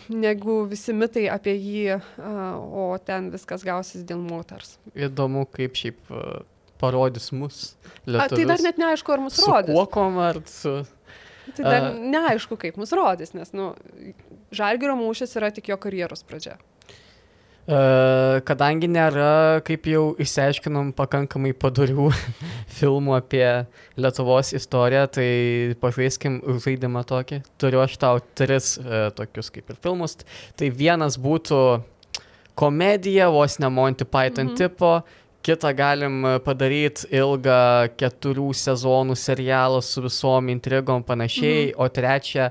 negu 0.09 0.63
visi 0.71 0.95
mitai 0.97 1.27
apie 1.33 1.55
jį, 1.57 1.99
o 2.19 2.91
ten 3.05 3.29
viskas 3.35 3.65
gausis 3.67 4.07
dėl 4.09 4.23
moters. 4.25 4.77
Įdomu, 4.97 5.45
kaip 5.53 5.77
šiaip 5.79 6.01
parodys 6.79 7.33
mus. 7.35 7.75
Lietuvius. 8.07 8.25
A, 8.25 8.37
tai 8.37 8.47
dar 8.49 8.65
net 8.65 8.81
neaišku, 8.81 9.15
ar 9.15 9.25
mus 9.27 9.41
rodys. 9.43 9.75
Kuokom 9.75 10.23
ar 10.23 10.41
su... 10.49 10.79
Tai 11.57 11.65
dar 11.65 11.91
neaišku, 11.97 12.59
kaip 12.61 12.77
mus 12.81 12.93
rodys, 12.97 13.33
nes, 13.37 13.53
nu, 13.57 13.73
Žalgiro 14.55 14.95
mūšis 14.97 15.35
yra 15.41 15.51
tik 15.53 15.71
jo 15.73 15.77
karjeros 15.81 16.25
pradžia. 16.29 16.59
Kadangi 17.69 18.89
nėra, 18.89 19.61
kaip 19.61 19.85
jau 19.91 20.15
išsiaiškinom, 20.17 20.95
pakankamai 20.97 21.51
padarių 21.53 22.07
filmų 22.79 23.19
apie 23.19 23.45
Lietuvos 24.01 24.55
istoriją, 24.57 25.03
tai 25.19 25.29
pažaiskim 25.83 26.41
žaidimą 26.65 27.05
tokį. 27.11 27.43
Turiu 27.61 27.83
aš 27.85 27.99
tau 28.01 28.23
tris 28.41 28.77
uh, 28.81 29.11
tokius 29.13 29.53
kaip 29.53 29.69
ir 29.69 29.81
filmus. 29.85 30.17
Tai 30.57 30.71
vienas 30.73 31.21
būtų 31.21 31.61
komedija, 32.59 33.29
vos 33.37 33.59
ne 33.61 33.69
Monty 33.69 34.09
Python 34.09 34.55
mhm. 34.55 34.57
tipo, 34.57 34.95
kitą 35.45 35.75
galim 35.77 36.25
padaryti 36.45 37.13
ilgą 37.21 37.93
keturių 38.01 38.49
sezonų 38.57 39.17
serialą 39.17 39.85
su 39.85 40.03
visom 40.09 40.49
intrigom 40.57 41.05
panašiai, 41.05 41.75
mhm. 41.75 41.79
o 41.85 41.93
trečią 41.93 42.49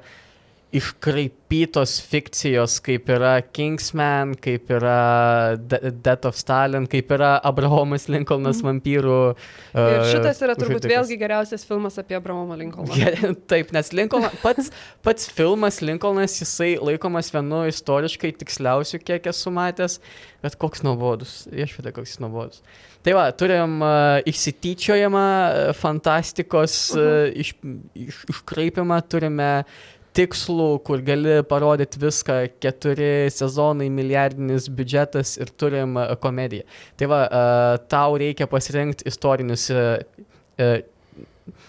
iškraipytos 0.76 1.94
fikcijos, 2.04 2.76
kaip 2.84 3.08
yra 3.12 3.38
Kingsman, 3.56 4.34
kaip 4.44 4.68
yra 4.76 5.56
De 5.56 5.94
Death 6.04 6.28
of 6.28 6.36
Stalin, 6.36 6.84
kaip 6.92 7.14
yra 7.16 7.38
Abrahamas 7.48 8.10
Lincolnas 8.12 8.60
mm. 8.60 8.68
vampyrų. 8.68 9.20
Uh, 9.72 9.80
Ir 9.80 10.04
šitas 10.12 10.44
yra 10.44 10.58
turbūt 10.60 10.84
žudikas. 10.84 10.92
vėlgi 10.92 11.20
geriausias 11.22 11.64
filmas 11.68 11.96
apie 12.02 12.20
Abrahamą 12.20 12.60
Lincolną. 12.60 13.14
Taip, 13.52 13.72
nes 13.76 13.94
Lincoln, 13.96 14.28
pats, 14.44 14.74
pats 15.08 15.32
filmas 15.32 15.80
Lincolnas, 15.80 16.36
jisai 16.44 16.74
laikomas 16.84 17.32
vienu 17.32 17.64
istoriškai 17.72 18.36
tiksliausiu, 18.44 19.00
kiek 19.00 19.32
esu 19.32 19.56
matęs, 19.56 20.02
bet 20.44 20.60
koks 20.60 20.84
nuobodus, 20.84 21.46
išveda 21.48 21.96
koks 21.96 22.20
nuobodus. 22.20 22.60
Tai 23.08 23.14
va, 23.16 23.30
turim 23.32 23.78
uh, 23.80 24.18
išsityčiojamą, 24.28 25.28
uh, 25.48 25.76
fantastikos 25.80 26.90
uh, 26.98 27.30
iš, 27.32 27.54
iš, 27.96 28.26
iškraipimą, 28.34 28.98
turime 29.08 29.52
uh, 29.62 29.86
tikslų, 30.18 30.68
kur 30.88 31.02
gali 31.06 31.40
parodyti 31.48 32.02
viską, 32.02 32.40
keturi 32.64 33.30
sezonai, 33.34 33.90
milijardinis 33.94 34.70
biudžetas 34.74 35.36
ir 35.42 35.52
turim 35.60 35.98
uh, 36.00 36.16
komediją. 36.22 36.66
Tai 36.98 37.10
va, 37.12 37.24
uh, 37.28 37.88
tau 37.92 38.18
reikia 38.20 38.50
pasirinkti 38.50 39.08
istorinius, 39.12 39.70
uh, 39.74 40.78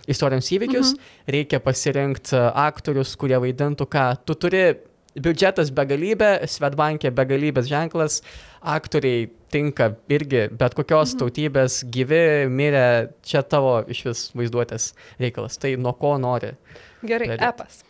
istorinius 0.08 0.52
įvykius, 0.56 0.92
mhm. 0.94 1.16
reikia 1.36 1.62
pasirinkti 1.64 2.44
aktorius, 2.48 3.16
kurie 3.20 3.38
vaidintų, 3.44 3.88
ką 3.90 4.10
tu 4.24 4.38
turi. 4.38 4.68
Biudžetas 5.18 5.72
begalybė, 5.74 6.44
Svetbankė 6.46 7.10
begalybės 7.16 7.66
ženklas, 7.66 8.20
aktoriai 8.62 9.24
tinka 9.50 9.88
irgi 10.12 10.44
bet 10.52 10.76
kokios 10.78 11.16
mhm. 11.16 11.22
tautybės, 11.24 11.80
gyvi, 11.90 12.46
mirę, 12.52 12.86
čia 13.26 13.42
tavo 13.42 13.80
iš 13.90 14.04
vis 14.06 14.24
vaizduotės 14.38 14.92
reikalas. 15.18 15.58
Tai 15.58 15.74
nuo 15.80 15.96
ko 15.98 16.14
nori. 16.22 16.54
Gerai, 17.02 17.32
Realiai. 17.32 17.50
epas. 17.50 17.82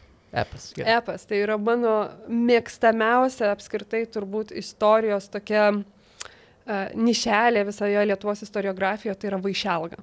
Epas. 0.42 0.68
Gerai. 0.76 0.98
Epas. 0.98 1.26
Tai 1.28 1.40
yra 1.42 1.56
mano 1.60 1.94
mėgstamiausia 2.28 3.52
apskritai 3.54 4.04
turbūt 4.12 4.54
istorijos 4.58 5.28
tokia 5.32 5.66
uh, 5.74 6.86
nišelė 6.94 7.66
visoje 7.68 8.06
Lietuvos 8.10 8.44
istoriografijoje, 8.46 9.18
tai 9.18 9.32
yra 9.32 9.42
Vaišelga. 9.42 10.00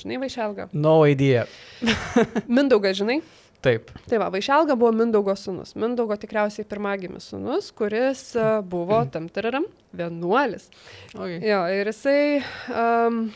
Žinai 0.00 0.22
Vaišelga? 0.22 0.70
No 0.72 1.02
idea. 1.08 1.44
Mindaugas, 2.56 2.98
žinai? 3.00 3.20
Taip. 3.60 3.90
Tai 4.08 4.22
va, 4.22 4.30
Vaišelga 4.32 4.76
buvo 4.80 4.92
Mindaugo 4.96 5.34
sunus. 5.36 5.74
Mindaugo 5.76 6.16
tikriausiai 6.16 6.64
pirmagimis 6.68 7.26
sunus, 7.32 7.68
kuris 7.76 8.30
uh, 8.38 8.62
buvo 8.64 9.02
tam 9.12 9.28
tararam 9.28 9.66
vienuolis. 9.96 10.70
Okay. 11.12 11.42
Jo, 11.44 11.66
ir 11.74 11.90
jisai 11.92 12.40
um, 12.72 13.26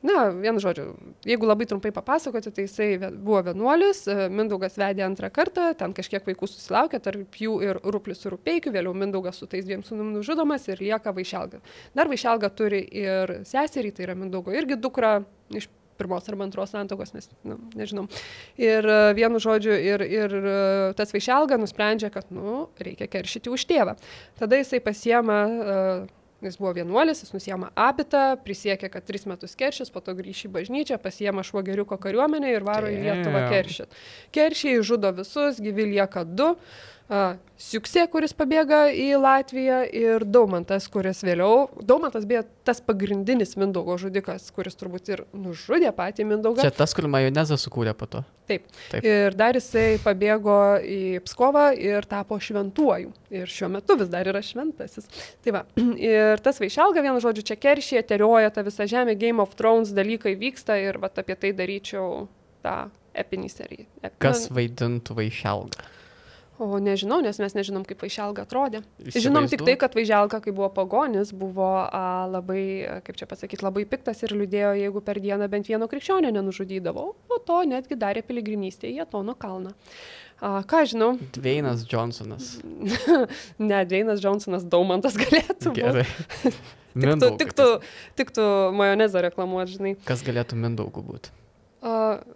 Na, 0.00 0.30
vienu 0.32 0.60
žodžiu, 0.62 0.94
jeigu 1.28 1.44
labai 1.44 1.66
trumpai 1.68 1.90
papasakoti, 1.92 2.48
tai 2.56 2.64
jisai 2.64 3.10
buvo 3.12 3.42
vienuolis, 3.50 4.06
e, 4.08 4.28
Mindaugas 4.32 4.78
vedė 4.80 5.04
antrą 5.04 5.28
kartą, 5.28 5.66
ten 5.76 5.92
kažkiek 5.96 6.24
vaikų 6.24 6.46
susilaukė, 6.48 7.02
tarp 7.04 7.36
jų 7.36 7.58
ir 7.66 7.80
Ruplis 7.84 8.24
ir 8.24 8.32
Rupeikių, 8.32 8.72
vėliau 8.72 8.94
Mindaugas 8.96 9.36
su 9.42 9.48
tais 9.50 9.66
dviem 9.66 9.82
sunim 9.84 10.14
nužudomas 10.14 10.64
ir 10.70 10.80
lieka 10.80 11.12
Vaišelga. 11.12 11.60
Dar 11.92 12.08
Vaišelga 12.08 12.48
turi 12.56 12.80
ir 12.80 13.34
seserį, 13.44 13.92
tai 13.92 14.06
yra 14.08 14.16
Mindaugo 14.16 14.56
irgi 14.56 14.80
dukra 14.80 15.18
iš 15.52 15.68
pirmos 16.00 16.28
arba 16.32 16.46
antros 16.46 16.72
santokos, 16.72 17.12
nes, 17.12 17.28
nu, 17.44 17.58
nežinau. 17.76 18.06
Ir 18.56 18.88
e, 18.88 18.96
vienu 19.18 19.42
žodžiu, 19.42 19.74
ir, 19.76 20.06
ir 20.08 20.36
e, 20.40 20.54
tas 20.96 21.12
Vaišelga 21.12 21.60
nusprendžia, 21.60 22.08
kad, 22.14 22.32
nu, 22.32 22.70
reikia 22.80 23.10
keršyti 23.10 23.52
už 23.52 23.68
tėvą. 23.68 23.98
Tada 24.40 24.62
jisai 24.62 24.80
pasiema 24.80 25.42
uh, 25.44 26.08
Jis 26.40 26.56
buvo 26.56 26.72
vienuolis, 26.72 27.20
jis 27.20 27.34
nusiema 27.34 27.68
abitą, 27.76 28.22
prisiekė, 28.44 28.88
kad 28.92 29.04
tris 29.04 29.26
metus 29.28 29.52
keršys, 29.60 29.90
po 29.92 30.00
to 30.04 30.14
grįš 30.16 30.46
į 30.48 30.52
bažnyčią, 30.54 30.96
pasiema 31.02 31.44
švageriuko 31.44 31.98
kariuomenę 32.00 32.54
ir 32.54 32.64
varo 32.64 32.88
į 32.88 33.02
Lietuvą 33.02 33.42
keršyti. 33.52 34.00
Keršiai 34.32 34.80
žudo 34.86 35.12
visus, 35.18 35.60
gyvi 35.60 35.90
lieka 35.92 36.24
du. 36.24 36.54
Siuksė, 37.60 38.04
kuris 38.08 38.30
pabėga 38.38 38.84
į 38.94 39.18
Latviją 39.18 39.80
ir 39.98 40.22
Daumantas, 40.22 40.86
kuris 40.92 41.24
vėliau, 41.26 41.66
Daumantas 41.82 42.22
beje 42.28 42.44
tas 42.64 42.78
pagrindinis 42.86 43.56
Mindaugo 43.58 43.96
žudikas, 43.98 44.46
kuris 44.54 44.78
turbūt 44.78 45.10
ir 45.10 45.24
nužudė 45.34 45.90
patį 45.96 46.28
Mindaugą. 46.30 46.62
Čia 46.62 46.70
tas, 46.70 46.94
kur 46.94 47.10
majonezą 47.10 47.58
sukūrė 47.60 47.96
po 47.98 48.06
to. 48.08 48.22
Taip. 48.46 48.70
Taip. 48.92 49.02
Ir 49.02 49.34
dar 49.38 49.58
jisai 49.58 49.98
pabėgo 50.04 50.56
į 50.86 51.18
Pskovą 51.26 51.66
ir 51.82 52.06
tapo 52.10 52.38
šventuoju. 52.38 53.12
Ir 53.34 53.50
šiuo 53.50 53.72
metu 53.74 53.98
vis 53.98 54.10
dar 54.14 54.30
yra 54.30 54.42
šventasis. 54.46 55.10
Tai 55.42 55.58
va. 55.58 55.66
Ir 56.14 56.40
tas 56.46 56.62
vaišelga, 56.62 57.02
vienu 57.04 57.20
žodžiu, 57.22 57.44
čia 57.50 57.58
keršė, 57.58 58.06
terioja 58.06 58.54
tą 58.54 58.64
visą 58.66 58.86
žemę, 58.90 59.18
Game 59.18 59.42
of 59.42 59.58
Thrones 59.58 59.92
dalykai 59.94 60.38
vyksta 60.38 60.78
ir 60.78 61.02
va 61.02 61.10
apie 61.10 61.36
tai 61.38 61.52
daryčiau 61.58 62.26
tą 62.64 62.76
epinį 63.18 63.50
seriją. 63.50 63.86
Ep... 64.02 64.18
Kas 64.22 64.46
vaidintų 64.54 65.18
vaišelgą? 65.18 65.90
O 66.60 66.76
nežinau, 66.76 67.22
nes 67.24 67.38
mes 67.40 67.54
nežinom, 67.56 67.86
kaip 67.88 68.02
Vaišelga 68.04 68.44
atrodė. 68.44 68.82
Žinom 69.00 69.46
tik 69.48 69.62
tai, 69.64 69.78
kad 69.80 69.94
Vaišelga, 69.96 70.42
kai 70.44 70.52
buvo 70.52 70.68
pagonis, 70.76 71.30
buvo 71.32 71.70
a, 71.80 72.28
labai, 72.28 73.00
kaip 73.06 73.16
čia 73.16 73.28
pasakyti, 73.30 73.64
labai 73.64 73.86
piktas 73.88 74.20
ir 74.26 74.34
liūdėjo, 74.36 74.74
jeigu 74.82 75.00
per 75.06 75.22
dieną 75.24 75.48
bent 75.48 75.70
vieno 75.72 75.88
krikščionio 75.88 76.28
nenužudydavo. 76.36 77.04
O 77.32 77.38
to 77.48 77.62
netgi 77.70 77.96
darė 77.96 78.20
piligrimystėje 78.28 78.98
į 78.98 79.06
Atono 79.06 79.32
kalną. 79.40 79.72
A, 80.36 80.60
ką 80.68 80.82
žinau? 80.92 81.14
Dveinas 81.32 81.86
Johnsonas. 81.88 82.52
ne, 83.70 83.80
Dveinas 83.88 84.20
Johnsonas, 84.20 84.68
Daumantas 84.68 85.16
galėtų 85.20 85.72
būti. 85.72 85.80
Gerai. 85.80 86.06
tiktų, 86.92 87.32
tiktų, 87.40 87.68
tiktų 88.20 88.46
majonezą 88.76 89.24
reklamuoti, 89.30 89.78
žinai. 89.78 89.96
Kas 90.04 90.24
galėtų 90.28 90.60
Mindaugų 90.60 91.08
būti? 91.08 91.32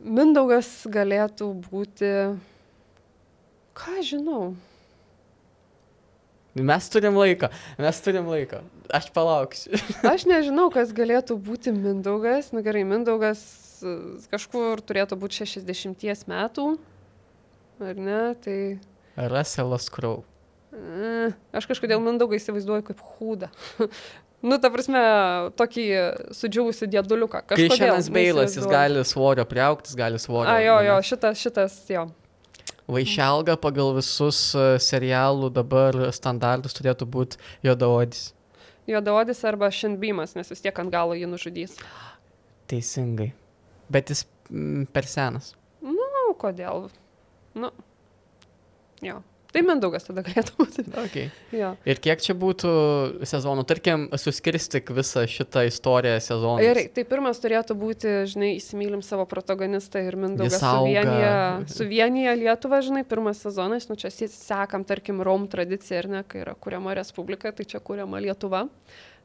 Mindaugas 0.01 0.73
galėtų 0.89 1.51
būti 1.69 2.11
Ką 3.75 3.99
žinau? 4.07 4.55
Mes 6.55 6.87
turim 6.87 7.17
laiką, 7.19 7.49
mes 7.83 8.01
turim 8.01 8.29
laiką. 8.31 8.61
Aš 8.95 9.09
palauksiu. 9.11 9.75
Aš 10.15 10.27
nežinau, 10.31 10.69
kas 10.71 10.93
galėtų 10.95 11.35
būti 11.43 11.73
Mindaugas. 11.75 12.53
Na 12.55 12.63
gerai, 12.63 12.85
Mindaugas 12.87 13.43
e, 13.83 13.95
kažkur 14.31 14.83
turėtų 14.87 15.19
būti 15.19 15.43
60 15.43 16.29
metų. 16.31 16.69
Ar 17.83 17.99
ne? 17.99 18.21
Tai... 18.45 18.59
Russellas 19.35 19.91
Crow. 19.91 20.23
E, 20.75 21.33
aš 21.55 21.67
kažkodėl 21.71 22.03
Mindaugą 22.03 22.39
įsivaizduoju 22.39 22.87
kaip 22.87 23.03
hūdą. 23.17 23.51
nu, 24.49 24.59
ta 24.63 24.71
prasme, 24.75 25.03
tokį 25.59 25.87
sudžiūvusi 26.39 26.91
dėduliuką. 26.95 27.45
Kažkas 27.51 28.11
Beilas, 28.15 28.55
jis 28.59 28.71
gali 28.71 29.03
svorio 29.07 29.47
priauktis, 29.49 29.99
gali 29.99 30.23
svorio. 30.23 30.55
A, 30.55 30.61
jo, 30.63 30.79
jo, 30.87 31.01
šitas, 31.11 31.43
šitas, 31.43 31.81
jo. 31.91 32.09
Vaišelga 32.91 33.57
pagal 33.61 33.95
visus 33.97 34.39
e, 34.53 34.65
serialų 34.83 35.49
dabar 35.57 35.97
standartus 36.13 36.77
turėtų 36.77 37.09
būti 37.09 37.41
juodaodis. 37.65 38.33
Juodaodis 38.91 39.41
arba 39.49 39.71
šinbymas, 39.73 40.35
nes 40.37 40.53
vis 40.53 40.61
tiek 40.61 40.79
ant 40.83 40.93
galo 40.93 41.17
jį 41.17 41.31
nužudys. 41.31 41.79
Teisingai. 42.69 43.31
Bet 43.89 44.13
jis 44.13 44.27
per 44.93 45.09
senas. 45.09 45.55
Nu, 45.81 46.35
kodėl? 46.41 46.91
Nu, 47.57 47.71
jo. 49.05 49.23
Tai 49.55 49.63
Mindaugas 49.63 50.03
tada 50.03 50.25
galėtų 50.27 50.57
būti. 50.59 50.83
Okay. 51.05 51.29
Ja. 51.55 51.69
Ir 51.87 52.01
kiek 52.03 52.23
čia 52.25 52.35
būtų 52.35 52.71
sezonų? 53.23 53.63
Tarkim, 53.71 54.09
suskirstik 54.19 54.91
visą 54.97 55.23
šitą 55.31 55.63
istoriją 55.69 56.17
sezonų. 56.25 56.65
Gerai, 56.65 56.85
tai 56.91 57.05
pirmas 57.07 57.39
turėtų 57.43 57.77
būti, 57.79 58.15
žinai, 58.33 58.51
įsimylim 58.59 59.05
savo 59.07 59.29
protagonistą 59.31 60.03
ir 60.03 60.19
Mindaugas 60.19 60.59
suvienyje, 60.59 61.35
suvienyje 61.71 62.37
Lietuvą, 62.41 62.81
žinai, 62.83 63.05
pirmas 63.07 63.45
sezonas, 63.47 63.87
nu 63.87 63.99
čia 64.01 64.11
sekam, 64.11 64.83
tarkim, 64.89 65.23
Rom 65.23 65.47
tradiciją, 65.51 66.03
ar 66.03 66.11
ne, 66.17 66.25
kai 66.27 66.43
yra 66.43 66.57
kuriama 66.59 66.97
Respublika, 66.99 67.55
tai 67.55 67.69
čia 67.71 67.79
kuriama 67.79 68.19
Lietuva, 68.27 68.67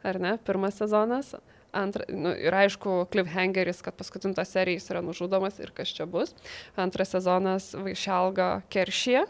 ar 0.06 0.22
ne, 0.22 0.36
pirmas 0.46 0.78
sezonas. 0.78 1.34
Antra, 1.74 2.06
nu, 2.10 2.32
ir 2.34 2.54
aišku, 2.54 3.04
cliffhangeris, 3.14 3.82
kad 3.86 3.98
paskutinta 3.98 4.46
serija 4.46 4.78
jis 4.80 4.90
yra 4.94 5.04
nužudomas 5.06 5.60
ir 5.62 5.74
kas 5.74 5.92
čia 5.94 6.08
bus. 6.10 6.34
Antras 6.78 7.14
sezonas 7.14 7.76
Vaišelga 7.78 8.48
Keršė, 8.74 9.28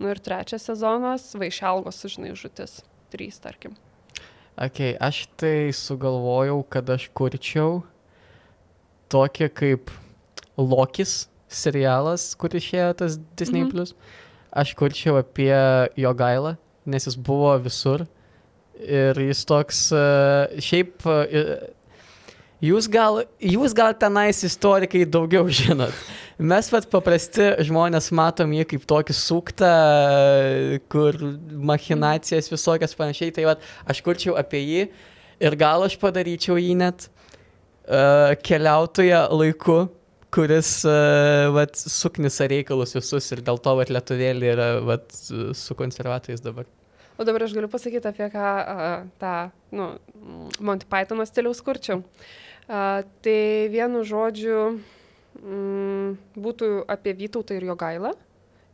Nu 0.00 0.08
ir 0.08 0.18
trečias 0.24 0.64
sezonas- 0.64 1.30
Vaišelgos, 1.40 2.00
žinai, 2.08 2.32
žutis. 2.32 2.80
Trys, 3.12 3.40
tarkim. 3.42 3.76
Ok, 4.56 4.96
aš 5.00 5.26
tai 5.36 5.72
sugalvojau, 5.76 6.62
kad 6.68 6.88
aš 6.88 7.10
kurčiau 7.16 7.82
tokį 9.12 9.48
kaip 9.56 9.92
Lokis 10.56 11.28
serialas, 11.50 12.34
kur 12.38 12.54
išėjo 12.54 12.94
tas 13.02 13.18
Disney. 13.36 13.64
Mhm. 13.64 13.70
Plus. 13.74 13.94
Aš 14.50 14.74
kurčiau 14.78 15.18
apie 15.20 15.54
jo 15.96 16.14
gailą, 16.14 16.56
nes 16.86 17.06
jis 17.06 17.16
buvo 17.16 17.52
visur. 17.62 18.06
Ir 18.80 19.18
jis 19.20 19.44
toks, 19.44 19.92
e, 19.92 20.60
šiaip, 20.64 21.04
e, 21.04 21.72
jūs 22.64 22.88
gal, 22.92 23.22
jūs 23.40 23.74
gal 23.76 23.94
tenais 23.98 24.42
istorikai 24.46 25.04
daugiau 25.08 25.48
žinot. 25.60 25.94
Mes 26.40 26.70
pat 26.72 26.86
paprasti 26.92 27.50
žmonės 27.68 28.08
matom 28.16 28.52
jį 28.56 28.64
kaip 28.70 28.88
tokį 28.88 29.16
suktą, 29.16 29.70
kur 30.92 31.18
machinacijas 31.70 32.48
visokias 32.52 32.96
panašiai, 32.96 33.34
tai 33.36 33.44
vat, 33.48 33.64
aš 33.84 34.00
kurčiau 34.06 34.38
apie 34.40 34.62
jį 34.64 34.84
ir 35.40 35.56
gal 35.60 35.84
aš 35.84 35.98
padaryčiau 36.00 36.56
jį 36.60 36.78
net 36.80 37.08
uh, 37.10 38.32
keliautoje 38.40 39.20
laiku, 39.36 39.78
kuris 40.32 40.78
uh, 40.88 41.50
vat, 41.52 41.76
suknisa 41.76 42.48
reikalus 42.48 42.96
visus 42.96 43.32
ir 43.34 43.44
dėl 43.44 43.60
to 43.60 43.76
vat, 43.76 43.92
lietuvėlį 43.92 44.52
yra 44.54 44.72
vat, 44.94 45.08
su 45.12 45.76
konservatoriais 45.76 46.44
dabar. 46.44 46.68
O 47.20 47.24
dabar 47.28 47.44
aš 47.44 47.52
galiu 47.52 47.68
pasakyti, 47.68 48.08
apie 48.08 48.32
ką 48.32 48.50
uh, 48.64 48.92
tą 49.20 49.34
nu, 49.76 49.92
Monty 50.56 50.88
Pythono 50.88 51.28
stiliaus 51.28 51.60
kurčiau. 51.60 52.00
Uh, 52.00 52.38
tai 52.66 53.40
vienu 53.72 54.02
žodžiu, 54.06 54.80
mm, 55.40 56.16
būtų 56.36 56.70
apie 56.90 57.14
Vytautą 57.18 57.56
ir 57.56 57.68
jo 57.70 57.76
gailą 57.78 58.14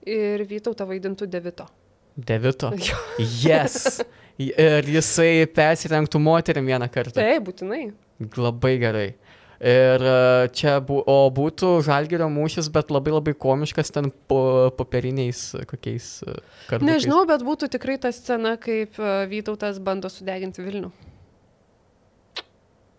ir 0.07 0.47
Vytautą 0.49 0.87
vaidintų 0.89 1.29
Devito. 1.31 1.69
Devito. 2.17 2.73
Yes. 3.45 4.01
Ir 4.37 4.85
jisai 4.85 5.47
persirengtų 5.49 6.21
moterim 6.21 6.67
vieną 6.69 6.91
kartą. 6.93 7.23
Taip, 7.23 7.47
būtinai. 7.47 7.87
Labai 8.37 8.75
gerai. 8.81 9.07
Ir 9.57 10.03
čia, 10.53 10.75
bu, 10.85 10.99
o 11.09 11.31
būtų 11.33 11.79
žalgerio 11.87 12.29
mūšis, 12.29 12.69
bet 12.73 12.93
labai 12.93 13.15
labai 13.15 13.33
komiškas 13.33 13.89
ten 13.95 14.11
po 14.29 14.69
popieriniais 14.77 15.55
kokiais 15.71 16.11
kartais. 16.69 16.85
Nežinau, 16.85 17.23
bet 17.29 17.45
būtų 17.47 17.71
tikrai 17.73 17.97
ta 18.01 18.13
scena, 18.13 18.59
kaip 18.61 19.01
Vytautas 19.33 19.81
bando 19.81 20.13
sudeginti 20.13 20.61
Vilnių. 20.61 20.93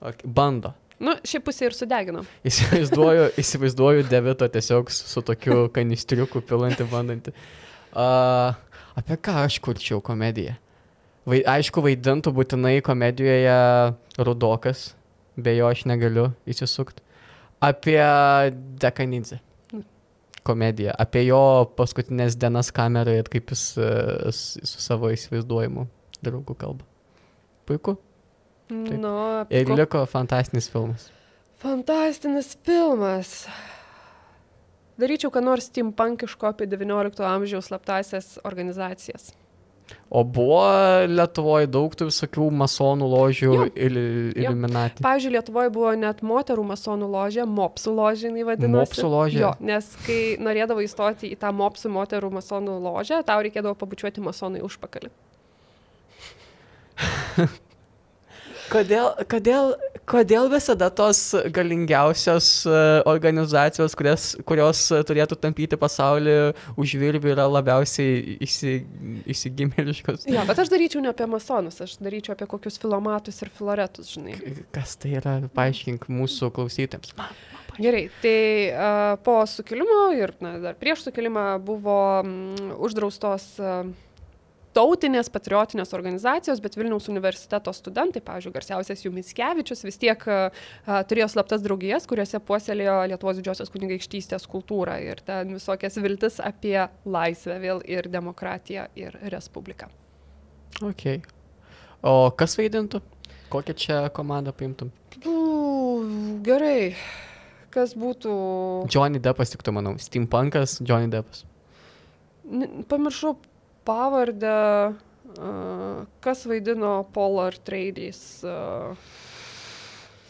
Okay, 0.02 0.30
bando. 0.30 0.74
Nu, 1.02 1.14
šiaip 1.26 1.45
pusė 1.45 1.68
ir 1.68 1.76
sudegino. 1.78 2.24
Įsivaizduoju, 2.48 3.32
įsivaizduoju 3.41 4.06
debito 4.10 4.48
tiesiog 4.50 4.89
su 4.93 5.24
tokiu 5.26 5.68
kanistriuku 5.74 6.41
pilantį 6.45 6.88
bandantį. 6.89 7.34
Uh, 7.98 8.58
apie 8.98 9.18
ką 9.22 9.43
aš 9.43 9.60
kurčiau 9.66 10.02
komediją? 10.06 10.56
Vai, 11.28 11.41
aišku, 11.58 11.84
vaidintų 11.84 12.32
būtinai 12.34 12.78
komedijoje 12.86 13.58
Rudokas, 14.24 14.88
be 15.36 15.58
jo 15.58 15.68
aš 15.70 15.84
negaliu 15.89 16.32
įsisukti. 16.50 17.04
Apie 17.62 18.00
Dekanidze 18.82 19.41
komediją, 20.48 20.93
apie 20.95 21.26
jo 21.28 21.41
paskutinės 21.78 22.38
dienas 22.39 22.72
kameroje 22.74 23.26
ir 23.26 23.32
kaip 23.34 23.54
jis 23.54 23.70
uh, 23.82 24.30
su 24.32 24.82
savo 24.82 25.12
įsivaizduojimu 25.14 25.86
draugų 26.24 26.58
kalba. 26.58 26.88
Puiku. 27.68 27.98
Taip. 28.68 28.99
Nu, 28.99 29.15
ir 29.49 29.68
ko... 29.68 29.76
liko 29.80 30.03
fantastinis 30.11 30.68
filmas. 30.72 31.07
Fantastinis 31.61 32.53
filmas. 32.68 33.47
Daryčiau, 34.97 35.32
ką 35.32 35.43
nors 35.45 35.70
steampunkiško 35.70 36.51
apie 36.51 36.68
XIX 36.70 37.22
amžiaus 37.30 37.70
slaptasias 37.70 38.38
organizacijas. 38.47 39.32
O 40.09 40.24
buvo 40.24 40.59
Lietuvoje 41.07 41.68
daug 41.72 41.93
tų 41.95 42.07
visokių 42.09 42.47
masonų 42.61 43.07
ložių 43.11 43.51
ir 43.70 43.95
iliuminatį. 43.95 45.03
Pavyzdžiui, 45.05 45.34
Lietuvoje 45.38 45.72
buvo 45.76 45.93
net 45.99 46.24
moterų 46.28 46.63
masonų 46.68 47.07
ložė, 47.11 47.45
mopsų 47.47 47.93
ložė, 47.95 48.28
jinai 48.32 48.47
vadinosi. 48.47 48.80
Mopsų 48.82 49.11
ložė. 49.13 49.39
Jo, 49.45 49.51
nes 49.63 49.88
kai 50.07 50.20
norėdavo 50.43 50.84
įstoti 50.84 51.32
į 51.32 51.39
tą 51.39 51.53
mopsų 51.55 51.91
moterų 51.93 52.34
masonų 52.39 52.80
ložę, 52.84 53.22
tau 53.28 53.39
reikėdavo 53.43 53.76
pabučiuoti 53.80 54.24
masonai 54.28 54.63
užpakalį. 54.68 55.13
Kodėl, 58.68 59.11
kodėl, 59.32 59.70
kodėl 60.09 60.49
visada 60.51 60.89
tos 60.91 61.20
galingiausios 61.55 62.47
e, 62.68 62.80
organizacijos, 63.07 63.95
kurias, 63.97 64.26
kurios 64.47 64.82
turėtų 65.07 65.38
tampyti 65.39 65.80
pasaulį 65.80 66.36
už 66.80 66.95
virvių, 66.99 67.32
yra 67.36 67.47
labiausiai 67.51 68.38
įsi, 68.43 68.74
įsigimėliškos? 69.32 70.28
Jo, 70.32 70.43
bet 70.49 70.63
aš 70.63 70.72
daryčiau 70.74 71.03
ne 71.03 71.13
apie 71.13 71.30
masonus, 71.32 71.80
aš 71.84 71.95
daryčiau 72.03 72.36
apie 72.36 72.49
kokius 72.51 72.80
filomatus 72.82 73.39
ir 73.43 73.53
filoretus, 73.55 74.11
žinai. 74.18 74.36
Kas 74.76 74.97
tai 74.99 75.15
yra, 75.22 75.38
paaiškink 75.55 76.09
mūsų 76.11 76.51
klausytėms. 76.55 77.15
Gerai, 77.78 78.07
tai 78.24 78.39
uh, 78.74 79.13
po 79.22 79.38
sukilimo 79.45 80.09
ir 80.18 80.34
na, 80.41 80.55
dar 80.63 80.76
prieš 80.80 81.05
sukilimą 81.05 81.45
buvo 81.63 81.97
um, 82.24 82.32
uždraustos 82.82 83.51
uh, 83.61 83.86
tautinės 84.78 85.32
patriotinės 85.34 85.94
organizacijos, 85.98 86.62
bet 86.62 86.78
Vilniaus 86.78 87.10
universiteto 87.12 87.74
studentai, 87.74 88.22
pavyzdžiui, 88.26 88.54
garsiausias 88.54 89.02
jų 89.04 89.14
Mitskevičius, 89.16 89.82
vis 89.88 89.98
tiek 90.02 90.26
a, 90.30 90.40
turėjo 91.10 91.30
slaptas 91.34 91.64
draugijas, 91.66 92.06
kuriuose 92.10 92.42
puoselėjo 92.46 93.00
Lietuvos 93.12 93.40
didžiosios 93.40 93.74
kunigaikštystės 93.74 94.46
kultūrą 94.52 95.00
ir 95.04 95.24
ten 95.26 95.56
visokias 95.58 95.98
viltis 96.04 96.38
apie 96.44 96.78
laisvę 97.06 97.58
vėl 97.64 97.82
ir 97.90 98.10
demokratiją 98.14 98.88
ir 99.00 99.18
respubliką. 99.34 99.90
Ok. 100.86 101.08
O 102.06 102.30
kas 102.38 102.54
vaidintų? 102.60 103.02
Kokią 103.50 103.74
čia 103.80 104.00
komandą 104.14 104.54
paimtum? 104.54 104.92
U, 105.26 105.34
gerai. 106.46 106.94
Kas 107.74 107.94
būtų... 107.98 108.32
Johnny 108.92 109.22
Deppas 109.24 109.52
tiktų, 109.54 109.74
manau. 109.80 109.96
Steampunkas, 110.02 110.78
Johnny 110.86 111.10
Deppas. 111.12 111.46
Pamiršau 112.88 113.36
pavardę, 113.88 114.58
uh, 115.38 116.04
kas 116.24 116.44
vaidino 116.50 117.00
Polar 117.16 117.56
Trades. 117.64 118.22
Uh, 118.44 119.26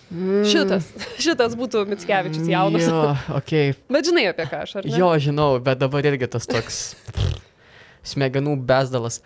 Mm. 0.08 0.46
Šitas, 0.48 0.86
šitas 1.24 1.56
būtų 1.60 1.82
Mitskevičius 1.90 2.48
jaunas. 2.48 2.86
Jo, 2.88 3.12
ok. 3.40 3.54
Bet 3.92 4.08
žinai 4.08 4.30
apie 4.32 4.46
ką 4.48 4.62
aš, 4.64 4.78
ar 4.80 4.88
ne? 4.88 4.94
Jo, 4.96 5.10
žinau, 5.20 5.50
bet 5.64 5.82
dabar 5.82 6.08
irgi 6.08 6.30
tas 6.32 6.48
toks 6.48 6.78
smegenų 8.14 8.56
bezdalas. 8.70 9.20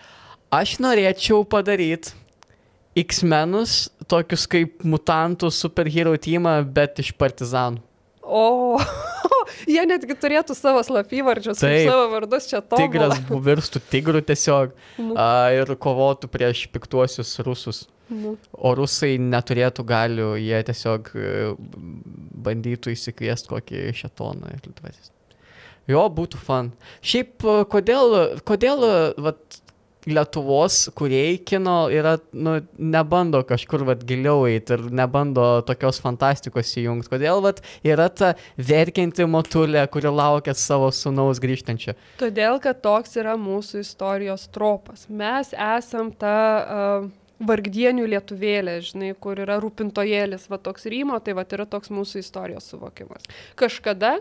Aš 0.51 0.79
norėčiau 0.83 1.45
padaryti 1.47 2.15
X-menus, 2.97 3.85
tokius 4.09 4.47
kaip 4.51 4.81
mutantų 4.83 5.51
superhero 5.53 6.11
teamą, 6.19 6.57
bet 6.65 6.99
iš 6.99 7.13
partizanų. 7.15 7.79
O, 8.25 8.79
jie 9.69 9.85
netgi 9.89 10.15
turėtų 10.17 10.55
savo 10.57 10.81
slapyvardžius, 10.85 11.61
Taip. 11.61 11.87
savo 11.89 12.09
vardus 12.13 12.49
čia 12.49 12.61
to. 12.61 12.79
Tigras 12.81 13.17
virstų 13.47 13.81
tigru 13.91 14.21
tiesiog 14.25 14.75
Nu. 15.01 15.15
a, 15.15 15.49
ir 15.55 15.73
kovotų 15.81 16.29
prieš 16.31 16.65
piktuosius 16.73 17.37
rusus. 17.45 17.85
Nu. 18.11 18.35
O 18.51 18.73
rusai 18.75 19.13
neturėtų 19.23 19.85
galių, 19.87 20.33
jie 20.43 20.57
tiesiog 20.67 21.13
e, 21.15 21.29
bandytų 22.43 22.91
įsikviesti 22.91 23.53
kokį 23.53 23.85
šetoną 24.01 24.51
ir 24.57 24.65
dvasis. 24.67 25.13
Jo, 25.89 26.03
būtų 26.13 26.37
fan. 26.37 26.73
Šiaip, 27.01 27.41
kodėl, 27.71 28.13
kodėl 28.47 28.83
vat, 29.17 29.60
Lietuvos 30.09 30.87
kuriejai 30.97 31.37
kino 31.45 31.75
yra, 31.93 32.15
nu, 32.33 32.55
nebando 32.77 33.43
kažkur 33.45 33.85
vat, 33.85 34.01
giliau 34.07 34.47
eiti 34.49 34.73
ir 34.73 34.87
nebando 34.89 35.45
tokios 35.67 36.01
fantastikos 36.01 36.73
įjungti. 36.81 37.11
Kodėl 37.11 37.43
vat, 37.45 37.61
yra 37.85 38.09
ta 38.09 38.33
verkianti 38.57 39.27
motulė, 39.29 39.83
kuri 39.93 40.09
laukia 40.09 40.55
savo 40.57 40.89
sunaus 40.95 41.41
grįžtančio. 41.43 41.93
Todėl, 42.21 42.57
kad 42.63 42.81
toks 42.81 43.17
yra 43.21 43.37
mūsų 43.37 43.85
istorijos 43.85 44.47
tropas. 44.53 45.05
Mes 45.09 45.53
esam 45.53 46.09
ta 46.17 46.35
uh, 46.61 47.09
vargdienių 47.45 48.05
lietuvėlė, 48.15 48.77
žinai, 48.85 49.13
kur 49.19 49.39
yra 49.41 49.57
rūpintojėlis, 49.61 50.47
va 50.51 50.59
toks 50.61 50.85
rymo, 50.91 51.17
tai 51.23 51.35
va 51.37 51.45
yra 51.45 51.65
toks 51.69 51.91
mūsų 51.93 52.21
istorijos 52.21 52.69
suvokimas. 52.71 53.25
Kažkada, 53.59 54.19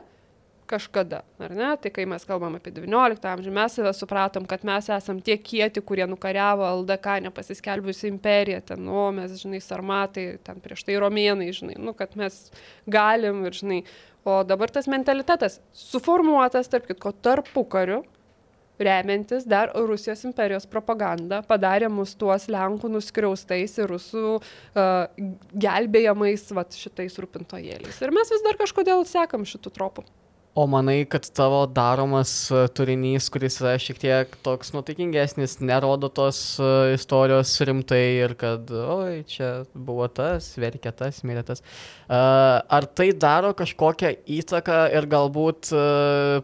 kažkada, 0.71 1.23
ar 1.43 1.55
ne, 1.57 1.71
tai 1.83 1.91
kai 1.95 2.05
mes 2.09 2.25
kalbam 2.29 2.55
apie 2.59 2.73
XIX 2.77 3.27
amžių, 3.33 3.55
mes 3.57 3.77
save 3.79 3.93
supratom, 3.97 4.47
kad 4.51 4.63
mes 4.67 4.91
esam 4.95 5.19
tie 5.25 5.37
kieti, 5.41 5.83
kurie 5.87 6.07
nukariavo 6.11 6.69
LDK 6.83 7.19
nepasiskelbusi 7.27 8.09
imperiją, 8.11 8.61
ten, 8.71 8.87
o 8.87 9.09
mes, 9.15 9.35
žinai, 9.41 9.63
sarmatai, 9.65 10.27
ten 10.47 10.63
prieš 10.63 10.87
tai 10.87 11.01
romėnai, 11.03 11.51
žinai, 11.57 11.77
nu, 11.83 11.97
kad 11.99 12.15
mes 12.21 12.39
galim 12.91 13.43
ir, 13.49 13.59
žinai, 13.59 13.83
o 14.25 14.41
dabar 14.47 14.71
tas 14.73 14.89
mentalitetas 14.91 15.59
suformuotas, 15.75 16.71
tarp 16.71 16.89
kitko, 16.91 17.15
tarpu 17.25 17.67
kariu, 17.71 18.03
remiantis 18.81 19.45
dar 19.45 19.73
Rusijos 19.75 20.23
imperijos 20.25 20.65
propaganda, 20.71 21.43
padarė 21.47 21.91
mus 21.93 22.15
tuos 22.19 22.47
Lenkų 22.51 22.89
nuskriaustais 22.95 23.77
ir 23.79 23.91
rusų 23.93 24.39
uh, 24.39 25.27
gelbėjamais 25.53 26.47
vat, 26.57 26.77
šitais 26.77 27.19
rūpintojėliais. 27.21 28.01
Ir 28.01 28.15
mes 28.17 28.33
vis 28.33 28.47
dar 28.47 28.57
kažkodėl 28.61 29.05
sekam 29.09 29.45
šitų 29.49 29.75
tropų. 29.77 30.07
O 30.53 30.67
manai, 30.67 31.05
kad 31.07 31.23
tavo 31.31 31.61
daromas 31.71 32.51
e, 32.51 32.65
turinys, 32.75 33.29
kuris 33.31 33.61
yra 33.63 33.77
šiek 33.79 33.99
tiek 34.03 34.33
toks 34.43 34.73
nutaikingesnis, 34.75 35.61
nerodo 35.63 36.09
tos 36.11 36.41
e, 36.59 36.71
istorijos 36.97 37.53
rimtai 37.69 38.01
ir 38.25 38.33
kad, 38.39 38.67
oi, 38.67 39.21
čia 39.31 39.51
buvo 39.71 40.09
tas, 40.11 40.49
verkė 40.59 40.91
tas, 40.99 41.21
mirė 41.23 41.45
tas. 41.47 41.63
E, 41.63 42.19
Ar 42.19 42.87
tai 42.99 43.13
daro 43.15 43.53
kažkokią 43.55 44.11
įtaką 44.41 44.79
ir 44.99 45.07
galbūt 45.13 45.71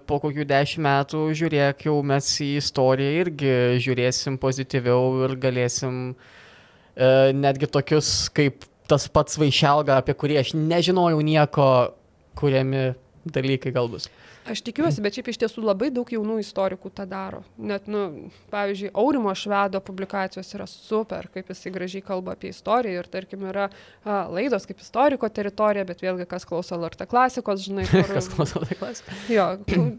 po 0.07 0.19
kokių 0.23 0.47
dešimt 0.53 0.87
metų, 0.87 1.23
žiūrėk, 1.41 1.83
jau 1.89 1.97
mes 2.07 2.29
į 2.45 2.49
istoriją 2.61 3.25
irgi 3.25 3.57
žiūrėsim 3.89 4.37
pozityviau 4.39 5.25
ir 5.27 5.35
galėsim 5.43 5.99
netgi 7.43 7.69
tokius 7.75 8.13
kaip 8.31 8.63
tas 8.87 9.09
pats 9.11 9.35
Vaišelga, 9.43 9.99
apie 9.99 10.15
kurį 10.15 10.39
aš 10.45 10.55
nežinojau 10.55 11.19
nieko, 11.27 11.69
kuriami 12.39 12.85
dalykai 13.27 13.72
gal 13.74 13.89
bus. 13.91 14.09
Aš 14.47 14.62
tikiuosi, 14.66 15.03
bet 15.03 15.16
šiaip 15.16 15.31
iš 15.33 15.41
tiesų 15.43 15.64
labai 15.64 15.89
daug 15.95 16.11
jaunų 16.12 16.39
istorikų 16.43 16.93
tą 16.95 17.07
daro. 17.11 17.43
Net, 17.59 17.89
nu, 17.91 18.31
pavyzdžiui, 18.53 18.93
Aurimo 18.95 19.33
Švedo 19.35 19.81
publikacijos 19.85 20.53
yra 20.55 20.68
super, 20.70 21.27
kaip 21.35 21.51
jisai 21.51 21.72
gražiai 21.74 22.05
kalba 22.07 22.37
apie 22.37 22.53
istoriją 22.55 23.03
ir, 23.03 23.11
tarkim, 23.11 23.47
yra 23.51 23.66
a, 23.68 24.20
laidos 24.31 24.68
kaip 24.68 24.83
istoriko 24.85 25.31
teritorija, 25.31 25.87
bet 25.89 26.05
vėlgi, 26.05 26.29
kas 26.31 26.47
klauso 26.49 26.79
LRT 26.79 27.09
klasikos, 27.11 27.64
žinai, 27.66 27.89
kur, 27.93 28.07
Kas 28.16 28.31
klauso 28.33 28.62
tai 28.62 28.79
klasika? 28.79 29.16
Jo, 29.33 29.49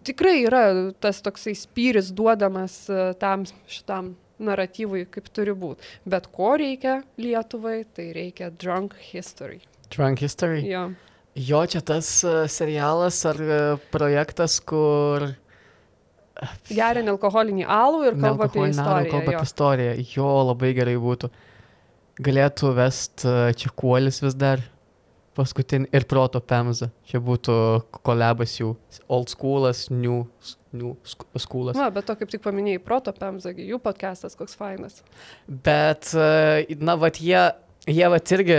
tikrai 0.07 0.38
yra 0.45 0.63
tas 1.03 1.19
toksai 1.25 1.57
spyris 1.57 2.13
duodamas 2.15 2.86
tam 3.19 3.43
šitam 3.67 4.15
naratyvui, 4.39 5.07
kaip 5.11 5.32
turi 5.34 5.55
būti. 5.57 5.84
Bet 6.07 6.30
ko 6.34 6.55
reikia 6.61 7.01
Lietuvai, 7.19 7.82
tai 7.97 8.11
reikia 8.15 8.51
drunk 8.53 8.95
history. 9.11 9.59
Drunk 9.89 10.19
History. 10.19 10.63
Jo. 10.67 10.89
Jo, 11.38 11.59
čia 11.69 11.83
tas 11.85 12.07
uh, 12.25 12.45
serialas 12.49 13.19
ar 13.29 13.41
uh, 13.43 13.83
projektas, 13.93 14.57
kur... 14.57 15.27
Geria 16.69 17.03
nealkoholinį 17.05 17.65
alų 17.65 17.99
ir 18.07 18.17
kalba 18.17 18.47
apie 18.49 18.63
istoriją. 18.71 19.11
Kalba 19.11 19.33
jo. 19.33 19.38
apie 19.38 19.49
istoriją. 19.49 19.93
Jo, 20.15 20.31
labai 20.49 20.71
gerai 20.77 20.95
būtų. 21.01 21.29
Galėtų 22.25 22.73
vest 22.77 23.25
uh, 23.25 23.51
Čekuolis 23.57 24.21
vis 24.25 24.38
dar. 24.38 24.65
Paskutinį 25.38 25.91
ir 25.93 26.07
proto 26.09 26.41
Pemza. 26.41 26.89
Čia 27.05 27.21
būtų 27.21 27.55
kolebas 28.01 28.55
jų. 28.57 28.71
Old 29.05 29.29
schoolas, 29.29 29.83
new, 29.93 30.23
new 30.73 30.95
schoolas. 31.38 31.77
Na, 31.77 31.91
bet 31.93 32.07
to 32.09 32.15
kaip 32.17 32.31
tik 32.33 32.41
paminėjai, 32.41 32.81
proto 32.81 33.13
Pemzagi, 33.13 33.67
jų 33.69 33.77
podcastas 33.83 34.33
koks 34.39 34.57
fainas. 34.57 35.03
Bet, 35.45 36.09
e, 36.17 36.77
na, 36.81 36.97
vat 36.97 37.21
jie, 37.21 37.43
jie 37.85 38.09
vat 38.09 38.33
irgi 38.33 38.57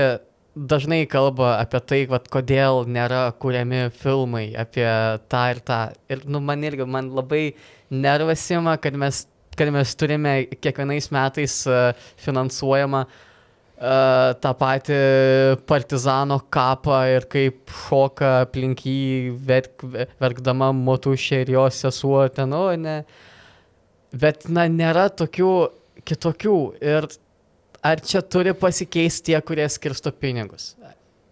dažnai 0.67 1.07
kalba 1.11 1.57
apie 1.63 1.81
tai, 1.87 2.01
vat 2.11 2.29
kodėl 2.33 2.85
nėra 2.91 3.29
kuriami 3.41 3.89
filmai 3.95 4.51
apie 4.59 4.89
tą 5.31 5.43
ir 5.53 5.63
tą. 5.67 5.79
Ir, 6.11 6.25
nu, 6.27 6.41
man 6.45 6.65
irgi, 6.67 6.87
man 6.89 7.11
labai 7.15 7.53
nervasima, 7.91 8.77
kad 8.83 8.97
mes, 8.99 9.25
kad 9.59 9.71
mes 9.75 9.95
turime 9.99 10.35
kiekvienais 10.59 11.11
metais 11.15 11.61
e, 11.69 11.79
finansuojamą 12.25 13.05
e, 13.07 13.13
tą 14.43 14.53
patį 14.63 14.99
partizano 15.71 16.41
kapą 16.51 17.01
ir 17.15 17.29
kaip 17.31 17.73
šoka 17.87 18.35
aplink 18.47 18.85
jį 18.89 19.33
verk, 19.49 19.87
verkdama 20.21 20.73
motušė 20.77 21.45
ir 21.45 21.57
jos 21.59 21.83
sesuo 21.87 22.27
ten, 22.35 22.53
o 22.57 22.69
ne. 22.77 23.01
Bet, 24.09 24.49
na, 24.49 24.65
nėra 24.73 25.09
tokių 25.13 25.53
kitokių. 26.09 26.59
Ir 26.81 27.09
ar 27.83 28.01
čia 28.01 28.23
turi 28.23 28.55
pasikeisti 28.55 29.33
tie, 29.33 29.41
kurie 29.43 29.69
skirsto 29.71 30.13
pinigus? 30.13 30.75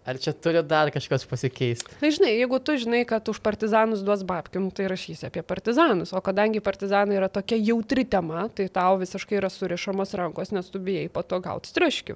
Ar 0.07 0.15
čia 0.23 0.31
turi 0.31 0.61
dar 0.63 0.87
kažkas 0.95 1.25
pasikeisti? 1.27 1.97
Na, 1.99 2.07
žinai, 2.15 2.29
jeigu 2.37 2.61
tu 2.63 2.77
žinai, 2.79 3.01
kad 3.03 3.27
už 3.27 3.41
partizanus 3.43 3.99
duos 4.07 4.23
babkim, 4.23 4.69
tai 4.71 4.87
rašysi 4.87 5.27
apie 5.27 5.43
partizanus. 5.43 6.13
O 6.15 6.21
kadangi 6.23 6.63
partizanai 6.63 7.17
yra 7.19 7.27
tokia 7.27 7.59
jautri 7.59 8.05
tema, 8.07 8.45
tai 8.55 8.69
tau 8.71 8.95
visiškai 9.01 9.41
yra 9.41 9.51
surišamos 9.51 10.15
rankos, 10.15 10.55
nes 10.55 10.71
tu 10.71 10.79
bijai 10.79 11.09
po 11.11 11.25
to 11.27 11.41
gauti 11.43 11.73
striškių. 11.73 12.15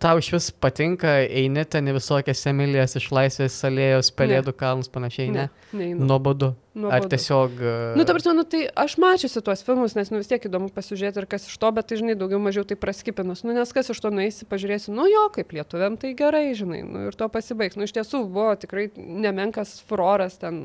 Tau 0.00 0.18
iš 0.18 0.30
vis 0.32 0.48
patinka, 0.50 1.12
eini 1.28 1.62
ten 1.68 1.90
į 1.90 1.94
visokias 1.98 2.42
Emilijas 2.50 2.96
iš 2.98 3.10
Laisvės 3.14 3.58
salėjos, 3.60 4.10
pelėdų 4.16 4.54
kalnus 4.58 4.90
panašiai, 4.92 5.28
ne? 5.34 5.44
neinu. 5.76 6.06
Nuobodu. 6.08 6.54
Nuobodu. 6.74 6.94
Ar 6.96 7.06
tiesiog... 7.10 7.60
e, 7.60 7.74
Nu, 7.98 8.06
ta 8.08 8.14
prasme, 8.16 8.34
nu, 8.38 8.44
tai 8.48 8.62
aš 8.78 8.96
mačiusi 9.02 9.42
tuos 9.44 9.62
filmus, 9.66 9.96
nes 9.98 10.10
nu, 10.12 10.20
vis 10.22 10.30
tiek 10.30 10.46
įdomu 10.48 10.70
pasižiūrėti 10.74 11.22
ir 11.22 11.28
kas 11.30 11.46
iš 11.50 11.56
to, 11.60 11.70
bet 11.76 11.90
tai, 11.90 12.00
žinai, 12.00 12.16
daugiau 12.18 12.40
mažiau 12.42 12.66
tai 12.66 12.78
praskipinus. 12.80 13.44
Nu, 13.46 13.54
nes 13.56 13.74
kas 13.76 13.92
iš 13.92 14.02
to 14.02 14.12
nueisi, 14.14 14.48
pažiūrėsi, 14.50 14.94
nu 14.94 15.06
jo, 15.10 15.26
kaip 15.34 15.54
lietuviam 15.56 15.98
tai 16.00 16.14
gerai, 16.18 16.46
žinai, 16.58 16.82
nu, 16.86 17.06
ir 17.10 17.18
to 17.18 17.30
pasibaigs. 17.32 17.78
Nu, 17.78 17.86
iš 17.86 17.94
tiesų 17.98 18.24
buvo 18.30 18.54
tikrai 18.62 18.88
nemenkas 18.96 19.78
furoras 19.90 20.38
ten 20.40 20.62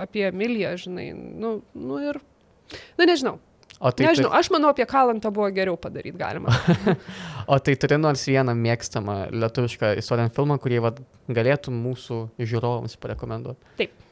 apie 0.00 0.26
Emiliją, 0.32 0.74
žinai, 0.86 1.10
nu, 1.14 1.58
nu 1.76 2.00
ir, 2.10 2.20
na 2.98 3.08
nežinau. 3.08 3.38
O 3.76 3.90
tai, 3.92 4.06
Nežinau, 4.08 4.30
aš 4.32 4.48
manau, 4.54 4.70
apie 4.72 4.86
Kalantą 4.88 5.28
buvo 5.34 5.50
geriau 5.52 5.76
padaryti 5.76 6.16
galima. 6.16 6.54
o 7.52 7.58
tai 7.60 7.74
turi 7.76 7.98
nors 8.00 8.24
vieną 8.24 8.54
mėgstamą 8.56 9.18
lietuvišką 9.36 9.92
istorinį 10.00 10.32
filmą, 10.36 10.56
kurį 10.62 10.80
vat, 10.86 11.02
galėtų 11.28 11.74
mūsų 11.76 12.22
žiūrovams 12.40 12.96
parekomenduoti. 13.02 13.76
Taip. 13.82 14.02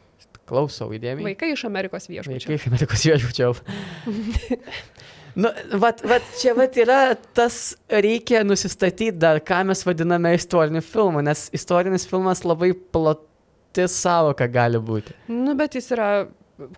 Klausau 0.45 0.91
įdėmiai. 0.93 1.25
Vaikai 1.31 1.55
iš 1.55 1.65
Amerikos 1.65 2.11
viešbučio. 2.11 2.51
Vaikai 2.51 2.59
iš 2.59 2.67
Amerikos 2.69 3.05
viešbučiau. 3.09 3.55
Nu, 5.35 5.49
vat, 5.83 5.99
vat, 6.07 6.27
čia 6.39 6.53
vat 6.55 6.77
yra 6.79 6.99
tas, 7.35 7.73
reikia 7.91 8.45
nusistatyti 8.47 9.17
dar, 9.19 9.41
ką 9.43 9.65
mes 9.67 9.81
vadiname 9.83 10.31
istoriniu 10.37 10.79
filmu, 10.87 11.25
nes 11.27 11.49
istorinis 11.59 12.07
filmas 12.07 12.45
labai 12.47 12.71
plati 12.95 13.89
savoka 13.91 14.47
gali 14.47 14.79
būti. 14.79 15.17
Nu, 15.35 15.57
bet 15.59 15.75
jis 15.75 15.91
yra 15.97 16.11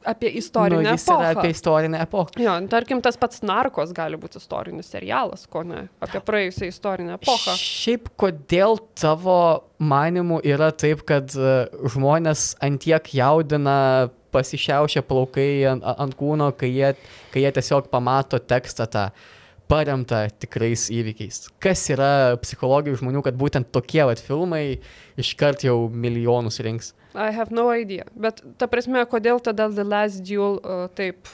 apie 0.05 0.29
istorinę 0.29 0.83
nu, 0.83 0.89
epochą. 0.89 1.39
apie 1.39 1.51
istorinę 1.51 2.01
epochą. 2.01 2.31
Jo, 2.41 2.55
tarkim, 2.69 3.03
tas 3.03 3.17
pats 3.21 3.43
narkos 3.43 3.93
gali 3.93 4.17
būti 4.21 4.41
istorinis 4.41 4.89
serialas, 4.93 5.47
ko 5.51 5.63
ne, 5.67 5.87
apie 6.01 6.21
praėjusią 6.25 6.71
istorinę 6.71 7.17
epochą. 7.19 7.57
Šiaip 7.61 8.09
kodėl 8.17 8.81
tavo 8.99 9.39
manimų 9.79 10.41
yra 10.49 10.71
taip, 10.73 11.05
kad 11.09 11.35
e, 11.37 11.57
žmonės 11.93 12.55
antiek 12.65 13.13
jaudina 13.15 14.09
pasišiaušia 14.35 15.05
plaukai 15.07 15.51
ant, 15.71 15.85
ant 15.85 16.17
kūno, 16.17 16.51
kai 16.57 16.73
jie, 16.73 16.93
kai 17.33 17.45
jie 17.45 17.53
tiesiog 17.59 17.91
pamato 17.93 18.41
tekstą 18.41 18.89
tą 18.93 19.09
paremtą 19.71 20.25
tikrais 20.43 20.87
įvykiais. 20.95 21.49
Kas 21.63 21.83
yra 21.91 22.37
psichologijų 22.43 23.01
žmonių, 23.03 23.23
kad 23.27 23.37
būtent 23.39 23.71
tokie 23.75 24.03
vat 24.07 24.23
filmai 24.23 24.79
iškart 25.19 25.65
jau 25.67 25.89
milijonus 25.91 26.61
rinks. 26.63 26.93
I 27.17 27.31
have 27.33 27.51
no 27.55 27.69
idea. 27.73 28.05
Bet 28.15 28.43
ta 28.61 28.69
prasme, 28.71 29.03
kodėl 29.11 29.41
tada 29.41 29.71
The 29.73 29.85
Last 29.89 30.23
Duel 30.29 30.59
uh, 30.61 30.87
taip 30.95 31.29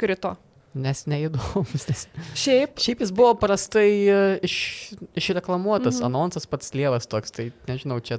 krito? 0.00 0.34
Nes 0.74 1.04
neįdomus. 1.06 1.84
Nes... 1.86 2.00
Šiaip, 2.34 2.80
Šiaip 2.82 3.04
jis 3.04 3.12
buvo 3.14 3.36
prastai 3.38 3.90
e, 4.10 4.16
iš, 4.42 4.56
išreklamuotas, 5.14 6.00
Mhm. 6.00 6.02
mhm. 6.02 6.08
anonsas 6.10 6.48
pats 6.50 6.72
lievas 6.74 7.06
toks, 7.06 7.30
tai 7.30 7.52
nežinau, 7.70 8.00
čia 8.02 8.18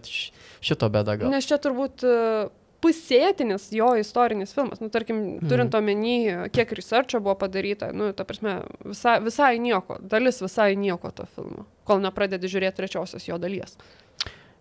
šito 0.64 0.88
bėda 0.90 1.18
gal. 1.20 1.34
nes 1.36 1.44
čia 1.50 1.58
turbūt 1.60 2.06
uh, 2.08 2.48
pusėtinis 2.86 3.68
jo 3.74 3.90
istorinis 3.98 4.54
filmas. 4.54 4.82
Nu, 4.84 4.92
tarkim, 4.94 5.22
turint 5.50 5.74
omeny, 5.78 6.48
kiek 6.54 6.74
researcho 6.78 7.22
buvo 7.24 7.38
padaryta, 7.42 7.90
nu, 7.98 8.12
ta 8.14 8.28
prasme, 8.28 8.60
visai, 8.86 9.18
visai 9.26 9.56
nieko, 9.62 9.98
dalis 10.14 10.42
visai 10.44 10.74
nieko 10.80 11.10
to 11.16 11.26
filmo, 11.36 11.66
kol 11.90 12.04
nepradedi 12.04 12.52
žiūrėti 12.52 12.84
trečiosios 12.84 13.26
jo 13.26 13.40
dalies. 13.42 13.78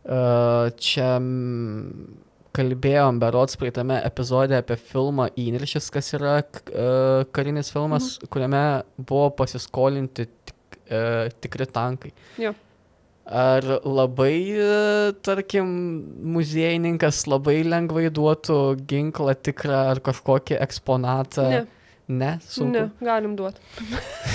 Uh, 0.04 0.68
čia 0.80 1.14
kalbėjom 2.54 3.18
berots 3.22 3.56
praeitame 3.58 3.96
epizode 4.06 4.56
apie 4.56 4.76
filmą 4.78 5.30
Įniršis, 5.40 5.88
kas 5.92 6.12
yra 6.16 6.36
uh, 6.40 7.24
karinis 7.34 7.72
filmas, 7.74 8.14
mhm. 8.18 8.32
kuriame 8.32 8.64
buvo 9.00 9.30
pasiskolinti 9.40 10.28
tik, 10.28 10.78
uh, 10.86 11.32
tikri 11.44 11.68
tankai. 11.72 12.12
Jo. 12.40 12.54
Ar 13.24 13.64
labai, 13.88 14.36
tarkim, 15.24 15.68
muziejininkas 16.34 17.22
labai 17.30 17.62
lengvai 17.64 18.10
duotų 18.12 18.58
ginklą 18.90 19.32
tikrą 19.40 19.78
ar 19.94 20.00
kažkokį 20.04 20.58
eksponatą? 20.66 21.48
Ne, 21.54 21.62
Ne, 22.04 22.34
sunku. 22.44 22.68
ne, 22.76 22.90
galim 23.00 23.32
duoti. 23.32 23.62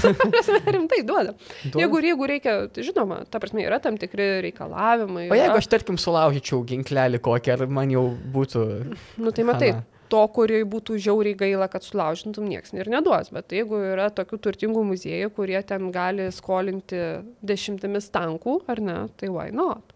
Rimtai 0.73 1.03
duoda. 1.05 1.35
Duoda? 1.61 1.77
Jeigu, 1.83 1.99
jeigu 2.01 2.27
reikia, 2.31 2.53
tai 2.73 2.81
žinoma, 2.87 3.19
ta 3.29 3.37
prasme, 3.37 3.61
yra 3.61 3.77
tam 3.83 3.93
tikri 4.01 4.25
reikalavimai. 4.47 5.27
O 5.29 5.37
jeigu 5.37 5.53
yra- 5.53 5.61
aš, 5.61 5.67
tarkim, 5.69 5.99
sulaužyčiau 6.01 6.63
ginklelį 6.65 7.19
kokį, 7.21 7.51
ar 7.53 7.67
man 7.69 7.93
jau 7.93 8.07
būtų... 8.33 8.63
Nu 9.21 9.29
tai 9.37 9.45
matai, 9.45 9.69
Chana. 9.75 9.85
To, 10.11 10.23
kuriai 10.35 10.65
būtų 10.67 10.97
žiauriai 11.05 11.37
gaila, 11.37 11.69
kad 11.71 11.85
sulaužintum, 11.85 12.47
nieks 12.49 12.73
ir 12.75 12.89
neduos. 12.91 13.31
Bet 13.35 13.53
jeigu 13.55 13.79
yra 13.93 14.09
tokių 14.13 14.41
turtingų 14.47 14.83
muziejų, 14.91 15.31
kurie 15.37 15.59
ten 15.67 15.91
gali 15.95 16.29
skolinti 16.35 17.03
dešimtimis 17.45 18.11
tankų, 18.15 18.59
ar 18.69 18.83
ne, 18.83 18.99
tai 19.19 19.31
why 19.33 19.53
not? 19.55 19.95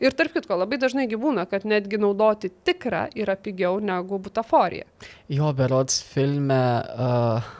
Ir 0.00 0.14
tarp 0.16 0.32
kitko, 0.32 0.56
labai 0.62 0.78
dažnai 0.80 1.04
gyvūna, 1.10 1.44
kad 1.48 1.66
netgi 1.68 1.98
naudoti 2.00 2.48
tikrą 2.64 3.10
yra 3.20 3.34
pigiau 3.36 3.82
negu 3.84 4.16
butaforija. 4.24 4.86
Jo, 5.28 5.50
berods 5.56 5.98
filme, 6.08 6.60
uh, 6.80 7.50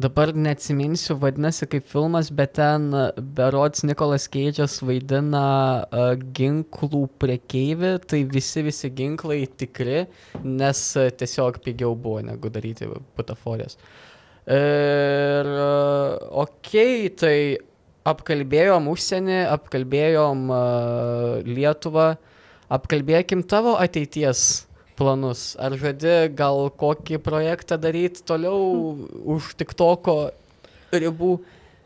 dabar 0.00 0.32
neatsiminsiu, 0.34 1.16
vadinasi 1.20 1.66
kaip 1.70 1.86
filmas, 1.88 2.30
bet 2.32 2.54
ten 2.58 2.88
berods 3.36 3.84
Nikolas 3.84 4.26
Keidžas 4.32 4.78
vaidina 4.86 5.42
uh, 5.84 6.12
ginklų 6.36 7.02
prekeivį, 7.20 7.92
tai 8.08 8.22
visi 8.28 8.64
visi 8.66 8.90
ginklai 8.96 9.42
tikri, 9.60 10.06
nes 10.44 10.84
uh, 10.96 11.10
tiesiog 11.22 11.60
pigiau 11.64 11.92
buvo 11.96 12.22
negu 12.24 12.52
daryti 12.52 12.88
butaforijas. 13.18 13.76
Ir, 14.50 15.50
uh, 15.52 16.16
okei, 16.46 17.04
okay, 17.04 17.12
tai 17.20 17.36
apkalbėjom 18.08 18.88
užsienį, 18.90 19.38
apkalbėjom 19.52 20.48
uh, 20.48 21.36
Lietuvą, 21.44 22.14
apkalbėkim 22.72 23.44
tavo 23.50 23.76
ateities 23.82 24.64
planus. 25.00 25.54
Ar 25.60 25.76
žadi 25.80 26.28
gal 26.36 26.68
kokį 26.80 27.20
projektą 27.24 27.80
daryti 27.80 28.22
toliau 28.26 28.98
už 29.36 29.54
tik 29.60 29.72
toko 29.78 30.30
ribų? 30.92 31.38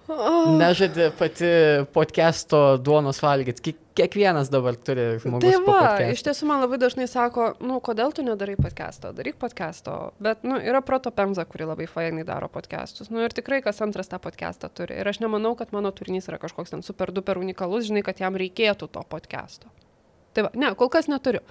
Nežadi 0.05 1.09
pati 1.17 1.49
podcast'o 1.95 2.77
duonos 2.77 3.23
valgyti. 3.25 3.62
Ki 3.65 3.73
kiekvienas 3.95 4.51
dabar 4.53 4.77
turi 4.77 5.15
žmogus. 5.23 5.47
Tai 5.47 5.61
va, 5.65 5.93
iš 6.11 6.25
tiesų 6.27 6.49
man 6.51 6.61
labai 6.65 6.79
dažnai 6.83 7.07
sako, 7.11 7.53
nu, 7.65 7.79
kodėl 7.85 8.12
tu 8.15 8.25
nedarai 8.27 8.57
podcast'o, 8.59 9.15
daryk 9.17 9.39
podcast'o. 9.41 10.11
Bet, 10.23 10.43
nu, 10.47 10.59
yra 10.59 10.83
Proto 10.85 11.12
Pemza, 11.15 11.47
kuri 11.49 11.69
labai 11.71 11.87
fainai 11.91 12.27
daro 12.27 12.51
podcast'us. 12.53 13.09
Nu, 13.15 13.23
ir 13.25 13.35
tikrai 13.37 13.62
kas 13.65 13.81
antras 13.87 14.11
tą 14.11 14.19
podcast'ą 14.23 14.69
turi. 14.75 14.99
Ir 14.99 15.09
aš 15.09 15.23
nemanau, 15.23 15.55
kad 15.59 15.73
mano 15.73 15.95
turinys 15.95 16.29
yra 16.29 16.41
kažkoks 16.43 16.75
ten 16.75 16.85
super 16.85 17.15
duper 17.15 17.39
unikalus, 17.41 17.87
žinai, 17.89 18.05
kad 18.07 18.21
jam 18.21 18.37
reikėtų 18.41 18.91
to 18.91 19.07
podcast'o. 19.09 19.71
Tai 20.35 20.49
va, 20.49 20.53
ne, 20.59 20.75
kol 20.79 20.91
kas 20.91 21.07
neturiu. 21.11 21.45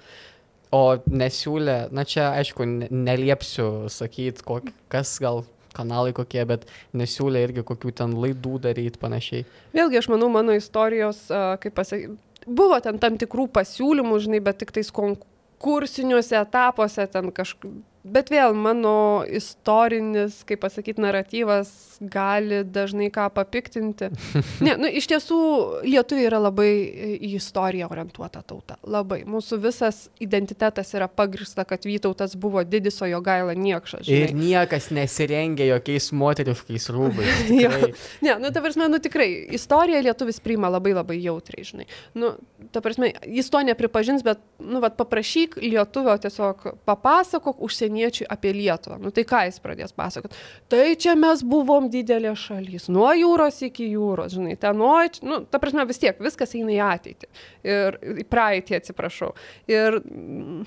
O 0.74 0.96
nesiūlė, 1.06 1.76
na 1.94 2.02
čia 2.08 2.32
aišku, 2.34 2.66
ne- 2.66 2.88
neliepsiu 2.90 3.86
sakyti, 3.92 4.42
kas 4.90 5.12
gal 5.22 5.44
kanalai 5.74 6.14
kokie, 6.16 6.42
bet 6.48 6.66
nesiūlė 6.96 7.44
irgi 7.48 7.64
kokių 7.66 7.92
ten 8.00 8.14
laidų 8.18 8.58
daryti 8.66 8.98
panašiai. 9.02 9.46
Vėlgi, 9.74 10.00
aš 10.00 10.08
manau, 10.10 10.30
mano 10.34 10.54
istorijos, 10.56 11.26
kaip 11.62 11.74
pasakyti, 11.78 12.16
buvo 12.46 12.78
ten 12.82 12.98
tam 13.02 13.18
tikrų 13.20 13.48
pasiūlymų, 13.54 14.20
žinai, 14.26 14.42
bet 14.44 14.62
tik 14.62 14.74
tais 14.74 14.90
konkursiniuose 14.94 16.38
etapuose 16.42 17.06
ten 17.10 17.30
kažkaip. 17.34 17.82
Bet 18.04 18.28
vėl 18.28 18.52
mano 18.52 19.24
istorinis, 19.24 20.42
kaip 20.44 20.60
pasakyti, 20.60 21.00
naratyvas 21.00 21.70
gali 22.04 22.58
dažnai 22.68 23.08
ką 23.12 23.30
papiktinti. 23.32 24.10
Ne, 24.64 24.74
nu, 24.80 24.88
iš 24.88 25.06
tiesų, 25.10 25.36
lietuviai 25.84 26.26
yra 26.28 26.38
labai 26.40 26.68
į 27.16 27.34
istoriją 27.36 27.88
orientuota 27.92 28.42
tauta. 28.46 28.76
Labai. 28.88 29.22
Mūsų 29.28 29.58
visas 29.60 30.04
identitetas 30.22 30.92
yra 30.96 31.08
pagrista, 31.08 31.64
kad 31.68 31.84
Vytautas 31.84 32.36
buvo 32.40 32.62
didis, 32.64 33.00
o 33.04 33.08
jo 33.08 33.20
gaila 33.24 33.54
niekšas. 33.56 34.04
žinai. 34.06 34.28
Ir 34.28 34.34
niekas 34.36 34.90
nesirengia 34.94 35.66
jokiais 35.72 36.10
moteriškais 36.12 36.88
rūbais. 36.92 37.32
Ne, 38.24 38.36
nu, 38.40 38.50
ta 38.54 38.62
prasme, 38.64 38.86
nu 38.88 38.98
tikrai, 39.02 39.28
istoriją 39.56 40.00
lietuvis 40.04 40.38
priima 40.44 40.70
labai 40.72 40.94
labai 40.96 41.18
jautriai, 41.22 41.64
žinai. 41.66 41.86
Nu, 42.16 42.34
ta 42.72 42.80
prasme, 42.84 43.10
jis 43.28 43.50
to 43.52 43.60
nepripažins, 43.66 44.24
bet, 44.26 44.40
nu, 44.62 44.80
vad 44.84 44.96
paprašyk 44.98 45.58
lietuvio 45.62 46.16
tiesiog 46.24 46.66
papasakok 46.88 47.60
užsieniečiui 47.94 48.26
apie 48.28 48.52
Lietuvą. 48.52 48.98
Nu, 48.98 49.10
tai 49.10 49.24
ką 49.24 49.44
jis 49.46 49.60
pradės 49.62 49.94
pasakot? 49.94 50.34
Tai 50.68 50.96
čia 50.96 51.14
mes 51.14 51.42
buvom 51.42 51.88
didelė 51.90 52.34
šalis, 52.36 52.88
nuo 52.88 53.12
jūros 53.14 53.62
iki 53.62 53.90
jūros, 53.94 54.34
žinai, 54.34 54.56
ten, 54.56 54.76
nuo, 54.76 55.02
nu, 55.22 55.44
ta 55.46 55.58
prasme, 55.58 55.86
vis 55.86 55.98
tiek, 55.98 56.18
viskas 56.20 56.54
eina 56.54 56.72
į 56.72 56.80
ateitį. 56.84 57.28
Ir 57.64 57.98
į 58.24 58.24
praeitį, 58.28 58.78
atsiprašau. 58.78 59.34
Ir, 59.68 60.00
mm, 60.02 60.64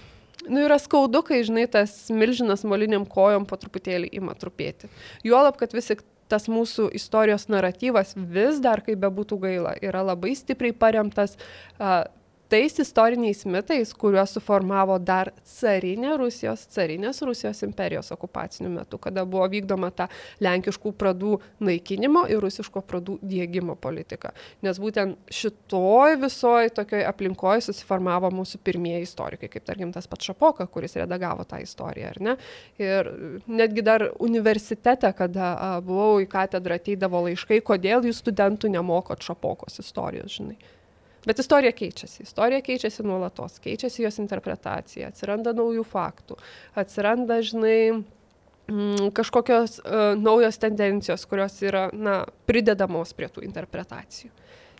nu, 0.47 0.59
yra 0.63 0.77
skaudu, 0.79 1.23
kai, 1.23 1.43
žinai, 1.43 1.67
tas 1.67 2.09
milžinas 2.09 2.63
moliniam 2.63 3.05
kojom 3.05 3.47
po 3.47 3.57
truputėlį 3.57 4.11
ima 4.11 4.35
trupėti. 4.37 4.89
Juolab, 5.23 5.57
kad 5.59 5.73
vis 5.75 5.91
tik 5.91 6.05
tas 6.27 6.49
mūsų 6.51 6.89
istorijos 6.91 7.47
naratyvas 7.47 8.11
vis 8.17 8.59
dar, 8.59 8.81
kaip 8.83 8.99
bebūtų 8.99 9.37
gaila, 9.39 9.77
yra 9.79 10.01
labai 10.03 10.33
stipriai 10.35 10.75
paremtas 10.75 11.37
a, 11.79 12.03
tais 12.49 12.79
istoriniais 12.79 13.45
mitais, 13.45 13.93
kuriuos 13.93 14.33
suformavo 14.37 14.97
dar 14.99 15.31
carinė 15.47 16.15
Rusijos, 16.19 16.65
carinės 16.73 17.21
Rusijos 17.25 17.63
imperijos 17.67 18.11
okupaciniu 18.15 18.71
metu, 18.71 18.99
kada 19.01 19.25
buvo 19.25 19.47
vykdoma 19.51 19.89
ta 19.95 20.07
lenkiškų 20.43 20.93
pradų 20.97 21.37
naikinimo 21.63 22.25
ir 22.31 22.41
rusiško 22.43 22.83
pradų 22.87 23.17
dėgymo 23.21 23.77
politika. 23.81 24.33
Nes 24.65 24.79
būtent 24.81 25.17
šitoj 25.33 26.17
visoj 26.23 26.71
tokioj 26.77 27.05
aplinkoje 27.09 27.67
susiformavo 27.67 28.31
mūsų 28.39 28.61
pirmieji 28.63 29.07
istorikai, 29.07 29.51
kaip 29.51 29.67
tarkim 29.67 29.91
tas 29.95 30.07
pats 30.07 30.27
Šapoka, 30.27 30.67
kuris 30.71 30.97
redagavo 30.99 31.45
tą 31.47 31.61
istoriją, 31.63 32.13
ar 32.15 32.23
ne? 32.23 32.37
Ir 32.81 33.11
netgi 33.47 33.83
dar 33.85 34.09
universitete, 34.23 35.11
kada 35.17 35.79
buvau 35.85 36.17
į 36.23 36.29
katedrą 36.31 36.79
ateidavo 36.79 37.25
laiškai, 37.27 37.61
kodėl 37.65 38.07
jūs 38.07 38.23
studentų 38.23 38.71
nemokot 38.75 39.23
Šapokos 39.23 39.79
istorijos, 39.83 40.39
žinai. 40.39 40.57
Bet 41.25 41.39
istorija 41.39 41.71
keičiasi. 41.75 42.23
Istorija 42.23 42.61
keičiasi 42.61 43.03
nuolatos, 43.03 43.57
keičiasi 43.63 44.03
jos 44.03 44.19
interpretacija, 44.21 45.09
atsiranda 45.11 45.53
naujų 45.57 45.83
faktų, 45.87 46.37
atsiranda, 46.77 47.39
žinai, 47.45 47.79
mm, 48.69 49.09
kažkokios 49.17 49.79
uh, 49.81 50.13
naujos 50.19 50.59
tendencijos, 50.61 51.25
kurios 51.29 51.57
yra, 51.65 51.87
na, 51.93 52.21
pridedamos 52.49 53.15
prie 53.17 53.31
tų 53.31 53.43
interpretacijų. 53.47 54.31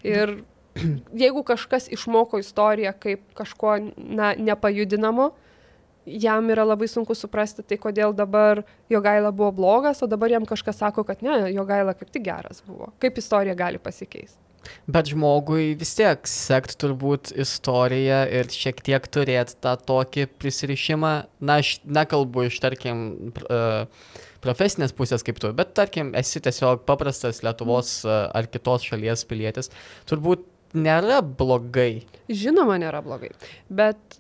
Ir 0.08 0.38
jeigu 1.24 1.44
kažkas 1.44 1.90
išmoko 1.92 2.40
istoriją 2.40 2.94
kaip 3.00 3.26
kažko, 3.38 3.80
na, 3.98 4.34
nepajudinamo, 4.38 5.32
jam 6.08 6.50
yra 6.50 6.64
labai 6.64 6.88
sunku 6.88 7.16
suprasti, 7.16 7.64
tai 7.68 7.78
kodėl 7.82 8.14
dabar 8.16 8.64
jo 8.90 9.02
gaila 9.04 9.32
buvo 9.36 9.52
blogas, 9.52 10.00
o 10.04 10.08
dabar 10.08 10.32
jam 10.32 10.46
kažkas 10.48 10.80
sako, 10.80 11.04
kad 11.04 11.24
ne, 11.26 11.50
jo 11.52 11.66
gaila 11.68 11.96
kaip 11.98 12.12
tik 12.14 12.24
geras 12.30 12.64
buvo. 12.68 12.94
Kaip 13.04 13.18
istorija 13.20 13.56
gali 13.58 13.82
pasikeisti. 13.82 14.47
Bet 14.92 15.12
žmogui 15.12 15.76
vis 15.80 15.94
tiek 15.98 16.28
sekt 16.30 16.78
turbūt 16.82 17.34
istoriją 17.38 18.24
ir 18.40 18.52
šiek 18.54 18.84
tiek 18.86 19.08
turėti 19.12 19.58
tą 19.64 19.76
tokį 19.90 20.28
prisirišimą. 20.40 21.14
Na, 21.40 21.60
aš 21.64 21.78
nekalbu 21.86 22.48
iš, 22.48 22.60
tarkim, 22.64 23.02
profesinės 24.44 24.94
pusės 24.98 25.26
kaip 25.26 25.42
tu, 25.42 25.52
bet 25.56 25.74
tarkim, 25.78 26.14
esi 26.18 26.42
tiesiog 26.44 26.86
paprastas 26.88 27.44
Lietuvos 27.46 28.00
ar 28.08 28.48
kitos 28.52 28.86
šalies 28.88 29.26
pilietis. 29.30 29.72
Turbūt 30.10 30.46
nėra 30.78 31.22
blogai. 31.22 32.06
Žinoma, 32.30 32.78
nėra 32.82 33.04
blogai. 33.06 33.34
Bet 33.70 34.20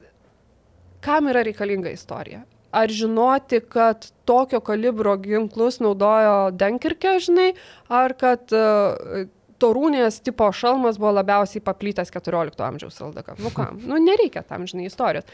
kam 1.05 1.29
yra 1.31 1.43
reikalinga 1.47 1.93
istorija? 1.95 2.43
Ar 2.75 2.91
žinoti, 2.91 3.61
kad 3.71 4.09
tokio 4.27 4.59
kalibro 4.61 5.15
ginklus 5.23 5.79
naudojo 5.79 6.51
Denkirke, 6.51 7.15
žinai, 7.23 7.53
ar 7.87 8.13
kad 8.19 8.51
uh, 8.53 9.23
torūnės 9.61 10.21
tipo 10.25 10.47
šalmas 10.53 10.99
buvo 11.01 11.13
labiausiai 11.17 11.63
paplitęs 11.65 12.11
14 12.13 12.63
amžiaus 12.67 12.99
LDK. 13.09 13.37
Nu 13.43 13.51
kam? 13.55 13.81
Nu 13.83 13.99
nereikia 14.01 14.43
tam, 14.47 14.67
žinai, 14.69 14.87
istorijos. 14.89 15.27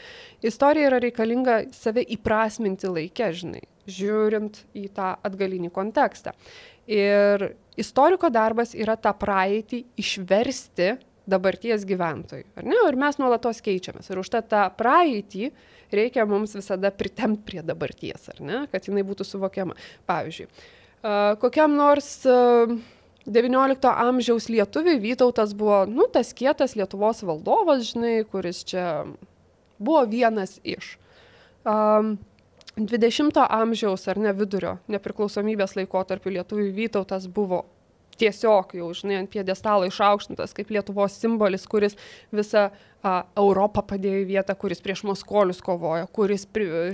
Istorija 0.44 0.90
yra 0.90 1.00
reikalinga 1.04 1.60
save 1.76 2.04
įprasminti 2.16 2.90
laikę, 2.90 3.30
žinai, 3.36 3.64
žiūrint 3.90 4.62
į 4.76 4.88
tą 4.96 5.14
atgalinį 5.26 5.72
kontekstą. 5.74 6.34
Ir 6.90 7.50
istoriko 7.80 8.28
darbas 8.32 8.74
yra 8.76 8.96
tą 9.00 9.14
praeitį 9.16 9.84
išversti 10.00 10.94
dabarties 11.28 11.86
gyventojui. 11.88 12.44
Ar 12.58 12.66
ne? 12.68 12.76
Ir 12.88 12.98
mes 13.00 13.16
nuolatos 13.20 13.62
keičiamės. 13.64 14.10
Ir 14.12 14.20
už 14.20 14.30
tą, 14.34 14.64
praeitį 14.76 15.50
reikia 15.94 16.26
mums 16.28 16.56
visada 16.56 16.90
pritemti 16.92 17.44
prie 17.46 17.62
dabarties, 17.64 18.28
ar 18.34 18.42
ne? 18.44 18.64
Kad 18.72 18.90
jinai 18.90 19.04
būtų 19.06 19.24
suvokiama. 19.28 19.76
Pavyzdžiui, 20.10 20.48
kokiam 21.40 21.76
nors 21.78 22.10
XIX 23.26 23.88
amžiaus 23.94 24.48
lietuviui 24.52 24.98
Vytautas 25.00 25.54
buvo, 25.56 25.84
nu, 25.88 26.08
tas 26.12 26.34
kietas 26.36 26.76
Lietuvos 26.76 27.22
valdovas, 27.24 27.86
žinai, 27.92 28.24
kuris 28.28 28.64
čia 28.68 29.04
buvo 29.78 30.04
vienas 30.10 30.58
iš. 30.64 30.98
Um, 31.64 32.18
20 32.76 33.38
amžiaus 33.48 34.08
ar 34.10 34.18
ne 34.18 34.32
vidurio 34.34 34.78
nepriklausomybės 34.90 35.76
laikotarpiu 35.78 36.34
lietuviui 36.34 36.72
Vytautas 36.74 37.28
buvo 37.30 37.64
tiesiog 38.20 38.74
jau, 38.78 38.88
žinai, 38.96 39.20
ant 39.22 39.30
piedestalo 39.30 39.86
išaukštintas 39.88 40.54
kaip 40.56 40.72
Lietuvos 40.74 41.16
simbolis, 41.20 41.66
kuris 41.70 41.96
visą 42.34 42.66
a, 42.68 43.14
Europą 43.40 43.84
padėjo 43.94 44.22
į 44.22 44.26
vietą, 44.32 44.56
kuris 44.58 44.82
prieš 44.84 45.04
Moskolius 45.08 45.62
kovojo, 45.64 46.08
kuris, 46.14 46.46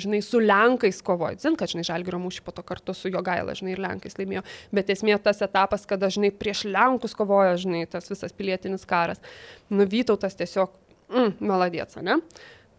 žinai, 0.02 0.22
su 0.26 0.42
Lenkais 0.42 1.00
kovojo. 1.06 1.38
Zin, 1.42 1.58
kad, 1.60 1.72
žinai, 1.72 1.86
Žalgirio 1.88 2.20
mūšį 2.22 2.44
po 2.46 2.54
to 2.56 2.64
kartu 2.66 2.94
su 2.96 3.12
Jogaila, 3.12 3.56
žinai, 3.58 3.74
ir 3.76 3.82
Lenkais 3.84 4.18
laimėjo. 4.20 4.44
Bet 4.76 4.92
esmė 4.92 5.18
tas 5.22 5.42
etapas, 5.46 5.86
kada, 5.88 6.10
žinai, 6.12 6.32
prieš 6.34 6.64
Lenkus 6.68 7.16
kovojo, 7.18 7.56
žinai, 7.64 7.84
tas 7.90 8.10
visas 8.10 8.34
pilietinis 8.36 8.86
karas. 8.88 9.22
Nuvytautas 9.70 10.38
tiesiog, 10.40 10.72
mm, 11.12 11.36
maladėts, 11.50 12.00
ne? 12.04 12.20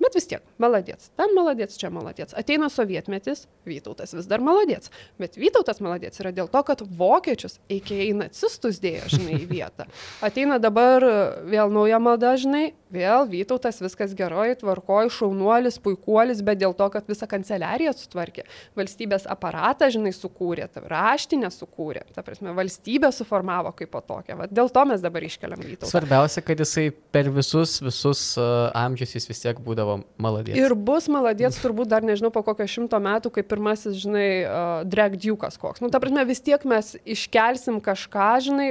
Bet 0.02 0.18
vis 0.18 0.28
tiek, 0.30 0.42
maladėts. 0.62 1.12
Ten 1.20 1.36
maladėts, 1.38 1.78
čia 1.78 1.92
maladėts. 1.94 2.36
Ateina 2.38 2.72
sovietmetis, 2.74 3.46
Vytautas 3.68 4.16
vis 4.18 4.26
dar 4.26 4.42
maladėts. 4.42 4.90
Bet 5.22 5.38
Vytautas 5.38 5.82
maladėts 5.84 6.22
yra 6.24 6.32
dėl 6.34 6.50
to, 6.50 6.64
kad 6.66 6.82
vokiečius, 6.82 7.60
eikiai 7.70 8.10
nacistus 8.18 8.80
dėjo, 8.82 9.12
žinai, 9.14 9.44
į 9.44 9.50
vietą. 9.52 9.86
Ateina 10.26 10.58
dabar 10.62 11.06
vėl 11.46 11.70
nauja 11.74 12.00
malda, 12.02 12.34
žinai, 12.42 12.72
vėl 12.92 13.28
Vytautas 13.30 13.78
viskas 13.84 14.16
gerai, 14.18 14.56
tvarkoj, 14.58 15.12
šaunuolis, 15.14 15.78
puikuolis, 15.84 16.42
bet 16.46 16.60
dėl 16.64 16.74
to, 16.78 16.90
kad 16.94 17.06
visą 17.10 17.30
kanceliariją 17.30 17.94
sutvarkė. 17.98 18.48
Valstybės 18.80 19.28
aparatą, 19.30 19.92
žinai, 19.94 20.16
sukūrė, 20.16 20.68
raštinę 20.92 21.52
sukūrė. 21.54 22.08
Ta 22.16 22.26
prasme, 22.26 22.56
valstybę 22.58 23.12
suformavo 23.16 23.76
kaip 23.78 23.94
po 23.94 24.02
tokią. 24.02 24.40
Va, 24.42 24.50
dėl 24.50 24.74
to 24.74 24.86
mes 24.90 25.04
dabar 25.04 25.30
iškeliam 25.30 25.62
Vytautą. 25.62 25.92
Svarbiausia, 25.92 26.44
kad 26.46 26.66
jisai 26.66 26.90
per 27.14 27.30
visus, 27.34 27.78
visus 27.84 28.26
uh, 28.40 28.72
amžius 28.78 29.16
jis 29.20 29.30
vis 29.30 29.46
tiek 29.46 29.62
būdavo 29.62 29.91
maladėts. 30.22 30.58
Ir 30.60 30.76
bus 30.76 31.08
maladėts 31.12 31.60
turbūt 31.64 31.92
dar 31.92 32.06
nežinau 32.06 32.32
po 32.34 32.44
kokio 32.46 32.68
šimto 32.70 33.00
metų, 33.02 33.34
kaip 33.36 33.50
pirmasis, 33.52 34.00
žinai, 34.04 34.30
uh, 34.46 34.72
drag 34.88 35.18
dukas 35.22 35.60
koks. 35.62 35.84
Nu, 35.84 35.92
ta 35.94 36.02
prasme, 36.04 36.26
vis 36.30 36.44
tiek 36.44 36.64
mes 36.70 36.96
iškelsim 37.04 37.82
kažką, 37.84 38.32
žinai, 38.48 38.70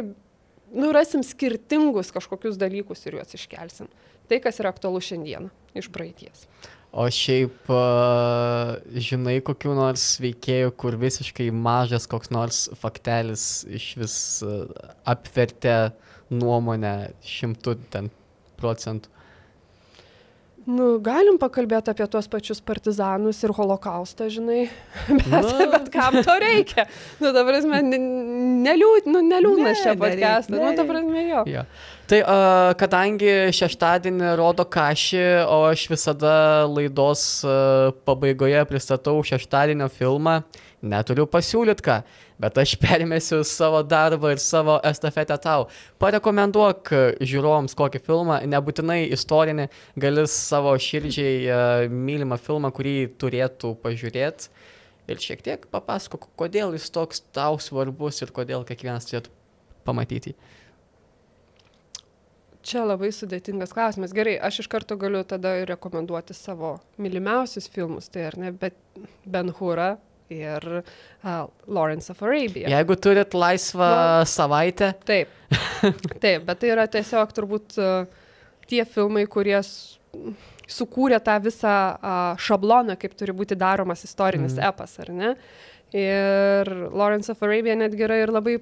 nu, 0.73 0.91
rasim 0.97 1.25
skirtingus 1.27 2.13
kažkokius 2.15 2.59
dalykus 2.61 3.07
ir 3.07 3.19
juos 3.19 3.35
iškelsim. 3.37 3.91
Tai, 4.31 4.39
kas 4.43 4.61
yra 4.63 4.71
aktualu 4.71 5.03
šiandien 5.03 5.51
iš 5.79 5.91
praeities. 5.93 6.47
O 6.91 7.05
šiaip, 7.07 7.69
žinai, 8.99 9.37
kokiu 9.47 9.77
nors 9.79 10.17
veikėjų, 10.23 10.73
kur 10.75 10.97
visiškai 10.99 11.47
mažas 11.55 12.09
koks 12.11 12.33
nors 12.35 12.65
faktelis 12.81 13.63
iš 13.71 13.87
vis 14.01 14.17
apvertė 15.07 15.93
nuomonę 16.35 17.13
šimtų 17.27 17.77
ten 17.95 18.11
procentų. 18.59 19.13
Nu, 20.71 20.87
galim 21.03 21.39
pakalbėti 21.41 21.91
apie 21.93 22.07
tuos 22.11 22.29
pačius 22.31 22.61
partizanus 22.63 23.41
ir 23.43 23.53
holokaustą, 23.57 24.29
žinai, 24.31 24.69
bet, 25.09 25.31
nu. 25.33 25.69
bet 25.73 25.89
kam 25.93 26.19
to 26.23 26.37
reikia? 26.43 26.87
Nu, 27.23 27.33
dabar 27.35 27.59
mes 27.59 27.87
neliūd, 27.97 29.09
nu, 29.11 29.25
neliūdnas 29.27 29.81
ne, 29.81 29.83
čia 29.83 29.97
podcastas, 29.99 30.55
nu, 30.55 30.71
dabar 30.79 31.01
mes 31.07 31.27
jo. 31.33 31.43
jo. 31.51 31.65
Tai 32.11 32.23
uh, 32.25 32.71
kadangi 32.79 33.35
šeštadienį 33.55 34.33
rodo 34.39 34.67
kažį, 34.67 35.27
o 35.47 35.61
aš 35.69 35.87
visada 35.93 36.35
laidos 36.71 37.27
uh, 37.47 37.93
pabaigoje 38.07 38.65
pristatau 38.71 39.21
šeštadienio 39.27 39.87
filmą, 39.95 40.41
neturiu 40.83 41.29
pasiūlyt 41.31 41.83
ką 41.87 42.01
bet 42.41 42.59
aš 42.63 42.75
permėsiu 42.81 43.43
savo 43.47 43.83
darbą 43.87 44.33
ir 44.35 44.43
savo 44.43 44.79
estafetę 44.87 45.37
tau. 45.43 45.69
Parekomenduok 46.03 46.93
žiūrovams 47.21 47.77
kokį 47.79 48.03
filmą, 48.07 48.41
nebūtinai 48.51 49.03
istorinį, 49.17 49.69
gali 50.01 50.27
savo 50.31 50.75
širdžiai 50.81 51.35
uh, 51.47 51.87
mylimą 51.93 52.41
filmą, 52.41 52.73
kurį 52.77 52.97
turėtų 53.21 53.75
pažiūrėti. 53.85 54.51
Ir 55.11 55.19
šiek 55.19 55.43
tiek 55.43 55.67
papasakok, 55.73 56.29
kodėl 56.39 56.77
jis 56.77 56.87
toks 56.95 57.25
tau 57.35 57.59
svarbus 57.59 58.23
ir 58.23 58.31
kodėl 58.35 58.63
kiekvienas 58.69 59.09
turėtų 59.09 59.33
pamatyti. 59.87 60.37
Čia 62.61 62.85
labai 62.85 63.09
sudėtingas 63.17 63.73
klausimas. 63.73 64.13
Gerai, 64.15 64.35
aš 64.37 64.61
iš 64.63 64.69
karto 64.71 64.95
galiu 65.01 65.23
tada 65.25 65.55
rekomenduoti 65.67 66.37
savo 66.37 66.75
mylimiausius 67.01 67.71
filmus, 67.73 68.11
tai 68.13 68.27
ar 68.29 68.37
ne, 68.39 68.53
bet 68.53 68.77
Ben 69.25 69.49
Hura 69.57 69.95
ir 70.31 70.67
uh, 70.81 71.47
Lawrence 71.67 72.11
of 72.13 72.23
Arabia. 72.23 72.69
Jeigu 72.71 72.97
turit 72.97 73.35
laisvą 73.35 73.91
no, 73.91 74.25
savaitę. 74.27 74.93
Taip. 75.05 75.29
Taip, 76.23 76.47
bet 76.47 76.61
tai 76.63 76.73
yra 76.73 76.87
tiesiog 76.91 77.35
turbūt 77.37 77.79
uh, 77.83 78.05
tie 78.71 78.85
filmai, 78.87 79.27
kurie 79.31 79.59
sukūrė 80.71 81.19
tą 81.27 81.37
visą 81.43 81.77
uh, 81.95 82.19
šabloną, 82.41 82.97
kaip 83.01 83.17
turi 83.19 83.35
būti 83.37 83.59
daromas 83.59 84.05
istorinis 84.07 84.55
mm. 84.57 84.67
epas, 84.71 84.99
ar 85.03 85.15
ne? 85.15 85.33
Ir 85.97 86.71
Lawrence 86.95 87.33
of 87.33 87.43
Arabia 87.43 87.75
netgi 87.75 88.07
yra 88.07 88.21
ir 88.23 88.31
labai 88.31 88.61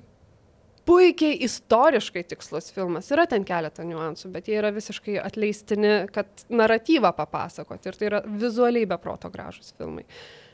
puikiai 0.88 1.36
istoriškai 1.44 2.22
tikslus 2.30 2.70
filmas. 2.72 3.10
Yra 3.12 3.26
ten 3.28 3.44
keletą 3.44 3.84
niuansų, 3.84 4.30
bet 4.32 4.48
jie 4.48 4.56
yra 4.62 4.70
visiškai 4.72 5.18
atleistini, 5.20 6.06
kad 6.14 6.46
naratyvą 6.48 7.12
papasakoti. 7.18 7.90
Ir 7.90 7.98
tai 8.00 8.08
yra 8.08 8.22
vizualiai 8.24 8.88
beproto 8.88 9.28
gražus 9.28 9.74
filmai. 9.76 10.06
Uh, 10.08 10.47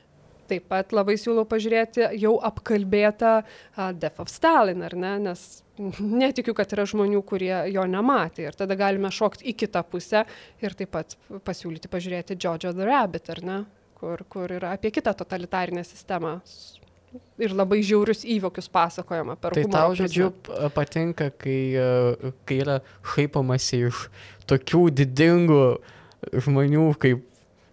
Taip 0.48 0.66
pat 0.70 0.92
labai 0.96 1.16
siūlau 1.20 1.46
pažiūrėti 1.48 2.08
jau 2.20 2.34
apkalbėtą 2.44 3.34
Death 4.00 4.20
of 4.22 4.32
Stalin, 4.32 4.84
ar 4.84 4.96
ne, 4.98 5.14
nes 5.28 5.44
netikiu, 5.98 6.54
kad 6.56 6.70
yra 6.76 6.84
žmonių, 6.88 7.22
kurie 7.26 7.54
jo 7.74 7.86
nematė. 7.90 8.48
Ir 8.48 8.58
tada 8.58 8.76
galime 8.78 9.10
šokti 9.14 9.48
į 9.50 9.56
kitą 9.64 9.84
pusę 9.88 10.24
ir 10.62 10.76
taip 10.78 10.94
pat 10.94 11.16
pasiūlyti 11.46 11.90
pažiūrėti 11.92 12.38
Jojo 12.38 12.74
the 12.76 12.86
Rabbit, 12.88 13.32
ar 13.34 13.42
ne, 13.44 13.58
kur, 13.98 14.24
kur 14.28 14.54
yra 14.60 14.74
apie 14.78 14.92
kitą 14.94 15.16
totalitarinę 15.16 15.84
sistemą 15.86 16.38
ir 17.42 17.54
labai 17.54 17.80
žiaurius 17.86 18.24
įvykius 18.26 18.68
pasakojama 18.74 19.36
per 19.40 19.54
Tai 19.56 19.64
humoro 19.66 19.80
tau, 19.80 19.98
žodžiu, 19.98 20.30
patinka, 20.74 21.30
kai, 21.38 21.58
kai 22.48 22.58
yra 22.62 22.80
šaipamasi 23.14 23.84
iš 23.88 24.06
tokių 24.50 24.88
didingų 25.02 25.62
žmonių 26.44 26.88
kaip 27.02 27.22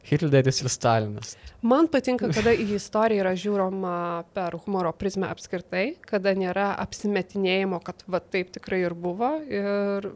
Hitleris 0.09 0.61
ir 0.63 0.69
Stalinas. 0.71 1.35
Man 1.61 1.89
patinka, 1.91 2.29
kada 2.33 2.53
į 2.57 2.71
istoriją 2.77 3.25
yra 3.25 3.35
žiūroma 3.37 3.95
per 4.33 4.57
humoro 4.63 4.93
prizmę 4.97 5.29
apskritai, 5.29 5.91
kada 6.07 6.33
nėra 6.37 6.71
apsimetinėjimo, 6.81 7.81
kad 7.85 8.01
va 8.09 8.21
taip 8.23 8.49
tikrai 8.55 8.81
ir 8.87 8.95
buvo. 8.97 9.35
Ir 9.45 10.09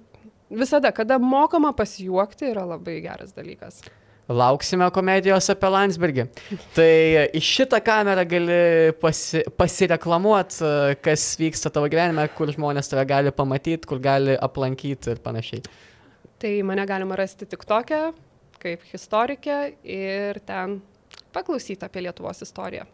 visada, 0.50 0.90
kada 0.96 1.20
mokama 1.22 1.74
pasijuokti, 1.78 2.50
yra 2.54 2.66
labai 2.76 2.98
geras 3.06 3.36
dalykas. 3.38 3.84
Lauksime 4.26 4.88
komedijos 4.90 5.52
apie 5.54 5.70
Landsbergį. 5.70 6.24
Tai 6.74 6.92
į 7.38 7.42
šitą 7.46 7.78
kamerą 7.86 8.24
gali 8.26 8.56
pasi, 8.98 9.44
pasireklamuoti, 9.54 10.98
kas 11.06 11.28
vyksta 11.38 11.70
tavo 11.70 11.86
gyvenime, 11.94 12.26
kur 12.34 12.50
žmonės 12.50 12.90
tave 12.90 13.04
gali 13.06 13.34
pamatyti, 13.36 13.86
kur 13.86 14.02
gali 14.02 14.34
aplankyti 14.34 15.14
ir 15.14 15.22
panašiai. 15.22 15.62
Tai 16.42 16.56
mane 16.66 16.88
galima 16.90 17.16
rasti 17.22 17.46
tik 17.46 17.68
tokią, 17.70 18.02
kaip 18.66 18.86
istorikė 18.98 19.62
ir 19.86 20.42
ten 20.46 20.80
paklausyti 21.36 21.86
apie 21.86 22.06
Lietuvos 22.06 22.42
istoriją. 22.46 22.88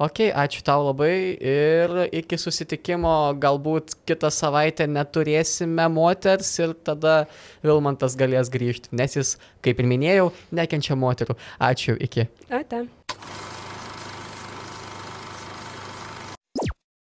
Ok, 0.00 0.22
ačiū 0.32 0.62
tau 0.64 0.80
labai 0.86 1.36
ir 1.36 1.92
iki 2.16 2.38
susitikimo 2.40 3.34
galbūt 3.36 3.98
kitą 4.08 4.30
savaitę 4.32 4.86
neturėsime 4.88 5.90
moters 5.92 6.54
ir 6.62 6.72
tada 6.88 7.26
Vilmantas 7.60 8.16
galės 8.16 8.48
grįžti, 8.54 8.94
nes 8.96 9.18
jis, 9.18 9.34
kaip 9.60 9.84
ir 9.84 9.92
minėjau, 9.92 10.32
nekenčia 10.56 10.96
moterų. 10.96 11.36
Ačiū, 11.68 11.98
iki. 12.00 12.30
Ate. 12.48 12.86